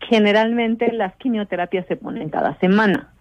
generalmente 0.00 0.92
las 0.92 1.14
quimioterapias 1.16 1.86
se 1.86 1.94
ponen 1.94 2.28
cada 2.28 2.58
semana. 2.58 3.12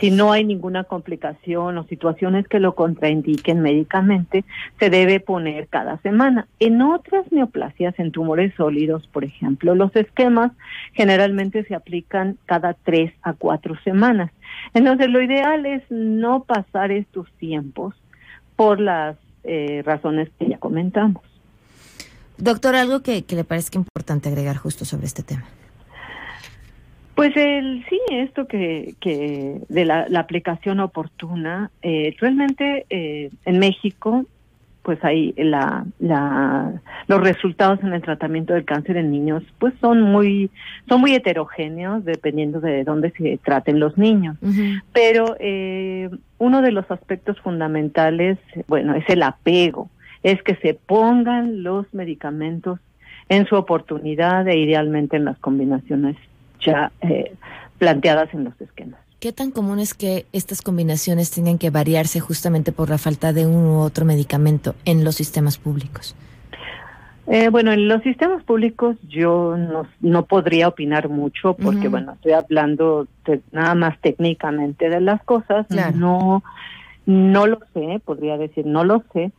Si 0.00 0.10
no 0.10 0.32
hay 0.32 0.44
ninguna 0.44 0.84
complicación 0.84 1.78
o 1.78 1.84
situaciones 1.84 2.48
que 2.48 2.60
lo 2.60 2.74
contraindiquen 2.74 3.60
médicamente, 3.60 4.44
se 4.78 4.90
debe 4.90 5.20
poner 5.20 5.68
cada 5.68 5.98
semana. 5.98 6.46
En 6.58 6.82
otras 6.82 7.30
neoplasias, 7.30 7.98
en 7.98 8.12
tumores 8.12 8.52
sólidos, 8.56 9.06
por 9.08 9.24
ejemplo, 9.24 9.74
los 9.74 9.94
esquemas 9.94 10.52
generalmente 10.92 11.64
se 11.64 11.74
aplican 11.74 12.38
cada 12.46 12.74
tres 12.74 13.12
a 13.22 13.32
cuatro 13.32 13.76
semanas. 13.84 14.30
Entonces, 14.74 15.08
lo 15.08 15.22
ideal 15.22 15.66
es 15.66 15.82
no 15.90 16.44
pasar 16.44 16.90
estos 16.90 17.30
tiempos 17.38 17.94
por 18.56 18.80
las 18.80 19.16
eh, 19.44 19.82
razones 19.84 20.28
que 20.38 20.48
ya 20.48 20.58
comentamos. 20.58 21.22
Doctor, 22.36 22.74
algo 22.74 23.00
que, 23.00 23.22
que 23.24 23.36
le 23.36 23.44
parezca 23.44 23.78
importante 23.78 24.28
agregar 24.28 24.56
justo 24.56 24.84
sobre 24.84 25.06
este 25.06 25.22
tema. 25.22 25.44
Pues 27.20 27.36
el 27.36 27.84
sí, 27.90 28.00
esto 28.12 28.46
que, 28.46 28.94
que 28.98 29.60
de 29.68 29.84
la, 29.84 30.08
la 30.08 30.20
aplicación 30.20 30.80
oportuna, 30.80 31.70
eh, 31.82 32.16
realmente 32.18 32.86
eh, 32.88 33.28
en 33.44 33.58
México, 33.58 34.24
pues 34.80 35.04
hay 35.04 35.34
la, 35.36 35.84
la, 35.98 36.80
los 37.08 37.20
resultados 37.20 37.78
en 37.82 37.92
el 37.92 38.00
tratamiento 38.00 38.54
del 38.54 38.64
cáncer 38.64 38.96
en 38.96 39.10
niños, 39.10 39.42
pues 39.58 39.74
son 39.82 40.00
muy, 40.00 40.50
son 40.88 41.02
muy 41.02 41.14
heterogéneos 41.14 42.06
dependiendo 42.06 42.58
de 42.58 42.84
dónde 42.84 43.10
se 43.10 43.38
traten 43.44 43.80
los 43.80 43.98
niños. 43.98 44.38
Pero 44.94 45.36
eh, 45.40 46.08
uno 46.38 46.62
de 46.62 46.72
los 46.72 46.90
aspectos 46.90 47.38
fundamentales, 47.40 48.38
bueno, 48.66 48.94
es 48.94 49.06
el 49.10 49.22
apego, 49.22 49.90
es 50.22 50.42
que 50.42 50.54
se 50.56 50.72
pongan 50.72 51.64
los 51.64 51.84
medicamentos 51.92 52.80
en 53.28 53.44
su 53.44 53.56
oportunidad 53.56 54.48
e 54.48 54.56
idealmente 54.58 55.18
en 55.18 55.26
las 55.26 55.38
combinaciones 55.38 56.16
ya 56.64 56.92
eh, 57.02 57.32
planteadas 57.78 58.32
en 58.34 58.44
los 58.44 58.60
esquemas. 58.60 59.00
¿Qué 59.20 59.32
tan 59.32 59.50
común 59.50 59.80
es 59.80 59.92
que 59.92 60.24
estas 60.32 60.62
combinaciones 60.62 61.30
tengan 61.30 61.58
que 61.58 61.68
variarse 61.70 62.20
justamente 62.20 62.72
por 62.72 62.88
la 62.88 62.96
falta 62.98 63.32
de 63.34 63.46
un 63.46 63.66
u 63.66 63.80
otro 63.80 64.04
medicamento 64.06 64.74
en 64.86 65.04
los 65.04 65.16
sistemas 65.16 65.58
públicos? 65.58 66.14
Eh, 67.26 67.48
bueno, 67.50 67.70
en 67.72 67.86
los 67.86 68.02
sistemas 68.02 68.42
públicos 68.44 68.96
yo 69.08 69.56
no, 69.56 69.86
no 70.00 70.24
podría 70.24 70.66
opinar 70.68 71.08
mucho 71.08 71.54
porque, 71.54 71.88
bueno, 71.88 72.12
estoy 72.14 72.32
hablando 72.32 73.06
de- 73.26 73.40
nada 73.52 73.74
más 73.74 74.00
técnicamente 74.00 74.88
de 74.88 75.00
las 75.00 75.22
cosas. 75.22 75.66
Claro. 75.68 75.96
No, 75.96 76.42
no 77.06 77.46
lo 77.46 77.60
sé, 77.74 78.00
podría 78.04 78.36
decir 78.36 78.66
no 78.66 78.84
lo 78.84 79.04
sé, 79.12 79.30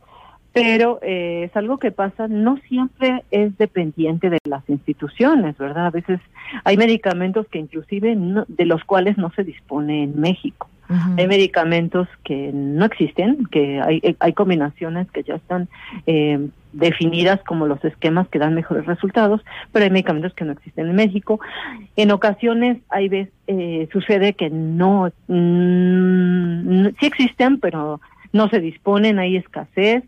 pero 0.52 0.98
eh, 1.02 1.44
es 1.44 1.56
algo 1.56 1.78
que 1.78 1.90
pasa, 1.92 2.28
no 2.28 2.58
siempre 2.68 3.22
es 3.30 3.56
dependiente 3.58 4.28
de 4.30 4.38
las 4.48 4.68
instituciones, 4.68 5.56
¿verdad? 5.56 5.86
A 5.86 5.90
veces 5.90 6.20
hay 6.64 6.76
medicamentos 6.76 7.46
que 7.48 7.58
inclusive 7.58 8.14
no- 8.16 8.44
de 8.48 8.66
los 8.66 8.84
cuales 8.84 9.16
no 9.16 9.30
se 9.32 9.44
dispone 9.44 10.02
en 10.04 10.20
México. 10.20 10.68
Hay 11.16 11.26
medicamentos 11.26 12.06
que 12.22 12.50
no 12.52 12.84
existen, 12.84 13.46
que 13.50 13.80
hay, 13.80 14.14
hay 14.18 14.32
combinaciones 14.34 15.10
que 15.10 15.22
ya 15.22 15.36
están 15.36 15.68
eh, 16.06 16.48
definidas 16.74 17.42
como 17.44 17.66
los 17.66 17.82
esquemas 17.82 18.28
que 18.28 18.38
dan 18.38 18.52
mejores 18.54 18.84
resultados, 18.84 19.40
pero 19.72 19.84
hay 19.86 19.90
medicamentos 19.90 20.34
que 20.34 20.44
no 20.44 20.52
existen 20.52 20.88
en 20.90 20.96
México. 20.96 21.40
En 21.96 22.10
ocasiones 22.10 22.76
hay 22.90 23.08
veces 23.08 23.32
eh, 23.46 23.88
sucede 23.90 24.34
que 24.34 24.50
no, 24.50 25.10
mm, 25.28 26.88
sí 27.00 27.06
existen, 27.06 27.58
pero 27.58 28.00
no 28.34 28.48
se 28.50 28.60
disponen, 28.60 29.18
hay 29.18 29.36
escasez. 29.36 30.04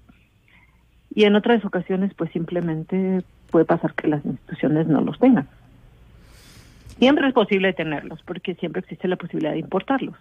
Y 1.15 1.25
en 1.25 1.37
otras 1.37 1.65
ocasiones, 1.65 2.13
pues 2.15 2.31
simplemente 2.33 3.23
puede 3.51 3.65
pasar 3.65 3.95
que 3.95 4.09
las 4.09 4.25
instituciones 4.25 4.87
no 4.89 5.01
los 5.01 5.19
tengan. 5.19 5.47
Siempre 6.99 7.29
es 7.29 7.35
posible 7.35 7.73
tenerlos, 7.73 8.21
porque 8.25 8.55
siempre 8.55 8.81
existe 8.81 9.09
la 9.09 9.17
posibilidad 9.17 9.53
de 9.53 9.59
importarlos. 9.61 10.17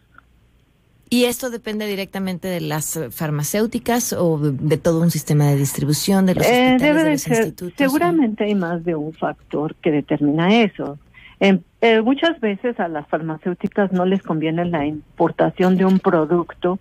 ¿Y 1.10 1.26
esto 1.26 1.50
depende 1.52 1.86
directamente 1.86 2.48
de 2.48 2.62
las 2.62 2.96
eh, 2.96 3.12
farmacéuticas 3.12 4.14
o 4.14 4.40
de, 4.40 4.78
todo 4.78 5.02
un 5.02 5.12
sistema 5.12 5.46
de 5.46 5.56
distribución 5.58 6.26
de 6.26 6.34
los 6.36 6.46
Eh, 6.46 6.50
hospitales, 6.50 6.82
debe 6.82 7.00
de 7.00 7.04
de 7.06 7.12
los 7.12 7.22
ser, 7.22 7.38
institutos? 7.38 7.74
seguramente 7.78 8.44
hay 8.46 8.56
más 8.56 8.84
de 8.84 8.96
un 8.96 9.14
factor 9.14 9.76
que 9.76 9.92
determina 9.92 10.62
eso. 10.64 10.98
En- 11.40 11.64
eh, 11.82 12.02
muchas 12.02 12.40
veces 12.40 12.80
a 12.80 12.88
las 12.88 13.08
farmacéuticas 13.08 13.92
no 13.92 14.06
les 14.06 14.24
conviene 14.24 14.66
la 14.66 14.86
importación 14.88 15.76
de 15.78 15.86
un 15.86 16.00
producto 16.00 16.80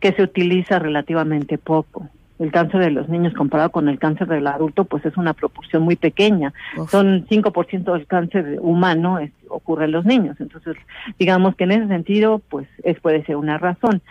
que 0.00 0.12
se 0.12 0.22
utiliza 0.22 0.78
relativamente 0.80 1.58
poco. 1.58 2.08
El 2.38 2.52
cáncer 2.52 2.80
de 2.80 2.90
los 2.90 3.08
niños 3.08 3.34
comparado 3.34 3.70
con 3.70 3.88
el 3.88 3.98
cáncer 3.98 4.28
del 4.28 4.46
adulto, 4.46 4.84
pues 4.84 5.04
es 5.04 5.16
una 5.16 5.32
proporción 5.34 5.82
muy 5.82 5.96
pequeña. 5.96 6.52
Son 6.90 7.26
5% 7.28 7.92
del 7.94 8.06
cáncer 8.06 8.58
humano 8.60 9.18
es- 9.18 9.32
ocurre 9.48 9.86
en 9.86 9.92
los 9.92 10.04
niños. 10.04 10.36
Entonces, 10.40 10.76
digamos 11.18 11.56
que 11.56 11.64
en 11.64 11.72
ese 11.72 11.88
sentido, 11.88 12.40
pues 12.50 12.68
es, 12.84 13.00
puede 13.00 13.24
ser 13.24 13.36
una 13.36 13.58
razón. 13.58 14.02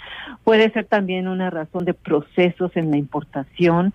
Puede 0.44 0.72
ser 0.72 0.86
también 0.86 1.28
una 1.28 1.50
razón 1.50 1.86
de 1.86 1.94
procesos 1.94 2.76
en 2.76 2.92
la 2.92 2.98
importación. 2.98 3.94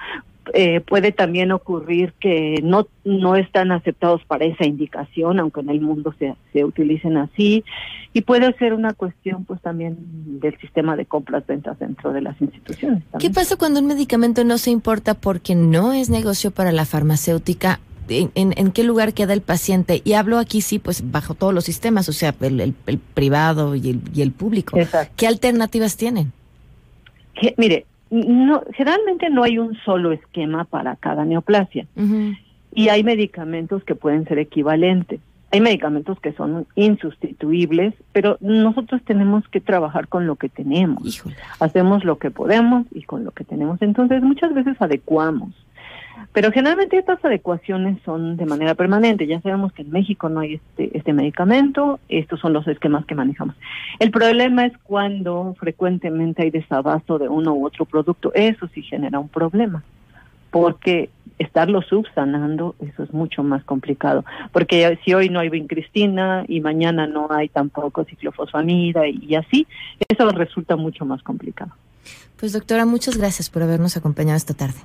Eh, 0.54 0.80
puede 0.80 1.12
también 1.12 1.52
ocurrir 1.52 2.12
que 2.18 2.60
no, 2.62 2.88
no 3.04 3.36
están 3.36 3.70
aceptados 3.70 4.24
para 4.24 4.44
esa 4.44 4.66
indicación, 4.66 5.38
aunque 5.38 5.60
en 5.60 5.70
el 5.70 5.80
mundo 5.80 6.14
se, 6.18 6.34
se 6.52 6.64
utilicen 6.64 7.16
así. 7.16 7.64
Y 8.12 8.22
puede 8.22 8.52
ser 8.58 8.74
una 8.74 8.92
cuestión, 8.92 9.44
pues 9.44 9.60
también 9.62 9.96
del 10.40 10.58
sistema 10.58 10.96
de 10.96 11.06
compras-ventas 11.06 11.78
dentro 11.78 12.12
de 12.12 12.22
las 12.22 12.40
instituciones. 12.40 13.02
¿Qué 13.18 13.30
pasa 13.30 13.56
cuando 13.56 13.80
un 13.80 13.86
medicamento 13.86 14.44
no 14.44 14.58
se 14.58 14.70
importa 14.70 15.14
porque 15.14 15.54
no 15.54 15.92
es 15.92 16.10
negocio 16.10 16.50
para 16.50 16.72
la 16.72 16.84
farmacéutica, 16.84 17.80
en, 18.08 18.72
qué 18.72 18.84
lugar 18.84 19.14
queda 19.14 19.32
el 19.32 19.40
paciente. 19.40 20.02
Y 20.04 20.14
hablo 20.14 20.38
aquí, 20.38 20.60
sí, 20.60 20.78
pues 20.78 21.10
bajo 21.10 21.34
todos 21.34 21.54
los 21.54 21.64
sistemas, 21.64 22.08
o 22.08 22.12
sea, 22.12 22.34
el, 22.40 22.74
privado 23.14 23.74
y 23.74 23.90
el, 23.90 24.00
y 24.14 24.22
el 24.22 24.32
público. 24.32 24.76
¿Qué 25.16 25.26
alternativas 25.26 25.96
tienen? 25.96 26.32
Que, 27.34 27.54
mire, 27.56 27.86
no, 28.12 28.62
generalmente 28.74 29.30
no 29.30 29.42
hay 29.42 29.58
un 29.58 29.74
solo 29.84 30.12
esquema 30.12 30.64
para 30.64 30.96
cada 30.96 31.24
neoplasia. 31.24 31.86
Y 32.74 32.88
hay 32.88 33.02
medicamentos 33.02 33.82
que 33.84 33.94
pueden 33.94 34.26
ser 34.26 34.38
equivalentes. 34.38 35.20
Hay 35.50 35.60
medicamentos 35.60 36.20
que 36.20 36.32
son 36.32 36.66
insustituibles, 36.74 37.94
pero 38.12 38.36
nosotros 38.40 39.02
tenemos 39.04 39.46
que 39.48 39.60
trabajar 39.60 40.08
con 40.08 40.26
lo 40.26 40.36
que 40.36 40.48
tenemos. 40.48 41.22
Hacemos 41.58 42.04
lo 42.04 42.18
que 42.18 42.30
podemos 42.30 42.86
y 42.90 43.02
con 43.02 43.24
lo 43.24 43.30
que 43.32 43.44
tenemos. 43.44 43.80
Entonces, 43.80 44.22
muchas 44.22 44.54
veces 44.54 44.76
adecuamos. 44.80 45.54
Pero 46.32 46.50
generalmente 46.52 46.98
estas 46.98 47.24
adecuaciones 47.24 47.98
son 48.04 48.36
de 48.36 48.46
manera 48.46 48.74
permanente. 48.74 49.26
Ya 49.26 49.40
sabemos 49.40 49.72
que 49.72 49.82
en 49.82 49.90
México 49.90 50.28
no 50.28 50.40
hay 50.40 50.54
este, 50.54 50.96
este 50.96 51.12
medicamento, 51.12 52.00
estos 52.08 52.40
son 52.40 52.52
los 52.52 52.66
esquemas 52.68 53.04
que 53.06 53.14
manejamos. 53.14 53.56
El 53.98 54.10
problema 54.10 54.66
es 54.66 54.72
cuando 54.82 55.54
frecuentemente 55.58 56.42
hay 56.42 56.50
desabasto 56.50 57.18
de 57.18 57.28
uno 57.28 57.54
u 57.54 57.66
otro 57.66 57.84
producto. 57.84 58.32
Eso 58.34 58.68
sí 58.68 58.82
genera 58.82 59.18
un 59.18 59.28
problema, 59.28 59.82
porque 60.50 61.10
estarlo 61.38 61.82
subsanando, 61.82 62.74
eso 62.80 63.02
es 63.02 63.12
mucho 63.12 63.42
más 63.42 63.64
complicado. 63.64 64.24
Porque 64.52 64.98
si 65.04 65.14
hoy 65.14 65.28
no 65.28 65.40
hay 65.40 65.48
vincristina 65.48 66.44
y 66.48 66.60
mañana 66.60 67.06
no 67.06 67.28
hay 67.30 67.48
tampoco 67.48 68.04
ciclofosfamida 68.04 69.08
y 69.08 69.34
así, 69.34 69.66
eso 70.08 70.28
resulta 70.30 70.76
mucho 70.76 71.04
más 71.04 71.22
complicado. 71.22 71.72
Pues 72.38 72.52
doctora, 72.52 72.86
muchas 72.86 73.16
gracias 73.16 73.50
por 73.50 73.62
habernos 73.62 73.96
acompañado 73.96 74.36
esta 74.36 74.54
tarde. 74.54 74.80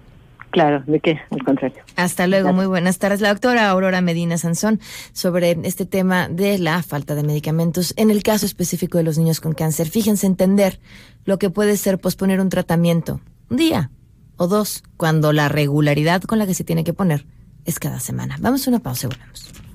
Claro, 0.51 0.83
¿de 0.87 0.99
qué? 0.99 1.19
Al 1.29 1.43
contrario. 1.43 1.83
Hasta 1.95 2.25
luego, 2.25 2.53
muy 2.53 2.65
buenas 2.65 2.97
tardes. 2.99 3.21
La 3.21 3.29
doctora 3.29 3.69
Aurora 3.69 4.01
Medina 4.01 4.37
Sansón 4.37 4.79
sobre 5.13 5.57
este 5.63 5.85
tema 5.85 6.29
de 6.29 6.57
la 6.57 6.81
falta 6.83 7.15
de 7.15 7.23
medicamentos 7.23 7.93
en 7.97 8.11
el 8.11 8.23
caso 8.23 8.45
específico 8.45 8.97
de 8.97 9.03
los 9.03 9.17
niños 9.17 9.41
con 9.41 9.53
cáncer. 9.53 9.89
Fíjense 9.89 10.25
entender 10.25 10.79
lo 11.25 11.37
que 11.37 11.49
puede 11.49 11.77
ser 11.77 11.99
posponer 11.99 12.39
un 12.39 12.49
tratamiento 12.49 13.19
un 13.49 13.57
día 13.57 13.91
o 14.37 14.47
dos, 14.47 14.83
cuando 14.97 15.33
la 15.33 15.49
regularidad 15.49 16.21
con 16.21 16.39
la 16.39 16.45
que 16.45 16.53
se 16.53 16.63
tiene 16.63 16.83
que 16.83 16.93
poner 16.93 17.25
es 17.65 17.79
cada 17.79 17.99
semana. 17.99 18.37
Vamos 18.39 18.65
a 18.67 18.69
una 18.69 18.79
pausa 18.79 19.07
y 19.07 19.09
volvemos. 19.09 19.66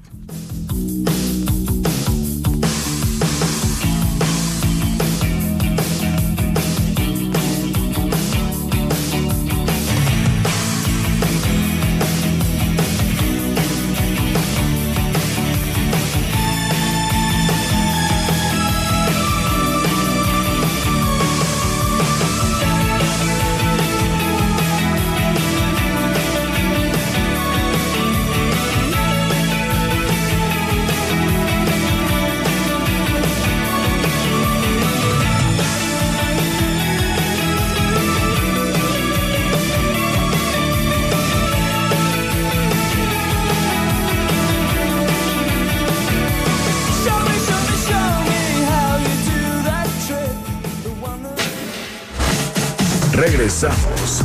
Regresamos 53.24 54.24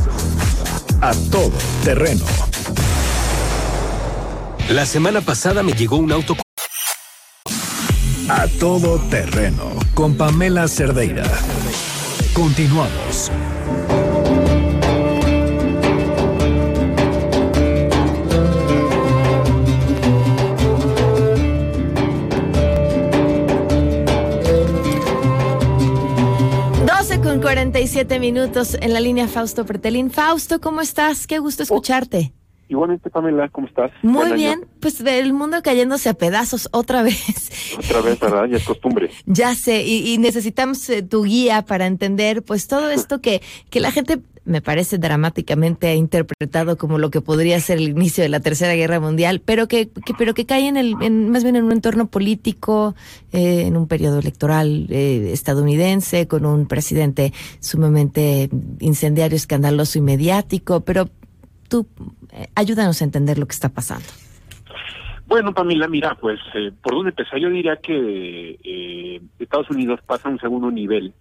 a 1.01 1.13
todo 1.29 1.53
terreno. 1.83 2.25
La 4.69 4.87
semana 4.87 5.21
pasada 5.21 5.61
me 5.61 5.73
llegó 5.73 5.97
un 5.97 6.11
auto. 6.11 6.35
A 8.27 8.47
todo 8.59 8.97
terreno 9.11 9.73
con 9.93 10.15
Pamela 10.15 10.67
Cerdeira. 10.67 11.25
Continuamos. 12.33 13.31
47 27.35 28.19
minutos 28.19 28.77
en 28.79 28.93
la 28.93 29.01
línea 29.01 29.27
Fausto 29.27 29.65
Pretelín. 29.65 30.09
Fausto, 30.09 30.61
¿cómo 30.61 30.79
estás? 30.79 31.27
Qué 31.27 31.39
gusto 31.39 31.63
escucharte. 31.63 32.31
Igualmente, 32.69 33.09
Pamela, 33.09 33.49
¿cómo 33.49 33.67
estás? 33.67 33.91
Muy 34.01 34.31
bien, 34.31 34.65
pues 34.79 35.01
el 35.01 35.33
mundo 35.33 35.57
cayéndose 35.61 36.09
a 36.09 36.13
pedazos 36.13 36.69
otra 36.71 37.03
vez. 37.03 37.51
Otra 37.77 38.01
vez, 38.01 38.19
¿verdad? 38.19 38.45
Ya 38.45 38.57
es 38.57 38.63
costumbre. 38.63 39.11
ya 39.25 39.55
sé, 39.55 39.83
y, 39.83 40.17
necesitamos 40.17 40.89
eh, 40.89 41.03
tu 41.03 41.23
guía 41.23 41.63
para 41.63 41.85
entender 41.85 42.43
pues 42.43 42.67
todo 42.67 42.89
esto 42.89 43.19
que, 43.21 43.41
que 43.69 43.81
la 43.81 43.91
gente 43.91 44.21
me 44.47 44.61
parece 44.61 44.97
dramáticamente 44.97 45.93
interpretado 45.93 46.77
como 46.77 46.97
lo 46.97 47.11
que 47.11 47.21
podría 47.21 47.59
ser 47.59 47.77
el 47.77 47.89
inicio 47.89 48.23
de 48.23 48.29
la 48.29 48.39
Tercera 48.39 48.73
Guerra 48.73 48.99
Mundial, 48.99 49.41
pero 49.43 49.67
que, 49.67 49.89
pero 50.17 50.33
que 50.33 50.45
cae 50.45 50.67
en 50.67 50.77
el, 50.77 50.95
en, 51.01 51.29
más 51.29 51.43
bien 51.43 51.57
en 51.57 51.65
un 51.65 51.73
entorno 51.73 52.07
político, 52.07 52.95
eh, 53.33 53.63
en 53.67 53.75
un 53.75 53.87
periodo 53.87 54.19
electoral 54.19 54.87
eh, 54.89 55.31
estadounidense, 55.33 56.27
con 56.27 56.45
un 56.45 56.67
presidente 56.67 57.33
sumamente 57.59 58.49
incendiario, 58.79 59.35
escandaloso 59.35 59.99
y 59.99 60.01
mediático, 60.01 60.81
pero 60.81 61.09
tú 61.67 61.85
eh, 62.31 62.47
ayúdanos 62.55 63.01
a 63.01 63.05
entender 63.05 63.37
lo 63.37 63.47
que 63.47 63.53
está 63.53 63.69
pasando. 63.69 64.05
Bueno, 65.27 65.53
Pamela, 65.53 65.89
mira, 65.89 66.15
pues 66.15 66.39
por 66.81 66.93
dónde 66.93 67.09
empezar, 67.09 67.37
yo 67.37 67.49
diría 67.49 67.75
que 67.75 69.19
Estados 69.39 69.69
Unidos 69.69 69.99
pasa 70.05 70.29
a 70.29 70.31
un 70.31 70.39
segundo 70.39 70.71
nivel 70.71 71.13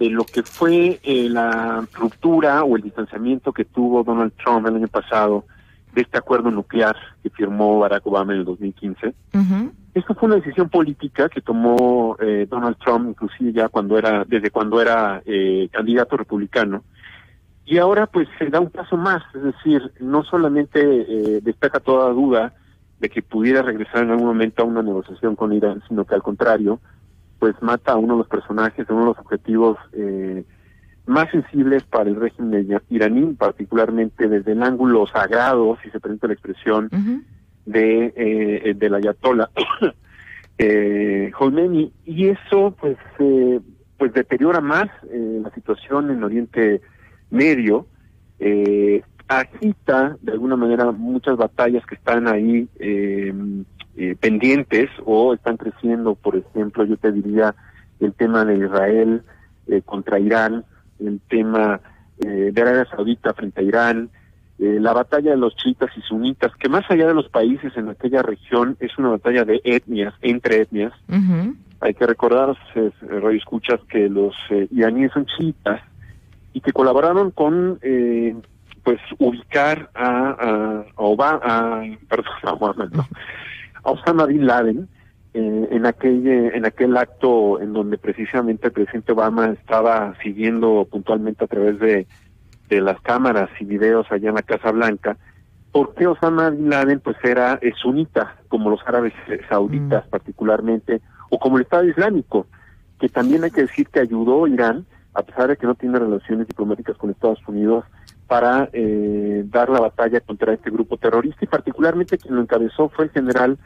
de 0.00 0.08
lo 0.08 0.24
que 0.24 0.42
fue 0.42 0.98
eh, 1.02 1.28
la 1.28 1.86
ruptura 1.92 2.64
o 2.64 2.74
el 2.74 2.82
distanciamiento 2.82 3.52
que 3.52 3.66
tuvo 3.66 4.02
Donald 4.02 4.32
Trump 4.42 4.66
el 4.66 4.76
año 4.76 4.88
pasado 4.88 5.44
de 5.92 6.00
este 6.00 6.16
acuerdo 6.16 6.50
nuclear 6.50 6.96
que 7.22 7.28
firmó 7.28 7.78
Barack 7.78 8.06
Obama 8.06 8.32
en 8.32 8.38
el 8.38 8.44
2015. 8.46 9.14
Esto 9.92 10.14
fue 10.14 10.28
una 10.28 10.36
decisión 10.36 10.70
política 10.70 11.28
que 11.28 11.42
tomó 11.42 12.16
eh, 12.18 12.46
Donald 12.48 12.78
Trump, 12.78 13.10
inclusive 13.10 13.52
ya 13.52 13.68
cuando 13.68 13.98
era, 13.98 14.24
desde 14.24 14.50
cuando 14.50 14.80
era 14.80 15.20
eh, 15.26 15.68
candidato 15.70 16.16
republicano. 16.16 16.82
Y 17.66 17.76
ahora 17.76 18.06
pues 18.06 18.26
se 18.38 18.46
da 18.46 18.58
un 18.58 18.70
paso 18.70 18.96
más, 18.96 19.22
es 19.34 19.42
decir, 19.42 19.92
no 20.00 20.24
solamente 20.24 20.80
despeja 21.42 21.78
toda 21.78 22.10
duda 22.10 22.54
de 23.00 23.10
que 23.10 23.20
pudiera 23.20 23.62
regresar 23.62 24.04
en 24.04 24.12
algún 24.12 24.28
momento 24.28 24.62
a 24.62 24.66
una 24.66 24.82
negociación 24.82 25.36
con 25.36 25.52
Irán, 25.52 25.82
sino 25.88 26.04
que 26.06 26.14
al 26.14 26.22
contrario, 26.22 26.80
pues 27.40 27.60
mata 27.62 27.92
a 27.92 27.96
uno 27.96 28.14
de 28.14 28.18
los 28.18 28.28
personajes, 28.28 28.88
a 28.88 28.92
uno 28.92 29.02
de 29.02 29.08
los 29.08 29.18
objetivos 29.18 29.78
eh, 29.94 30.44
más 31.06 31.30
sensibles 31.30 31.82
para 31.84 32.08
el 32.08 32.16
régimen 32.16 32.80
iraní, 32.90 33.34
particularmente 33.34 34.28
desde 34.28 34.52
el 34.52 34.62
ángulo 34.62 35.06
sagrado, 35.06 35.76
si 35.82 35.90
se 35.90 35.98
permite 35.98 36.28
la 36.28 36.34
expresión, 36.34 36.88
de 37.64 38.12
eh, 38.14 38.74
del 38.74 38.94
ayatollah 38.94 39.48
eh, 40.58 41.32
Khomeini. 41.36 41.92
Y 42.04 42.28
eso, 42.28 42.76
pues, 42.78 42.98
eh, 43.18 43.60
pues 43.96 44.12
deteriora 44.12 44.60
más 44.60 44.88
eh, 45.10 45.40
la 45.42 45.50
situación 45.50 46.10
en 46.10 46.22
Oriente 46.22 46.82
Medio, 47.30 47.86
eh, 48.38 49.02
agita 49.28 50.16
de 50.20 50.32
alguna 50.32 50.56
manera 50.56 50.92
muchas 50.92 51.36
batallas 51.36 51.86
que 51.86 51.94
están 51.94 52.28
ahí 52.28 52.68
eh, 53.96 54.10
eh, 54.10 54.16
pendientes 54.18 54.88
o 55.04 55.34
están 55.34 55.56
creciendo, 55.56 56.14
por 56.14 56.36
ejemplo, 56.36 56.84
yo 56.84 56.96
te 56.96 57.12
diría 57.12 57.54
el 58.00 58.12
tema 58.14 58.44
de 58.44 58.56
Israel 58.56 59.22
eh, 59.66 59.82
contra 59.84 60.18
Irán, 60.18 60.64
el 60.98 61.20
tema 61.28 61.80
eh, 62.18 62.50
de 62.52 62.62
Arabia 62.62 62.86
Saudita 62.90 63.34
frente 63.34 63.60
a 63.60 63.64
Irán, 63.64 64.10
la 64.58 64.92
batalla 64.92 65.30
de 65.30 65.38
los 65.38 65.56
chiitas 65.56 65.88
y 65.96 66.02
sunitas, 66.02 66.54
que 66.56 66.68
más 66.68 66.84
allá 66.90 67.06
de 67.06 67.14
los 67.14 67.30
países 67.30 67.74
en 67.78 67.88
aquella 67.88 68.20
región 68.20 68.76
es 68.78 68.96
una 68.98 69.08
batalla 69.08 69.46
de 69.46 69.58
etnias, 69.64 70.12
entre 70.20 70.60
etnias. 70.60 70.92
Hay 71.80 71.94
que 71.94 72.06
recordar, 72.06 72.54
Radio 73.00 73.38
Escuchas, 73.38 73.80
que 73.88 74.10
los 74.10 74.34
iraníes 74.70 75.12
son 75.12 75.24
chiitas 75.24 75.80
y 76.52 76.60
que 76.60 76.74
colaboraron 76.74 77.30
con 77.30 77.80
pues 78.82 79.00
ubicar 79.18 79.88
a, 79.94 80.36
a, 80.38 80.84
Obama, 80.96 81.40
a, 81.42 81.82
perdón, 82.06 82.34
a 82.42 82.52
Obama, 82.52 82.86
no, 82.92 83.08
a 83.82 83.90
Osama 83.90 84.26
Bin 84.26 84.46
Laden 84.46 84.88
eh, 85.34 85.68
en 85.70 85.86
aquel 85.86 86.26
en 86.26 86.64
aquel 86.66 86.96
acto 86.96 87.60
en 87.60 87.72
donde 87.72 87.98
precisamente 87.98 88.68
el 88.68 88.72
presidente 88.72 89.12
Obama 89.12 89.50
estaba 89.50 90.14
siguiendo 90.22 90.86
puntualmente 90.90 91.44
a 91.44 91.48
través 91.48 91.78
de, 91.78 92.06
de 92.68 92.80
las 92.80 93.00
cámaras 93.00 93.50
y 93.60 93.64
videos 93.64 94.10
allá 94.10 94.30
en 94.30 94.34
la 94.34 94.42
Casa 94.42 94.70
Blanca 94.70 95.16
¿Por 95.72 95.94
qué 95.94 96.06
Osama 96.06 96.50
Bin 96.50 96.68
Laden 96.68 97.00
pues 97.00 97.16
era 97.22 97.60
sunita, 97.80 98.36
como 98.48 98.70
los 98.70 98.80
árabes 98.86 99.12
sauditas 99.48 100.04
mm. 100.06 100.10
particularmente, 100.10 101.00
o 101.30 101.38
como 101.38 101.58
el 101.58 101.62
Estado 101.62 101.84
Islámico, 101.84 102.46
que 102.98 103.08
también 103.08 103.44
hay 103.44 103.50
que 103.50 103.62
decir 103.62 103.88
que 103.88 104.00
ayudó 104.00 104.44
a 104.44 104.48
Irán, 104.48 104.84
a 105.14 105.22
pesar 105.22 105.48
de 105.48 105.56
que 105.56 105.66
no 105.66 105.74
tiene 105.74 105.98
relaciones 105.98 106.48
diplomáticas 106.48 106.96
con 106.96 107.10
Estados 107.10 107.40
Unidos, 107.46 107.84
para 108.30 108.70
eh, 108.72 109.42
dar 109.46 109.70
la 109.70 109.80
batalla 109.80 110.20
contra 110.20 110.52
este 110.52 110.70
grupo 110.70 110.96
terrorista 110.96 111.44
y 111.44 111.48
particularmente 111.48 112.16
quien 112.16 112.36
lo 112.36 112.42
encabezó 112.42 112.88
fue 112.88 113.06
el 113.06 113.10
general 113.10 113.58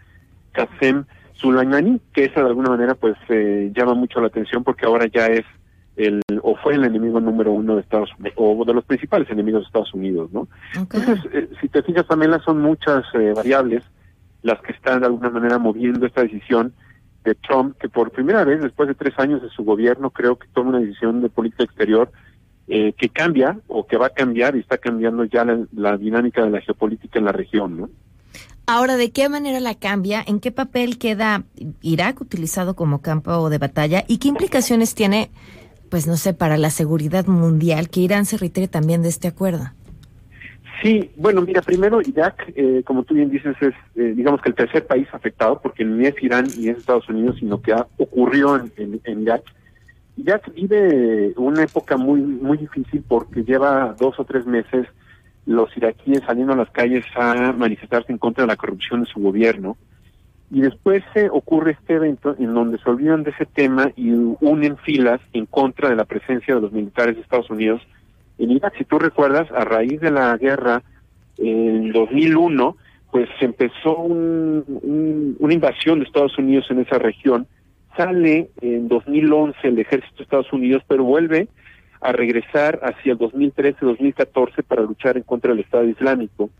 Qasem 0.53 1.05
Soleimani, 1.35 2.01
que 2.15 2.25
esa 2.25 2.41
de 2.41 2.47
alguna 2.47 2.71
manera 2.71 2.95
pues 2.95 3.15
eh, 3.29 3.71
llama 3.77 3.93
mucho 3.93 4.23
la 4.23 4.29
atención 4.29 4.65
porque 4.65 4.87
ahora 4.87 5.05
ya 5.05 5.27
es 5.27 5.45
el 5.97 6.23
o 6.41 6.57
fue 6.57 6.77
el 6.77 6.85
enemigo 6.85 7.21
número 7.21 7.53
uno 7.53 7.75
de 7.75 7.83
Estados 7.83 8.09
Unidos 8.19 8.39
o 8.39 8.65
de 8.65 8.73
los 8.73 8.87
principales 8.87 9.29
enemigos 9.29 9.61
de 9.61 9.67
Estados 9.67 9.93
Unidos, 9.93 10.33
¿no? 10.33 10.49
Entonces, 10.75 11.19
eh, 11.35 11.51
si 11.61 11.69
te 11.69 11.83
fijas 11.83 12.07
también 12.07 12.33
son 12.43 12.63
muchas 12.63 13.05
variables 13.37 13.85
las 14.41 14.63
que 14.63 14.73
están 14.73 15.01
de 15.01 15.07
alguna 15.07 15.29
manera 15.29 15.59
moviendo 15.59 16.07
esta 16.07 16.23
decisión 16.23 16.73
de 17.23 17.35
Trump, 17.35 17.77
que 17.79 17.91
por 17.91 18.13
primera 18.13 18.45
vez 18.45 18.63
después 18.63 18.89
de 18.89 18.95
tres 18.95 19.13
años 19.19 19.43
de 19.43 19.51
su 19.51 19.63
gobierno 19.63 20.09
creo 20.09 20.37
que 20.37 20.49
toma 20.55 20.71
una 20.71 20.81
decisión 20.81 21.21
de 21.21 21.29
política 21.29 21.65
exterior 21.65 22.11
eh, 22.67 22.95
que 22.97 23.11
cambia 23.11 23.59
o 23.69 23.87
que 23.87 23.99
va 23.99 24.07
a 24.07 24.11
cambiar 24.11 24.57
y 24.57 24.61
está 24.61 24.79
cambiando 24.79 25.25
ya 25.25 25.45
la, 25.45 25.99
dinámica 25.99 26.43
de 26.43 26.51
la 26.51 26.63
geopolítica 26.63 27.19
en 27.19 27.27
la 27.27 27.33
región, 27.33 27.79
¿no? 27.79 27.91
Ahora, 28.67 28.97
¿de 28.97 29.11
qué 29.11 29.29
manera 29.29 29.61
la 29.61 29.75
cambia? 29.75 30.25
¿En 30.27 30.41
qué 30.41 30.51
papel 30.51 30.97
queda 30.97 31.45
Irak 31.83 32.23
utilizado 32.23 32.75
como 32.75 33.03
campo 33.03 33.51
de 33.51 33.59
batalla? 33.59 34.05
¿Y 34.09 34.17
qué 34.17 34.29
implicaciones 34.29 34.95
tiene, 34.95 35.31
pues 35.91 36.07
no 36.07 36.17
sé, 36.17 36.33
para 36.33 36.57
la 36.57 36.71
seguridad 36.71 37.27
mundial 37.27 37.91
que 37.91 38.01
Irán 38.01 38.25
se 38.25 38.39
retire 38.39 38.67
también 38.67 39.03
de 39.03 39.11
este 39.11 39.29
acuerdo? 39.29 39.71
Sí, 40.83 41.11
bueno, 41.17 41.43
mira, 41.43 41.61
primero 41.61 42.01
Irak, 42.01 42.51
eh, 42.57 42.83
como 42.87 43.05
tú 43.05 43.13
bien 43.13 43.29
dices, 43.29 43.55
es 43.61 43.75
eh, 43.95 44.15
digamos 44.17 44.41
que 44.41 44.49
el 44.49 44.55
tercer 44.55 44.87
país 44.87 45.07
afectado, 45.13 45.61
porque 45.61 45.85
ni 45.85 46.07
es 46.07 46.15
Irán 46.23 46.47
ni 46.59 46.69
es 46.69 46.79
Estados 46.79 47.09
Unidos, 47.11 47.37
sino 47.39 47.61
que 47.61 47.75
ha 47.75 47.87
ocurrió 47.99 48.57
en, 48.57 49.01
en 49.05 49.23
Irak 49.23 49.43
Irak 50.17 50.53
vive 50.55 51.33
una 51.37 51.65
época 51.65 51.97
muy 51.97 52.21
muy 52.21 52.59
difícil 52.59 53.03
porque 53.07 53.43
lleva 53.43 53.95
dos 53.99 54.19
o 54.19 54.25
tres 54.25 54.47
meses 54.47 54.87
los 55.47 55.77
iraquíes 55.77 56.23
saliendo 56.27 56.53
a 56.53 56.57
las 56.57 56.71
calles 56.71 57.05
a 57.17 57.53
manifestarse 57.53 58.13
en 58.13 58.19
contra 58.19 58.45
de 58.45 58.49
la 58.49 58.57
corrupción 58.57 59.03
de 59.03 59.11
su 59.11 59.21
gobierno. 59.21 59.77
Y 60.51 60.61
después 60.61 61.03
se 61.13 61.29
ocurre 61.31 61.73
este 61.73 61.95
evento 61.95 62.37
en 62.39 62.55
donde 62.55 62.79
se 62.79 62.89
olvidan 62.89 63.25
de 63.25 63.31
ese 63.31 63.45
tema 63.45 63.91
y 63.97 64.13
unen 64.13 64.77
filas 64.79 65.21
en 65.33 65.47
contra 65.47 65.89
de 65.89 65.97
la 65.97 66.05
presencia 66.05 66.55
de 66.55 66.61
los 66.61 66.73
militares 66.73 67.17
de 67.17 67.23
Estados 67.23 67.51
Unidos 67.51 67.83
en 68.39 68.53
Irak. 68.53 68.75
Si 68.79 68.85
tú 68.85 68.99
recuerdas, 68.99 69.51
a 69.51 69.65
raíz 69.65 70.01
de 70.01 70.11
la 70.11 70.37
guerra 70.37 70.83
en 71.39 71.93
2001, 71.93 72.77
pues 73.11 73.29
se 73.39 73.47
empezó 73.47 73.97
una 73.97 75.55
invasión 75.55 75.99
de 75.99 76.05
Estados 76.05 76.39
Unidos 76.39 76.67
en 76.71 76.81
esa 76.81 76.99
región 76.99 77.47
sale 77.97 78.51
en 78.61 78.89
2011 78.89 79.57
el 79.63 79.79
ejército 79.79 80.17
de 80.19 80.23
Estados 80.25 80.53
Unidos, 80.53 80.83
pero 80.87 81.05
vuelve 81.05 81.49
a 82.01 82.13
regresar 82.13 82.81
hacia 82.83 83.13
el 83.13 83.19
2013-2014 83.19 84.63
para 84.63 84.83
luchar 84.83 85.17
en 85.17 85.23
contra 85.23 85.51
del 85.51 85.61
Estado 85.61 85.85
Islámico. 85.85 86.51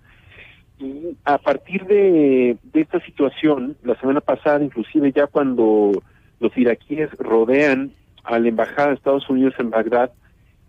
Y 0.79 1.17
a 1.25 1.39
partir 1.39 1.85
de, 1.85 2.57
esta 2.73 3.01
situación, 3.01 3.77
la 3.85 3.95
semana 4.01 4.21
pasada, 4.21 4.65
inclusive 4.65 5.13
ya 5.13 5.27
cuando 5.27 5.93
los 6.41 6.57
iraquíes 6.57 7.11
rodean 7.19 7.93
a 8.25 8.39
la 8.39 8.49
embajada 8.49 8.89
de 8.89 8.95
Estados 8.95 9.29
Unidos 9.29 9.55
en 9.59 9.71
Bagdad, 9.71 10.13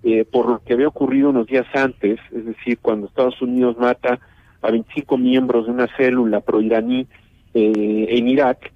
eh, 0.03 0.25
por 0.25 0.47
lo 0.47 0.59
que 0.59 0.73
había 0.73 0.89
ocurrido 0.89 1.29
unos 1.29 1.47
días 1.47 1.65
antes, 1.73 2.19
es 2.31 2.45
decir, 2.45 2.77
cuando 2.79 3.07
Estados 3.07 3.41
Unidos 3.41 3.77
mata 3.77 4.19
a 4.61 4.71
25 4.71 5.17
miembros 5.17 5.65
de 5.65 5.71
una 5.71 5.87
célula 5.95 6.41
proiraní 6.41 7.07
eh, 7.53 8.05
en 8.09 8.27
Irak, 8.27 8.71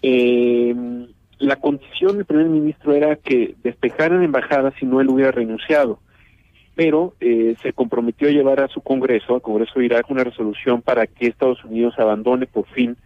eh, 0.00 0.74
la 1.40 1.56
condición 1.56 2.16
del 2.16 2.26
primer 2.26 2.46
ministro 2.46 2.94
era 2.94 3.16
que 3.16 3.54
despejaran 3.64 4.22
embajadas 4.22 4.74
si 4.78 4.86
no 4.86 5.00
él 5.00 5.08
hubiera 5.08 5.32
renunciado, 5.32 5.98
pero 6.74 7.14
eh, 7.18 7.56
se 7.62 7.72
comprometió 7.72 8.28
a 8.28 8.32
llevar 8.32 8.60
a 8.60 8.68
su 8.68 8.82
Congreso, 8.82 9.34
al 9.34 9.42
Congreso 9.42 9.80
de 9.80 9.86
Irak, 9.86 10.10
una 10.10 10.22
resolución 10.22 10.82
para 10.82 11.06
que 11.06 11.26
Estados 11.26 11.64
Unidos 11.64 11.94
abandone 11.98 12.46
por 12.46 12.66
fin 12.66 12.96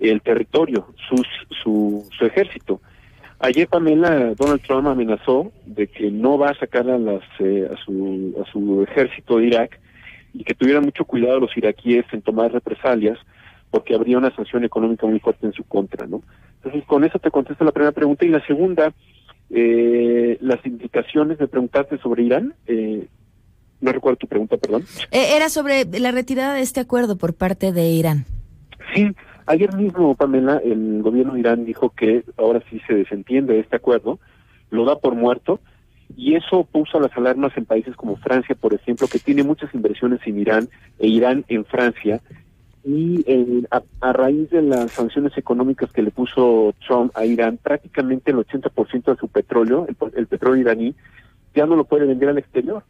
el 0.00 0.20
territorio, 0.22 0.88
sus, 1.08 1.26
su, 1.62 2.04
su 2.16 2.26
ejército. 2.26 2.80
Ayer 3.38 3.68
Pamela 3.68 4.34
Donald 4.34 4.60
Trump 4.62 4.88
amenazó 4.88 5.52
de 5.64 5.86
que 5.86 6.10
no 6.10 6.36
va 6.36 6.50
a 6.50 6.58
sacar 6.58 6.90
a, 6.90 6.98
las, 6.98 7.22
eh, 7.38 7.70
su, 7.84 8.34
a 8.44 8.50
su 8.50 8.82
ejército 8.82 9.38
de 9.38 9.46
Irak 9.46 9.78
y 10.34 10.42
que 10.42 10.54
tuvieran 10.54 10.84
mucho 10.84 11.04
cuidado 11.04 11.38
los 11.38 11.56
iraquíes 11.56 12.04
en 12.12 12.22
tomar 12.22 12.52
represalias 12.52 13.18
porque 13.70 13.94
habría 13.94 14.18
una 14.18 14.34
sanción 14.34 14.64
económica 14.64 15.06
muy 15.06 15.20
fuerte 15.20 15.46
en 15.46 15.52
su 15.52 15.64
contra, 15.64 16.06
¿no? 16.06 16.22
Entonces, 16.56 16.84
con 16.86 17.04
eso 17.04 17.18
te 17.18 17.30
contesto 17.30 17.64
la 17.64 17.72
primera 17.72 17.92
pregunta. 17.92 18.24
Y 18.24 18.28
la 18.28 18.44
segunda, 18.46 18.92
eh, 19.50 20.38
las 20.40 20.64
indicaciones, 20.64 21.38
me 21.38 21.48
preguntaste 21.48 21.98
sobre 21.98 22.22
Irán. 22.22 22.54
Eh, 22.66 23.06
no 23.80 23.92
recuerdo 23.92 24.16
tu 24.16 24.26
pregunta, 24.26 24.56
perdón. 24.56 24.84
Eh, 25.10 25.36
era 25.36 25.48
sobre 25.48 25.84
la 25.84 26.10
retirada 26.10 26.54
de 26.54 26.62
este 26.62 26.80
acuerdo 26.80 27.16
por 27.16 27.34
parte 27.34 27.72
de 27.72 27.88
Irán. 27.90 28.24
Sí, 28.94 29.14
ayer 29.46 29.74
mismo, 29.74 30.14
Pamela, 30.14 30.60
el 30.64 31.02
gobierno 31.02 31.34
de 31.34 31.40
Irán 31.40 31.64
dijo 31.64 31.90
que 31.90 32.24
ahora 32.36 32.62
sí 32.70 32.80
se 32.86 32.94
desentiende 32.94 33.54
de 33.54 33.60
este 33.60 33.76
acuerdo, 33.76 34.18
lo 34.70 34.84
da 34.84 34.96
por 34.96 35.14
muerto, 35.14 35.60
y 36.16 36.34
eso 36.34 36.64
puso 36.64 36.98
las 36.98 37.14
alarmas 37.16 37.56
en 37.56 37.66
países 37.66 37.94
como 37.94 38.16
Francia, 38.16 38.56
por 38.58 38.74
ejemplo, 38.74 39.06
que 39.06 39.18
tiene 39.18 39.42
muchas 39.42 39.72
inversiones 39.74 40.20
en 40.24 40.40
Irán, 40.40 40.68
e 40.98 41.06
Irán 41.06 41.44
en 41.48 41.64
Francia, 41.64 42.20
y 42.88 43.22
eh, 43.26 43.64
a, 43.70 44.12
raíz 44.14 44.48
de 44.48 44.62
las 44.62 44.92
sanciones 44.92 45.36
económicas 45.36 45.92
que 45.92 46.00
le 46.00 46.10
puso 46.10 46.74
Trump 46.86 47.12
a 47.14 47.26
Irán, 47.26 47.58
prácticamente 47.62 48.30
el 48.30 48.38
80% 48.38 49.12
de 49.12 49.16
su 49.16 49.28
petróleo, 49.28 49.86
el, 50.16 50.26
petróleo 50.26 50.62
iraní, 50.62 50.94
ya 51.54 51.66
no 51.66 51.76
lo 51.76 51.84
puede 51.84 52.06
vender 52.06 52.30
al 52.30 52.38
exterior. 52.38 52.82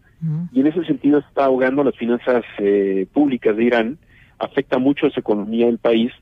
Y 0.52 0.60
en 0.60 0.68
ese 0.68 0.84
sentido 0.84 1.18
está 1.18 1.46
ahogando 1.46 1.82
las 1.82 1.96
finanzas 1.96 2.44
eh, 2.58 3.08
públicas 3.12 3.56
de 3.56 3.64
Irán, 3.64 3.98
afecta 4.38 4.78
mucho 4.78 5.06
a 5.06 5.10
su 5.10 5.18
economía 5.18 5.66
del 5.66 5.78
país 5.78 6.12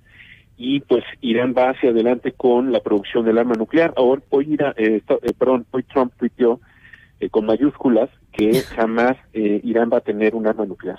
y 0.56 0.80
pues 0.80 1.04
Irán 1.20 1.54
va 1.56 1.70
hacia 1.70 1.90
adelante 1.90 2.32
con 2.32 2.72
la 2.72 2.80
producción 2.80 3.26
del 3.26 3.36
arma 3.36 3.56
nuclear. 3.56 3.92
Ahora, 3.96 4.22
hoy, 4.30 4.54
Irán, 4.54 4.72
eh, 4.78 5.02
perdón, 5.38 5.66
hoy 5.70 5.82
Trump 5.82 6.14
tuiteó 6.18 6.60
con 7.30 7.44
mayúsculas 7.44 8.08
que 8.32 8.54
jamás 8.62 9.16
Irán 9.34 9.90
va 9.92 9.98
a 9.98 10.02
tener 10.02 10.34
un 10.34 10.46
arma 10.46 10.64
nuclear. 10.64 10.98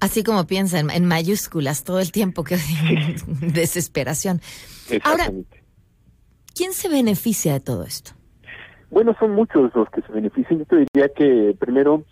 Así 0.00 0.24
como 0.24 0.46
piensa 0.46 0.80
en, 0.80 1.04
mayúsculas 1.04 1.84
todo 1.84 2.00
el 2.00 2.10
tiempo, 2.10 2.42
que 2.42 2.56
desesperación. 3.52 4.40
Ahora, 5.04 5.30
¿quién 6.54 6.72
se 6.72 6.88
beneficia 6.88 7.52
de 7.52 7.60
todo 7.60 7.84
esto? 7.84 8.12
Bueno, 8.90 9.14
son 9.20 9.32
muchos 9.34 9.70
los 9.74 9.88
que 9.90 10.00
se 10.02 10.12
benefician. 10.12 10.58
Yo 10.60 10.64
te 10.64 10.76
diría 10.76 11.08
que 11.14 11.54
primero 11.58 12.04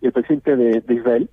el 0.00 0.12
presidente 0.12 0.56
de, 0.56 0.94
Israel, 0.94 1.28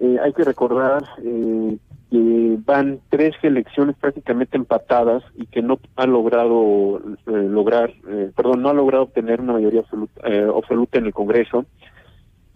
eh, 0.00 0.18
hay 0.22 0.32
que 0.32 0.44
recordar 0.44 1.04
eh, 1.22 1.78
que 2.10 2.58
van 2.64 3.00
tres 3.10 3.34
elecciones 3.42 3.96
prácticamente 3.96 4.56
empatadas 4.56 5.22
y 5.34 5.46
que 5.46 5.62
no 5.62 5.80
ha 5.96 6.06
logrado 6.06 6.98
eh, 7.26 7.48
lograr, 7.48 7.92
perdón, 8.36 8.62
no 8.62 8.70
ha 8.70 8.74
logrado 8.74 9.04
obtener 9.04 9.40
una 9.40 9.54
mayoría 9.54 9.80
absoluta, 9.80 10.22
absoluta 10.56 10.98
en 10.98 11.06
el 11.06 11.12
Congreso 11.12 11.66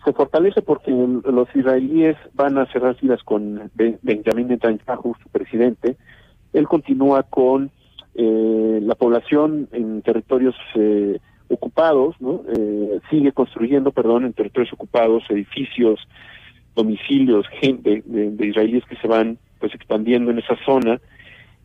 se 0.04 0.12
fortalece 0.12 0.62
porque 0.62 0.90
los 0.90 1.48
israelíes 1.54 2.16
van 2.34 2.58
a 2.58 2.66
cerrar 2.66 2.94
filas 2.96 3.22
con 3.24 3.70
Benjamin 3.74 4.48
Netanyahu, 4.48 5.14
su 5.22 5.28
presidente. 5.30 5.96
Él 6.52 6.68
continúa 6.68 7.24
con 7.24 7.70
eh, 8.14 8.80
la 8.82 8.94
población 8.94 9.68
en 9.72 10.02
territorios 10.02 10.54
eh, 10.74 11.18
ocupados, 11.48 12.14
¿no? 12.20 12.42
Eh, 12.56 13.00
sigue 13.10 13.32
construyendo, 13.32 13.90
perdón, 13.90 14.24
en 14.24 14.32
territorios 14.32 14.72
ocupados, 14.72 15.24
edificios, 15.30 16.00
domicilios, 16.74 17.46
gente 17.60 18.02
de, 18.06 18.46
israelíes 18.46 18.84
que 18.84 18.96
se 18.96 19.08
van 19.08 19.38
pues 19.58 19.74
expandiendo 19.74 20.30
en 20.30 20.38
esa 20.38 20.56
zona 20.64 21.00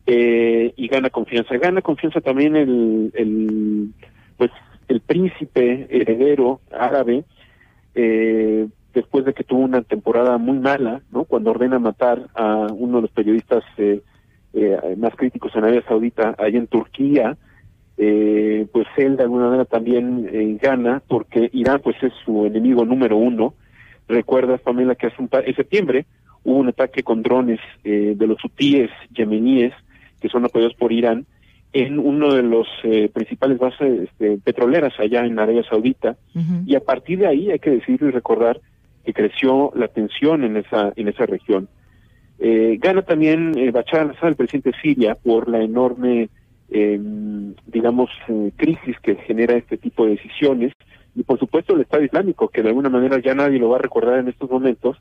y 0.06 0.88
gana 0.88 1.08
confianza. 1.08 1.56
Gana 1.56 1.80
confianza 1.80 2.20
también 2.20 2.56
el, 2.56 3.10
el 3.14 3.90
pues 4.36 4.50
el 4.88 5.00
príncipe 5.00 5.86
heredero 5.88 6.60
árabe 6.70 7.24
eh, 7.94 8.66
después 8.94 9.24
de 9.24 9.34
que 9.34 9.44
tuvo 9.44 9.60
una 9.60 9.82
temporada 9.82 10.38
muy 10.38 10.58
mala, 10.58 11.02
¿no? 11.10 11.24
Cuando 11.24 11.50
ordena 11.50 11.78
matar 11.78 12.28
a 12.34 12.68
uno 12.72 12.96
de 12.96 13.02
los 13.02 13.10
periodistas 13.10 13.64
eh, 13.76 14.00
eh, 14.54 14.94
más 14.96 15.14
críticos 15.16 15.52
en 15.54 15.64
Arabia 15.64 15.82
Saudita, 15.86 16.34
allá 16.38 16.58
en 16.58 16.68
Turquía, 16.68 17.36
eh, 17.96 18.66
pues 18.72 18.86
él 18.96 19.16
de 19.16 19.24
alguna 19.24 19.46
manera 19.46 19.64
también 19.64 20.58
gana, 20.60 21.02
porque 21.06 21.50
Irán 21.52 21.80
pues 21.82 21.96
es 22.02 22.12
su 22.24 22.46
enemigo 22.46 22.84
número 22.84 23.16
uno. 23.16 23.54
Recuerdas, 24.08 24.60
Pamela, 24.60 24.94
que 24.94 25.08
hace 25.08 25.20
un 25.20 25.28
en 25.32 25.56
septiembre 25.56 26.06
hubo 26.44 26.58
un 26.58 26.68
ataque 26.68 27.02
con 27.02 27.22
drones 27.22 27.58
de 27.82 28.26
los 28.26 28.44
hutíes 28.44 28.90
yemeníes, 29.16 29.72
que 30.20 30.28
son 30.28 30.44
apoyados 30.44 30.74
por 30.74 30.92
Irán, 30.92 31.24
en 31.74 31.98
uno 31.98 32.32
de 32.32 32.42
los 32.42 32.68
eh, 32.84 33.10
principales 33.12 33.58
bases 33.58 34.08
este, 34.08 34.38
petroleras 34.38 34.92
allá 34.98 35.26
en 35.26 35.38
Arabia 35.38 35.64
Saudita. 35.68 36.16
Y 36.66 36.76
a 36.76 36.80
partir 36.80 37.18
de 37.18 37.26
ahí 37.26 37.50
hay 37.50 37.58
que 37.58 37.70
decirlo 37.70 38.08
y 38.08 38.12
recordar 38.12 38.60
que 39.04 39.12
creció 39.12 39.72
la 39.74 39.88
tensión 39.88 40.44
en 40.44 40.56
esa 40.56 40.92
en 40.96 41.08
esa 41.08 41.26
región. 41.26 41.68
Eh, 42.38 42.78
gana 42.80 43.02
también 43.02 43.58
eh, 43.58 43.72
Bachar 43.72 44.00
al-Assad, 44.00 44.28
el 44.28 44.36
presidente 44.36 44.70
de 44.70 44.80
Siria, 44.80 45.14
por 45.16 45.48
la 45.48 45.62
enorme, 45.62 46.28
eh, 46.70 47.00
digamos, 47.66 48.10
eh, 48.28 48.52
crisis 48.56 48.96
que 49.02 49.16
genera 49.16 49.56
este 49.56 49.76
tipo 49.76 50.04
de 50.04 50.12
decisiones. 50.12 50.72
Y 51.16 51.24
por 51.24 51.38
supuesto 51.38 51.74
el 51.74 51.82
Estado 51.82 52.04
Islámico, 52.04 52.48
que 52.48 52.62
de 52.62 52.68
alguna 52.68 52.88
manera 52.88 53.18
ya 53.18 53.34
nadie 53.34 53.58
lo 53.58 53.68
va 53.68 53.76
a 53.76 53.82
recordar 53.82 54.20
en 54.20 54.28
estos 54.28 54.48
momentos. 54.48 54.96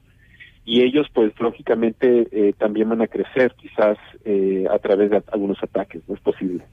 Y 0.66 0.82
ellos, 0.82 1.08
pues, 1.14 1.34
lógicamente, 1.40 2.28
eh, 2.32 2.54
también 2.58 2.90
van 2.90 3.02
a 3.02 3.08
crecer, 3.08 3.54
quizás 3.60 3.98
eh, 4.24 4.66
a 4.72 4.80
través 4.80 5.10
de 5.12 5.22
algunos 5.32 5.62
ataques. 5.62 6.02
No 6.08 6.16
es 6.16 6.22
posible. 6.22 6.64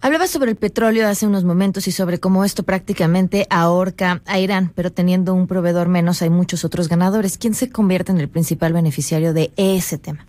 Hablaba 0.00 0.26
sobre 0.26 0.50
el 0.50 0.56
petróleo 0.56 1.08
hace 1.08 1.26
unos 1.26 1.44
momentos 1.44 1.88
y 1.88 1.90
sobre 1.90 2.20
cómo 2.20 2.44
esto 2.44 2.62
prácticamente 2.62 3.46
ahorca 3.48 4.20
a 4.26 4.38
Irán, 4.38 4.70
pero 4.74 4.92
teniendo 4.92 5.32
un 5.32 5.46
proveedor 5.46 5.88
menos 5.88 6.20
hay 6.20 6.28
muchos 6.28 6.62
otros 6.64 6.88
ganadores. 6.90 7.38
¿Quién 7.38 7.54
se 7.54 7.70
convierte 7.72 8.12
en 8.12 8.20
el 8.20 8.28
principal 8.28 8.74
beneficiario 8.74 9.32
de 9.32 9.50
ese 9.56 9.96
tema? 9.96 10.26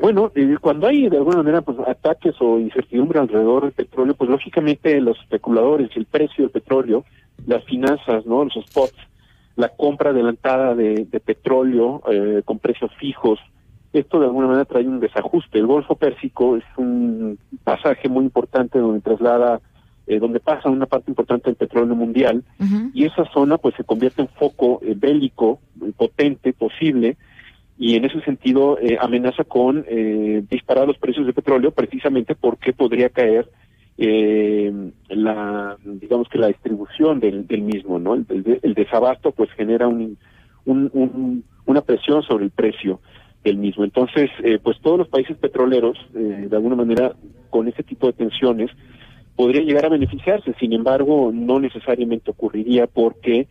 Bueno, 0.00 0.30
eh, 0.36 0.56
cuando 0.60 0.86
hay 0.86 1.08
de 1.08 1.16
alguna 1.16 1.38
manera 1.38 1.60
pues 1.62 1.76
ataques 1.88 2.36
o 2.38 2.60
incertidumbre 2.60 3.18
alrededor 3.18 3.64
del 3.64 3.72
petróleo, 3.72 4.14
pues 4.14 4.30
lógicamente 4.30 5.00
los 5.00 5.18
especuladores, 5.22 5.90
el 5.96 6.04
precio 6.04 6.44
del 6.44 6.52
petróleo, 6.52 7.04
las 7.46 7.64
finanzas, 7.64 8.24
no, 8.26 8.44
los 8.44 8.54
spots, 8.64 8.94
la 9.58 9.70
compra 9.70 10.10
adelantada 10.10 10.76
de, 10.76 11.04
de 11.10 11.20
petróleo 11.20 12.00
eh, 12.08 12.42
con 12.44 12.60
precios 12.60 12.92
fijos, 13.00 13.40
esto 13.92 14.20
de 14.20 14.26
alguna 14.26 14.46
manera 14.46 14.64
trae 14.64 14.86
un 14.86 15.00
desajuste. 15.00 15.58
El 15.58 15.66
Golfo 15.66 15.96
Pérsico 15.96 16.56
es 16.56 16.64
un 16.76 17.36
pasaje 17.64 18.08
muy 18.08 18.22
importante 18.22 18.78
donde 18.78 19.00
traslada, 19.00 19.60
eh, 20.06 20.20
donde 20.20 20.38
pasa 20.38 20.68
una 20.68 20.86
parte 20.86 21.10
importante 21.10 21.46
del 21.46 21.56
petróleo 21.56 21.96
mundial 21.96 22.44
y 22.94 23.04
esa 23.04 23.24
zona 23.32 23.58
pues 23.58 23.74
se 23.74 23.82
convierte 23.82 24.22
en 24.22 24.28
foco 24.28 24.78
eh, 24.80 24.94
bélico 24.96 25.58
eh, 25.84 25.90
potente 25.96 26.52
posible 26.52 27.16
y 27.76 27.96
en 27.96 28.04
ese 28.04 28.20
sentido 28.20 28.78
eh, 28.78 28.96
amenaza 29.00 29.42
con 29.42 29.84
eh, 29.88 30.44
disparar 30.48 30.86
los 30.86 30.98
precios 30.98 31.26
de 31.26 31.32
petróleo 31.32 31.72
precisamente 31.72 32.36
porque 32.36 32.72
podría 32.72 33.08
caer 33.08 33.50
eh, 33.98 34.72
la 35.08 35.76
digamos 35.84 36.28
que 36.28 36.38
la 36.38 36.46
distribución 36.48 37.18
del, 37.20 37.46
del 37.46 37.62
mismo 37.62 37.98
no 37.98 38.14
el, 38.14 38.24
el- 38.30 38.60
el 38.62 38.74
desabasto 38.74 39.32
pues 39.32 39.50
genera 39.52 39.88
un, 39.88 40.16
un- 40.64 40.90
un- 40.92 41.44
una 41.66 41.80
presión 41.82 42.22
sobre 42.22 42.44
el 42.44 42.50
precio 42.50 43.00
del 43.44 43.56
mismo. 43.58 43.84
Entonces 43.84 44.30
eh, 44.44 44.58
pues 44.62 44.78
todos 44.80 44.98
los 44.98 45.08
países 45.08 45.36
petroleros 45.36 45.98
eh, 46.14 46.46
de 46.48 46.56
alguna 46.56 46.76
manera 46.76 47.12
con 47.50 47.66
ese 47.68 47.82
tipo 47.82 48.06
de 48.06 48.12
tensiones 48.12 48.70
podría 49.36 49.62
llegar 49.62 49.86
a 49.86 49.90
beneficiarse. 49.90 50.54
Sin 50.60 50.72
embargo 50.72 51.30
no 51.34 51.58
necesariamente 51.60 52.30
ocurriría 52.30 52.86
porque 52.86 53.48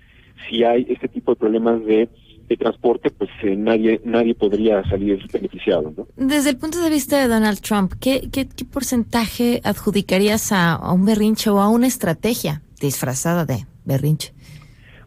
si 0.49 0.63
hay 0.63 0.85
este 0.89 1.07
tipo 1.09 1.31
de 1.33 1.39
problemas 1.39 1.83
de, 1.85 2.07
de 2.47 2.57
transporte 2.57 3.09
pues 3.09 3.29
eh, 3.43 3.55
nadie 3.55 4.01
nadie 4.05 4.33
podría 4.33 4.83
salir 4.89 5.19
beneficiado 5.31 5.93
no 5.95 6.07
Desde 6.15 6.49
el 6.51 6.57
punto 6.57 6.81
de 6.81 6.89
vista 6.89 7.19
de 7.19 7.27
Donald 7.27 7.59
Trump, 7.59 7.93
¿qué, 7.99 8.29
qué, 8.31 8.47
qué 8.47 8.65
porcentaje 8.65 9.61
adjudicarías 9.63 10.51
a, 10.51 10.73
a 10.73 10.93
un 10.93 11.05
berrinche 11.05 11.49
o 11.49 11.59
a 11.59 11.69
una 11.69 11.87
estrategia 11.87 12.61
disfrazada 12.79 13.45
de 13.45 13.65
berrinche? 13.85 14.33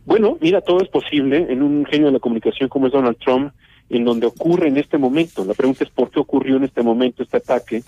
Bueno, 0.04 0.38
mira, 0.40 0.60
todo 0.60 0.80
es 0.82 0.88
posible 0.88 1.46
en 1.50 1.62
un 1.62 1.86
genio 1.86 2.06
de 2.06 2.14
la 2.14 2.18
comunicación 2.18 2.68
como 2.68 2.86
es 2.86 2.92
Donald 2.92 3.18
Trump, 3.18 3.52
en 3.88 4.04
donde 4.04 4.26
ocurre 4.26 4.68
en 4.68 4.76
este 4.76 4.98
momento. 4.98 5.44
La 5.44 5.54
pregunta 5.54 5.84
es 5.84 5.90
por 5.90 6.10
qué 6.10 6.20
ocurrió 6.20 6.56
en 6.56 6.64
este 6.64 6.82
momento 6.82 7.22
este 7.22 7.36
ataque 7.36 7.82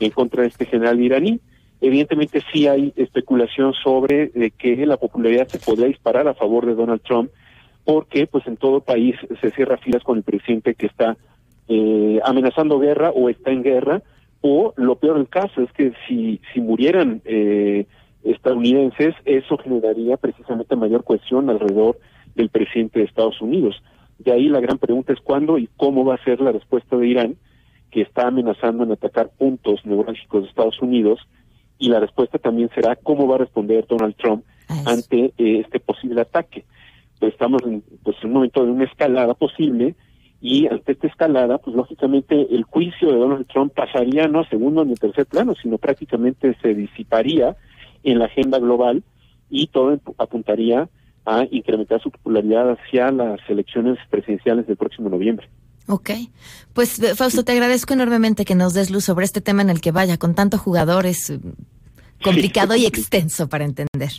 en 0.00 0.10
contra 0.10 0.42
de 0.42 0.48
este 0.48 0.66
general 0.66 1.00
iraní. 1.00 1.40
Evidentemente 1.80 2.42
sí 2.52 2.66
hay 2.66 2.92
especulación 2.96 3.74
sobre 3.74 4.28
de 4.28 4.50
que 4.50 4.74
la 4.86 4.96
popularidad 4.96 5.46
se 5.46 5.58
podría 5.58 5.86
disparar 5.86 6.26
a 6.26 6.34
favor 6.34 6.66
de 6.66 6.74
Donald 6.74 7.02
Trump, 7.02 7.30
porque 7.88 8.26
pues 8.26 8.46
en 8.46 8.58
todo 8.58 8.82
país 8.82 9.16
se 9.40 9.50
cierra 9.52 9.78
filas 9.78 10.02
con 10.02 10.18
el 10.18 10.22
presidente 10.22 10.74
que 10.74 10.84
está 10.84 11.16
eh, 11.68 12.20
amenazando 12.22 12.78
guerra 12.78 13.12
o 13.12 13.30
está 13.30 13.50
en 13.50 13.62
guerra, 13.62 14.02
o 14.42 14.74
lo 14.76 14.96
peor 14.96 15.16
del 15.16 15.28
caso 15.30 15.62
es 15.62 15.72
que 15.72 15.94
si, 16.06 16.38
si 16.52 16.60
murieran 16.60 17.22
eh, 17.24 17.86
estadounidenses, 18.24 19.14
eso 19.24 19.56
generaría 19.56 20.18
precisamente 20.18 20.76
mayor 20.76 21.02
cohesión 21.02 21.48
alrededor 21.48 21.98
del 22.34 22.50
presidente 22.50 22.98
de 22.98 23.06
Estados 23.06 23.40
Unidos. 23.40 23.82
De 24.18 24.32
ahí 24.32 24.50
la 24.50 24.60
gran 24.60 24.76
pregunta 24.76 25.14
es 25.14 25.20
cuándo 25.20 25.56
y 25.56 25.70
cómo 25.78 26.04
va 26.04 26.16
a 26.16 26.24
ser 26.24 26.42
la 26.42 26.52
respuesta 26.52 26.94
de 26.94 27.06
Irán, 27.06 27.36
que 27.90 28.02
está 28.02 28.26
amenazando 28.26 28.84
en 28.84 28.92
atacar 28.92 29.30
puntos 29.30 29.80
neurálgicos 29.86 30.42
de 30.42 30.48
Estados 30.50 30.78
Unidos, 30.82 31.20
y 31.78 31.88
la 31.88 32.00
respuesta 32.00 32.38
también 32.38 32.68
será 32.74 32.96
cómo 32.96 33.26
va 33.26 33.36
a 33.36 33.38
responder 33.38 33.86
Donald 33.86 34.14
Trump 34.16 34.44
ante 34.84 35.32
eh, 35.38 35.60
este 35.64 35.80
posible 35.80 36.20
ataque. 36.20 36.66
Pues 37.18 37.32
estamos 37.32 37.62
en, 37.64 37.82
pues, 38.02 38.16
en 38.22 38.28
un 38.28 38.34
momento 38.34 38.64
de 38.64 38.70
una 38.70 38.84
escalada 38.84 39.34
posible, 39.34 39.94
y 40.40 40.66
ante 40.66 40.92
esta 40.92 41.08
escalada, 41.08 41.58
pues 41.58 41.74
lógicamente 41.74 42.54
el 42.54 42.62
juicio 42.62 43.10
de 43.10 43.18
Donald 43.18 43.46
Trump 43.48 43.72
pasaría 43.74 44.28
no 44.28 44.40
a 44.40 44.48
segundo 44.48 44.84
ni 44.84 44.92
a 44.92 44.96
tercer 44.96 45.26
plano, 45.26 45.54
sino 45.60 45.78
prácticamente 45.78 46.56
se 46.62 46.74
disiparía 46.74 47.56
en 48.04 48.20
la 48.20 48.26
agenda 48.26 48.58
global 48.58 49.02
y 49.50 49.66
todo 49.68 49.98
apuntaría 50.18 50.88
a 51.26 51.44
incrementar 51.50 52.00
su 52.00 52.10
popularidad 52.10 52.70
hacia 52.70 53.10
las 53.10 53.40
elecciones 53.48 53.98
presidenciales 54.10 54.66
del 54.66 54.76
próximo 54.76 55.08
noviembre. 55.08 55.48
Ok. 55.88 56.10
Pues 56.72 57.02
eh, 57.02 57.14
Fausto, 57.14 57.44
te 57.44 57.52
agradezco 57.52 57.94
enormemente 57.94 58.44
que 58.44 58.54
nos 58.54 58.74
des 58.74 58.90
luz 58.90 59.04
sobre 59.04 59.24
este 59.24 59.40
tema 59.40 59.62
en 59.62 59.70
el 59.70 59.80
que 59.80 59.90
vaya, 59.90 60.18
con 60.18 60.34
tanto 60.34 60.56
jugador 60.56 61.06
es 61.06 61.30
eh, 61.30 61.40
complicado 62.22 62.76
y 62.76 62.86
extenso 62.86 63.48
para 63.48 63.64
entender. 63.64 64.12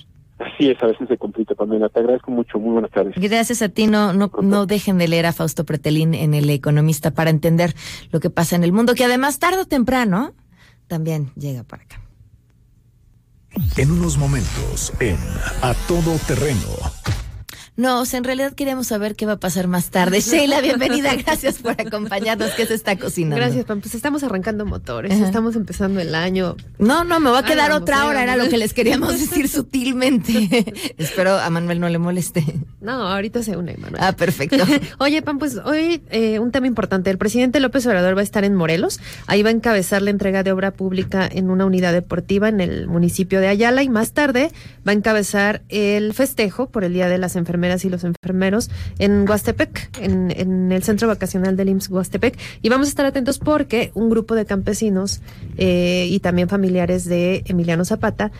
Así 0.60 0.70
es, 0.70 0.84
a 0.84 0.88
veces 0.88 1.08
se 1.08 1.18
complica, 1.18 1.56
Pamela. 1.56 1.88
Te 1.88 2.02
agradezco 2.02 2.32
mucho. 2.32 2.60
Muy 2.60 2.74
buenas 2.74 2.92
tardes. 2.92 3.14
Gracias 3.16 3.62
a 3.62 3.70
ti, 3.70 3.88
no, 3.88 4.12
no, 4.12 4.30
no 4.42 4.66
dejen 4.66 4.98
de 4.98 5.08
leer 5.08 5.26
a 5.26 5.32
Fausto 5.32 5.64
Pretelín 5.64 6.14
en 6.14 6.34
El 6.34 6.50
Economista 6.50 7.12
para 7.12 7.30
entender 7.30 7.74
lo 8.12 8.20
que 8.20 8.30
pasa 8.30 8.58
en 8.58 8.66
el 8.66 8.74
mundo, 8.74 8.94
que 8.94 9.06
además 9.06 9.40
tarde 9.40 9.62
o 9.62 9.66
temprano 9.66 10.34
también 10.88 11.32
llega 11.38 11.64
para 11.64 11.84
acá. 11.84 12.02
En 13.78 13.90
unos 13.90 14.18
momentos, 14.18 14.92
en 15.00 15.18
A 15.62 15.74
Todo 15.88 16.18
Terreno. 16.28 16.68
No, 17.80 18.02
o 18.02 18.06
sea, 18.06 18.18
en 18.18 18.26
realidad 18.26 18.52
queremos 18.52 18.88
saber 18.88 19.16
qué 19.16 19.26
va 19.26 19.34
a 19.34 19.40
pasar 19.40 19.68
más 19.68 19.90
tarde. 19.90 20.20
Sheila, 20.22 20.60
bienvenida, 20.60 21.16
gracias 21.16 21.60
por 21.60 21.80
acompañarnos. 21.80 22.52
¿Qué 22.52 22.66
se 22.66 22.74
está 22.74 22.98
cocinando? 22.98 23.38
Gracias, 23.38 23.64
Pam. 23.64 23.80
Pues 23.80 23.96
estamos 23.96 24.22
arrancando 24.22 24.66
motores, 24.66 25.14
Ajá. 25.14 25.26
estamos 25.26 25.56
empezando 25.56 26.02
el 26.02 26.14
año. 26.14 26.58
No, 26.78 27.06
no, 27.06 27.22
me 27.22 27.30
va 27.30 27.40
a 27.40 27.46
quedar 27.46 27.72
otra 27.72 28.06
hora, 28.06 28.22
era 28.22 28.36
lo 28.36 28.50
que 28.50 28.58
les 28.58 28.74
queríamos 28.74 29.18
decir 29.20 29.48
sutilmente. 29.48 30.94
Espero 30.98 31.40
a 31.40 31.50
Manuel 31.50 31.80
no 31.80 31.88
le 31.88 32.00
moleste. 32.00 32.44
No, 32.82 32.92
ahorita 32.92 33.44
se 33.44 33.56
une, 33.56 33.78
Manuel. 33.78 34.04
Ah, 34.04 34.12
perfecto. 34.12 34.58
Oye, 34.98 35.22
Pam, 35.22 35.40
pues 35.40 35.56
hoy 35.64 36.02
eh, 36.12 36.40
un 36.40 36.52
tema 36.52 36.68
importante. 36.68 37.10
El 37.10 37.18
presidente 37.18 37.62
López 37.62 37.88
Obrador 37.88 38.18
va 38.18 38.20
a 38.20 38.26
estar 38.26 38.44
en 38.44 38.56
Morelos. 38.56 39.00
Ahí 39.26 39.42
va 39.42 39.52
a 39.52 39.54
encabezar 39.54 40.02
la 40.02 40.10
entrega 40.10 40.44
de 40.44 40.52
obra 40.52 40.72
pública 40.72 41.30
en 41.32 41.50
una 41.50 41.66
unidad 41.66 41.94
deportiva 41.94 42.50
en 42.50 42.60
el 42.60 42.88
municipio 42.88 43.40
de 43.40 43.48
Ayala 43.48 43.84
y 43.84 43.90
más 43.90 44.12
tarde 44.12 44.52
va 44.86 44.92
a 44.92 44.96
encabezar 44.96 45.62
el 45.70 46.14
festejo 46.14 46.70
por 46.70 46.84
el 46.84 46.92
Día 46.92 47.08
de 47.08 47.18
las 47.18 47.38
Enfermeras 47.38 47.69
y 47.86 47.90
los 47.90 48.04
Enfermeros 48.04 48.70
en 48.98 49.30
Huastepec, 49.30 50.00
en, 50.02 50.72
el 50.72 50.84
centro 50.84 51.08
vacacional 51.08 51.56
del 51.56 51.70
IMSS 51.70 51.90
Huastepec. 51.90 52.38
Y 52.62 52.70
vamos 52.70 52.88
a 52.88 52.90
estar 52.90 53.06
atentos 53.06 53.40
porque 53.40 53.92
un 53.94 54.10
grupo 54.10 54.36
de 54.36 54.46
campesinos 54.46 55.22
eh, 55.58 56.08
y 56.10 56.20
también 56.20 56.50
familiares 56.50 57.06
de 57.06 57.44
Emiliano 57.46 57.86
Zapata 57.86 58.32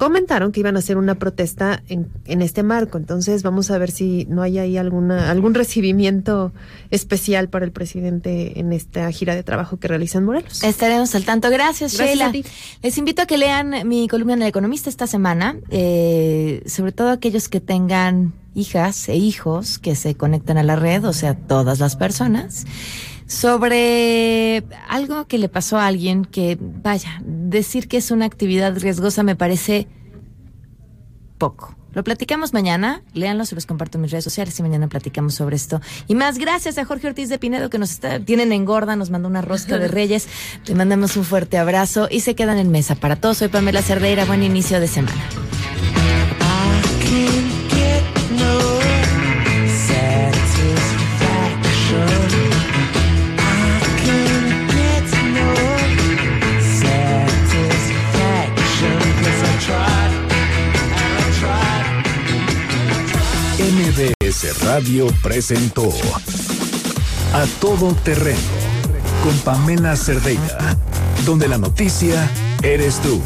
comentaron 0.00 0.50
que 0.50 0.60
iban 0.60 0.76
a 0.76 0.78
hacer 0.78 0.96
una 0.96 1.16
protesta 1.16 1.82
en, 1.86 2.08
en 2.24 2.40
este 2.40 2.62
marco. 2.62 2.96
Entonces 2.96 3.42
vamos 3.42 3.70
a 3.70 3.76
ver 3.76 3.90
si 3.90 4.24
no 4.30 4.40
hay 4.40 4.58
ahí 4.58 4.78
alguna 4.78 5.30
algún 5.30 5.52
recibimiento 5.52 6.52
especial 6.90 7.50
para 7.50 7.66
el 7.66 7.70
presidente 7.70 8.58
en 8.58 8.72
esta 8.72 9.12
gira 9.12 9.34
de 9.34 9.42
trabajo 9.42 9.76
que 9.76 9.88
realiza 9.88 10.16
en 10.16 10.24
Morelos. 10.24 10.64
Estaremos 10.64 11.14
al 11.14 11.26
tanto. 11.26 11.50
Gracias, 11.50 11.98
Gracias 11.98 12.08
Sheila. 12.08 12.28
a 12.28 12.32
ti. 12.32 12.44
Les 12.82 12.96
invito 12.96 13.20
a 13.20 13.26
que 13.26 13.36
lean 13.36 13.86
mi 13.86 14.08
columna 14.08 14.32
en 14.32 14.40
El 14.40 14.48
Economista 14.48 14.88
esta 14.88 15.06
semana, 15.06 15.58
eh, 15.68 16.62
sobre 16.64 16.92
todo 16.92 17.10
aquellos 17.10 17.50
que 17.50 17.60
tengan 17.60 18.32
hijas 18.54 19.06
e 19.10 19.16
hijos 19.16 19.78
que 19.78 19.94
se 19.94 20.14
conectan 20.14 20.56
a 20.56 20.62
la 20.62 20.76
red, 20.76 21.04
o 21.04 21.12
sea, 21.12 21.34
todas 21.34 21.78
las 21.78 21.96
personas, 21.96 22.64
sobre 23.30 24.64
algo 24.88 25.28
que 25.28 25.38
le 25.38 25.48
pasó 25.48 25.78
a 25.78 25.86
alguien 25.86 26.24
que, 26.24 26.58
vaya, 26.60 27.22
decir 27.24 27.86
que 27.86 27.96
es 27.96 28.10
una 28.10 28.24
actividad 28.24 28.76
riesgosa 28.76 29.22
me 29.22 29.36
parece 29.36 29.86
poco. 31.38 31.76
Lo 31.92 32.02
platicamos 32.02 32.52
mañana, 32.52 33.02
léanlo, 33.14 33.44
se 33.44 33.54
los 33.54 33.66
comparto 33.66 33.98
en 33.98 34.02
mis 34.02 34.10
redes 34.10 34.24
sociales 34.24 34.58
y 34.58 34.62
mañana 34.62 34.88
platicamos 34.88 35.34
sobre 35.34 35.54
esto. 35.54 35.80
Y 36.08 36.16
más 36.16 36.38
gracias 36.38 36.76
a 36.78 36.84
Jorge 36.84 37.06
Ortiz 37.06 37.28
de 37.28 37.38
Pinedo 37.38 37.70
que 37.70 37.78
nos 37.78 37.92
está, 37.92 38.18
tienen 38.18 38.50
en 38.50 38.64
gorda, 38.64 38.96
nos 38.96 39.10
mandó 39.10 39.28
una 39.28 39.42
rosca 39.42 39.78
de 39.78 39.86
reyes. 39.86 40.26
Le 40.66 40.74
mandamos 40.74 41.16
un 41.16 41.24
fuerte 41.24 41.56
abrazo 41.56 42.08
y 42.10 42.20
se 42.20 42.34
quedan 42.34 42.58
en 42.58 42.72
mesa 42.72 42.96
para 42.96 43.14
todos. 43.14 43.38
Soy 43.38 43.48
Pamela 43.48 43.82
Cerdeira, 43.82 44.24
buen 44.24 44.42
inicio 44.42 44.80
de 44.80 44.88
semana. 44.88 45.22
MBS 64.30 64.62
Radio 64.62 65.08
presentó 65.24 65.90
A 67.32 67.44
Todo 67.60 67.96
Terreno 68.04 68.38
con 69.24 69.36
Pamela 69.38 69.96
Cerdeira, 69.96 70.76
donde 71.26 71.48
la 71.48 71.58
noticia 71.58 72.30
eres 72.62 73.00
tú. 73.00 73.20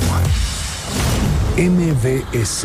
MBS 1.59 2.65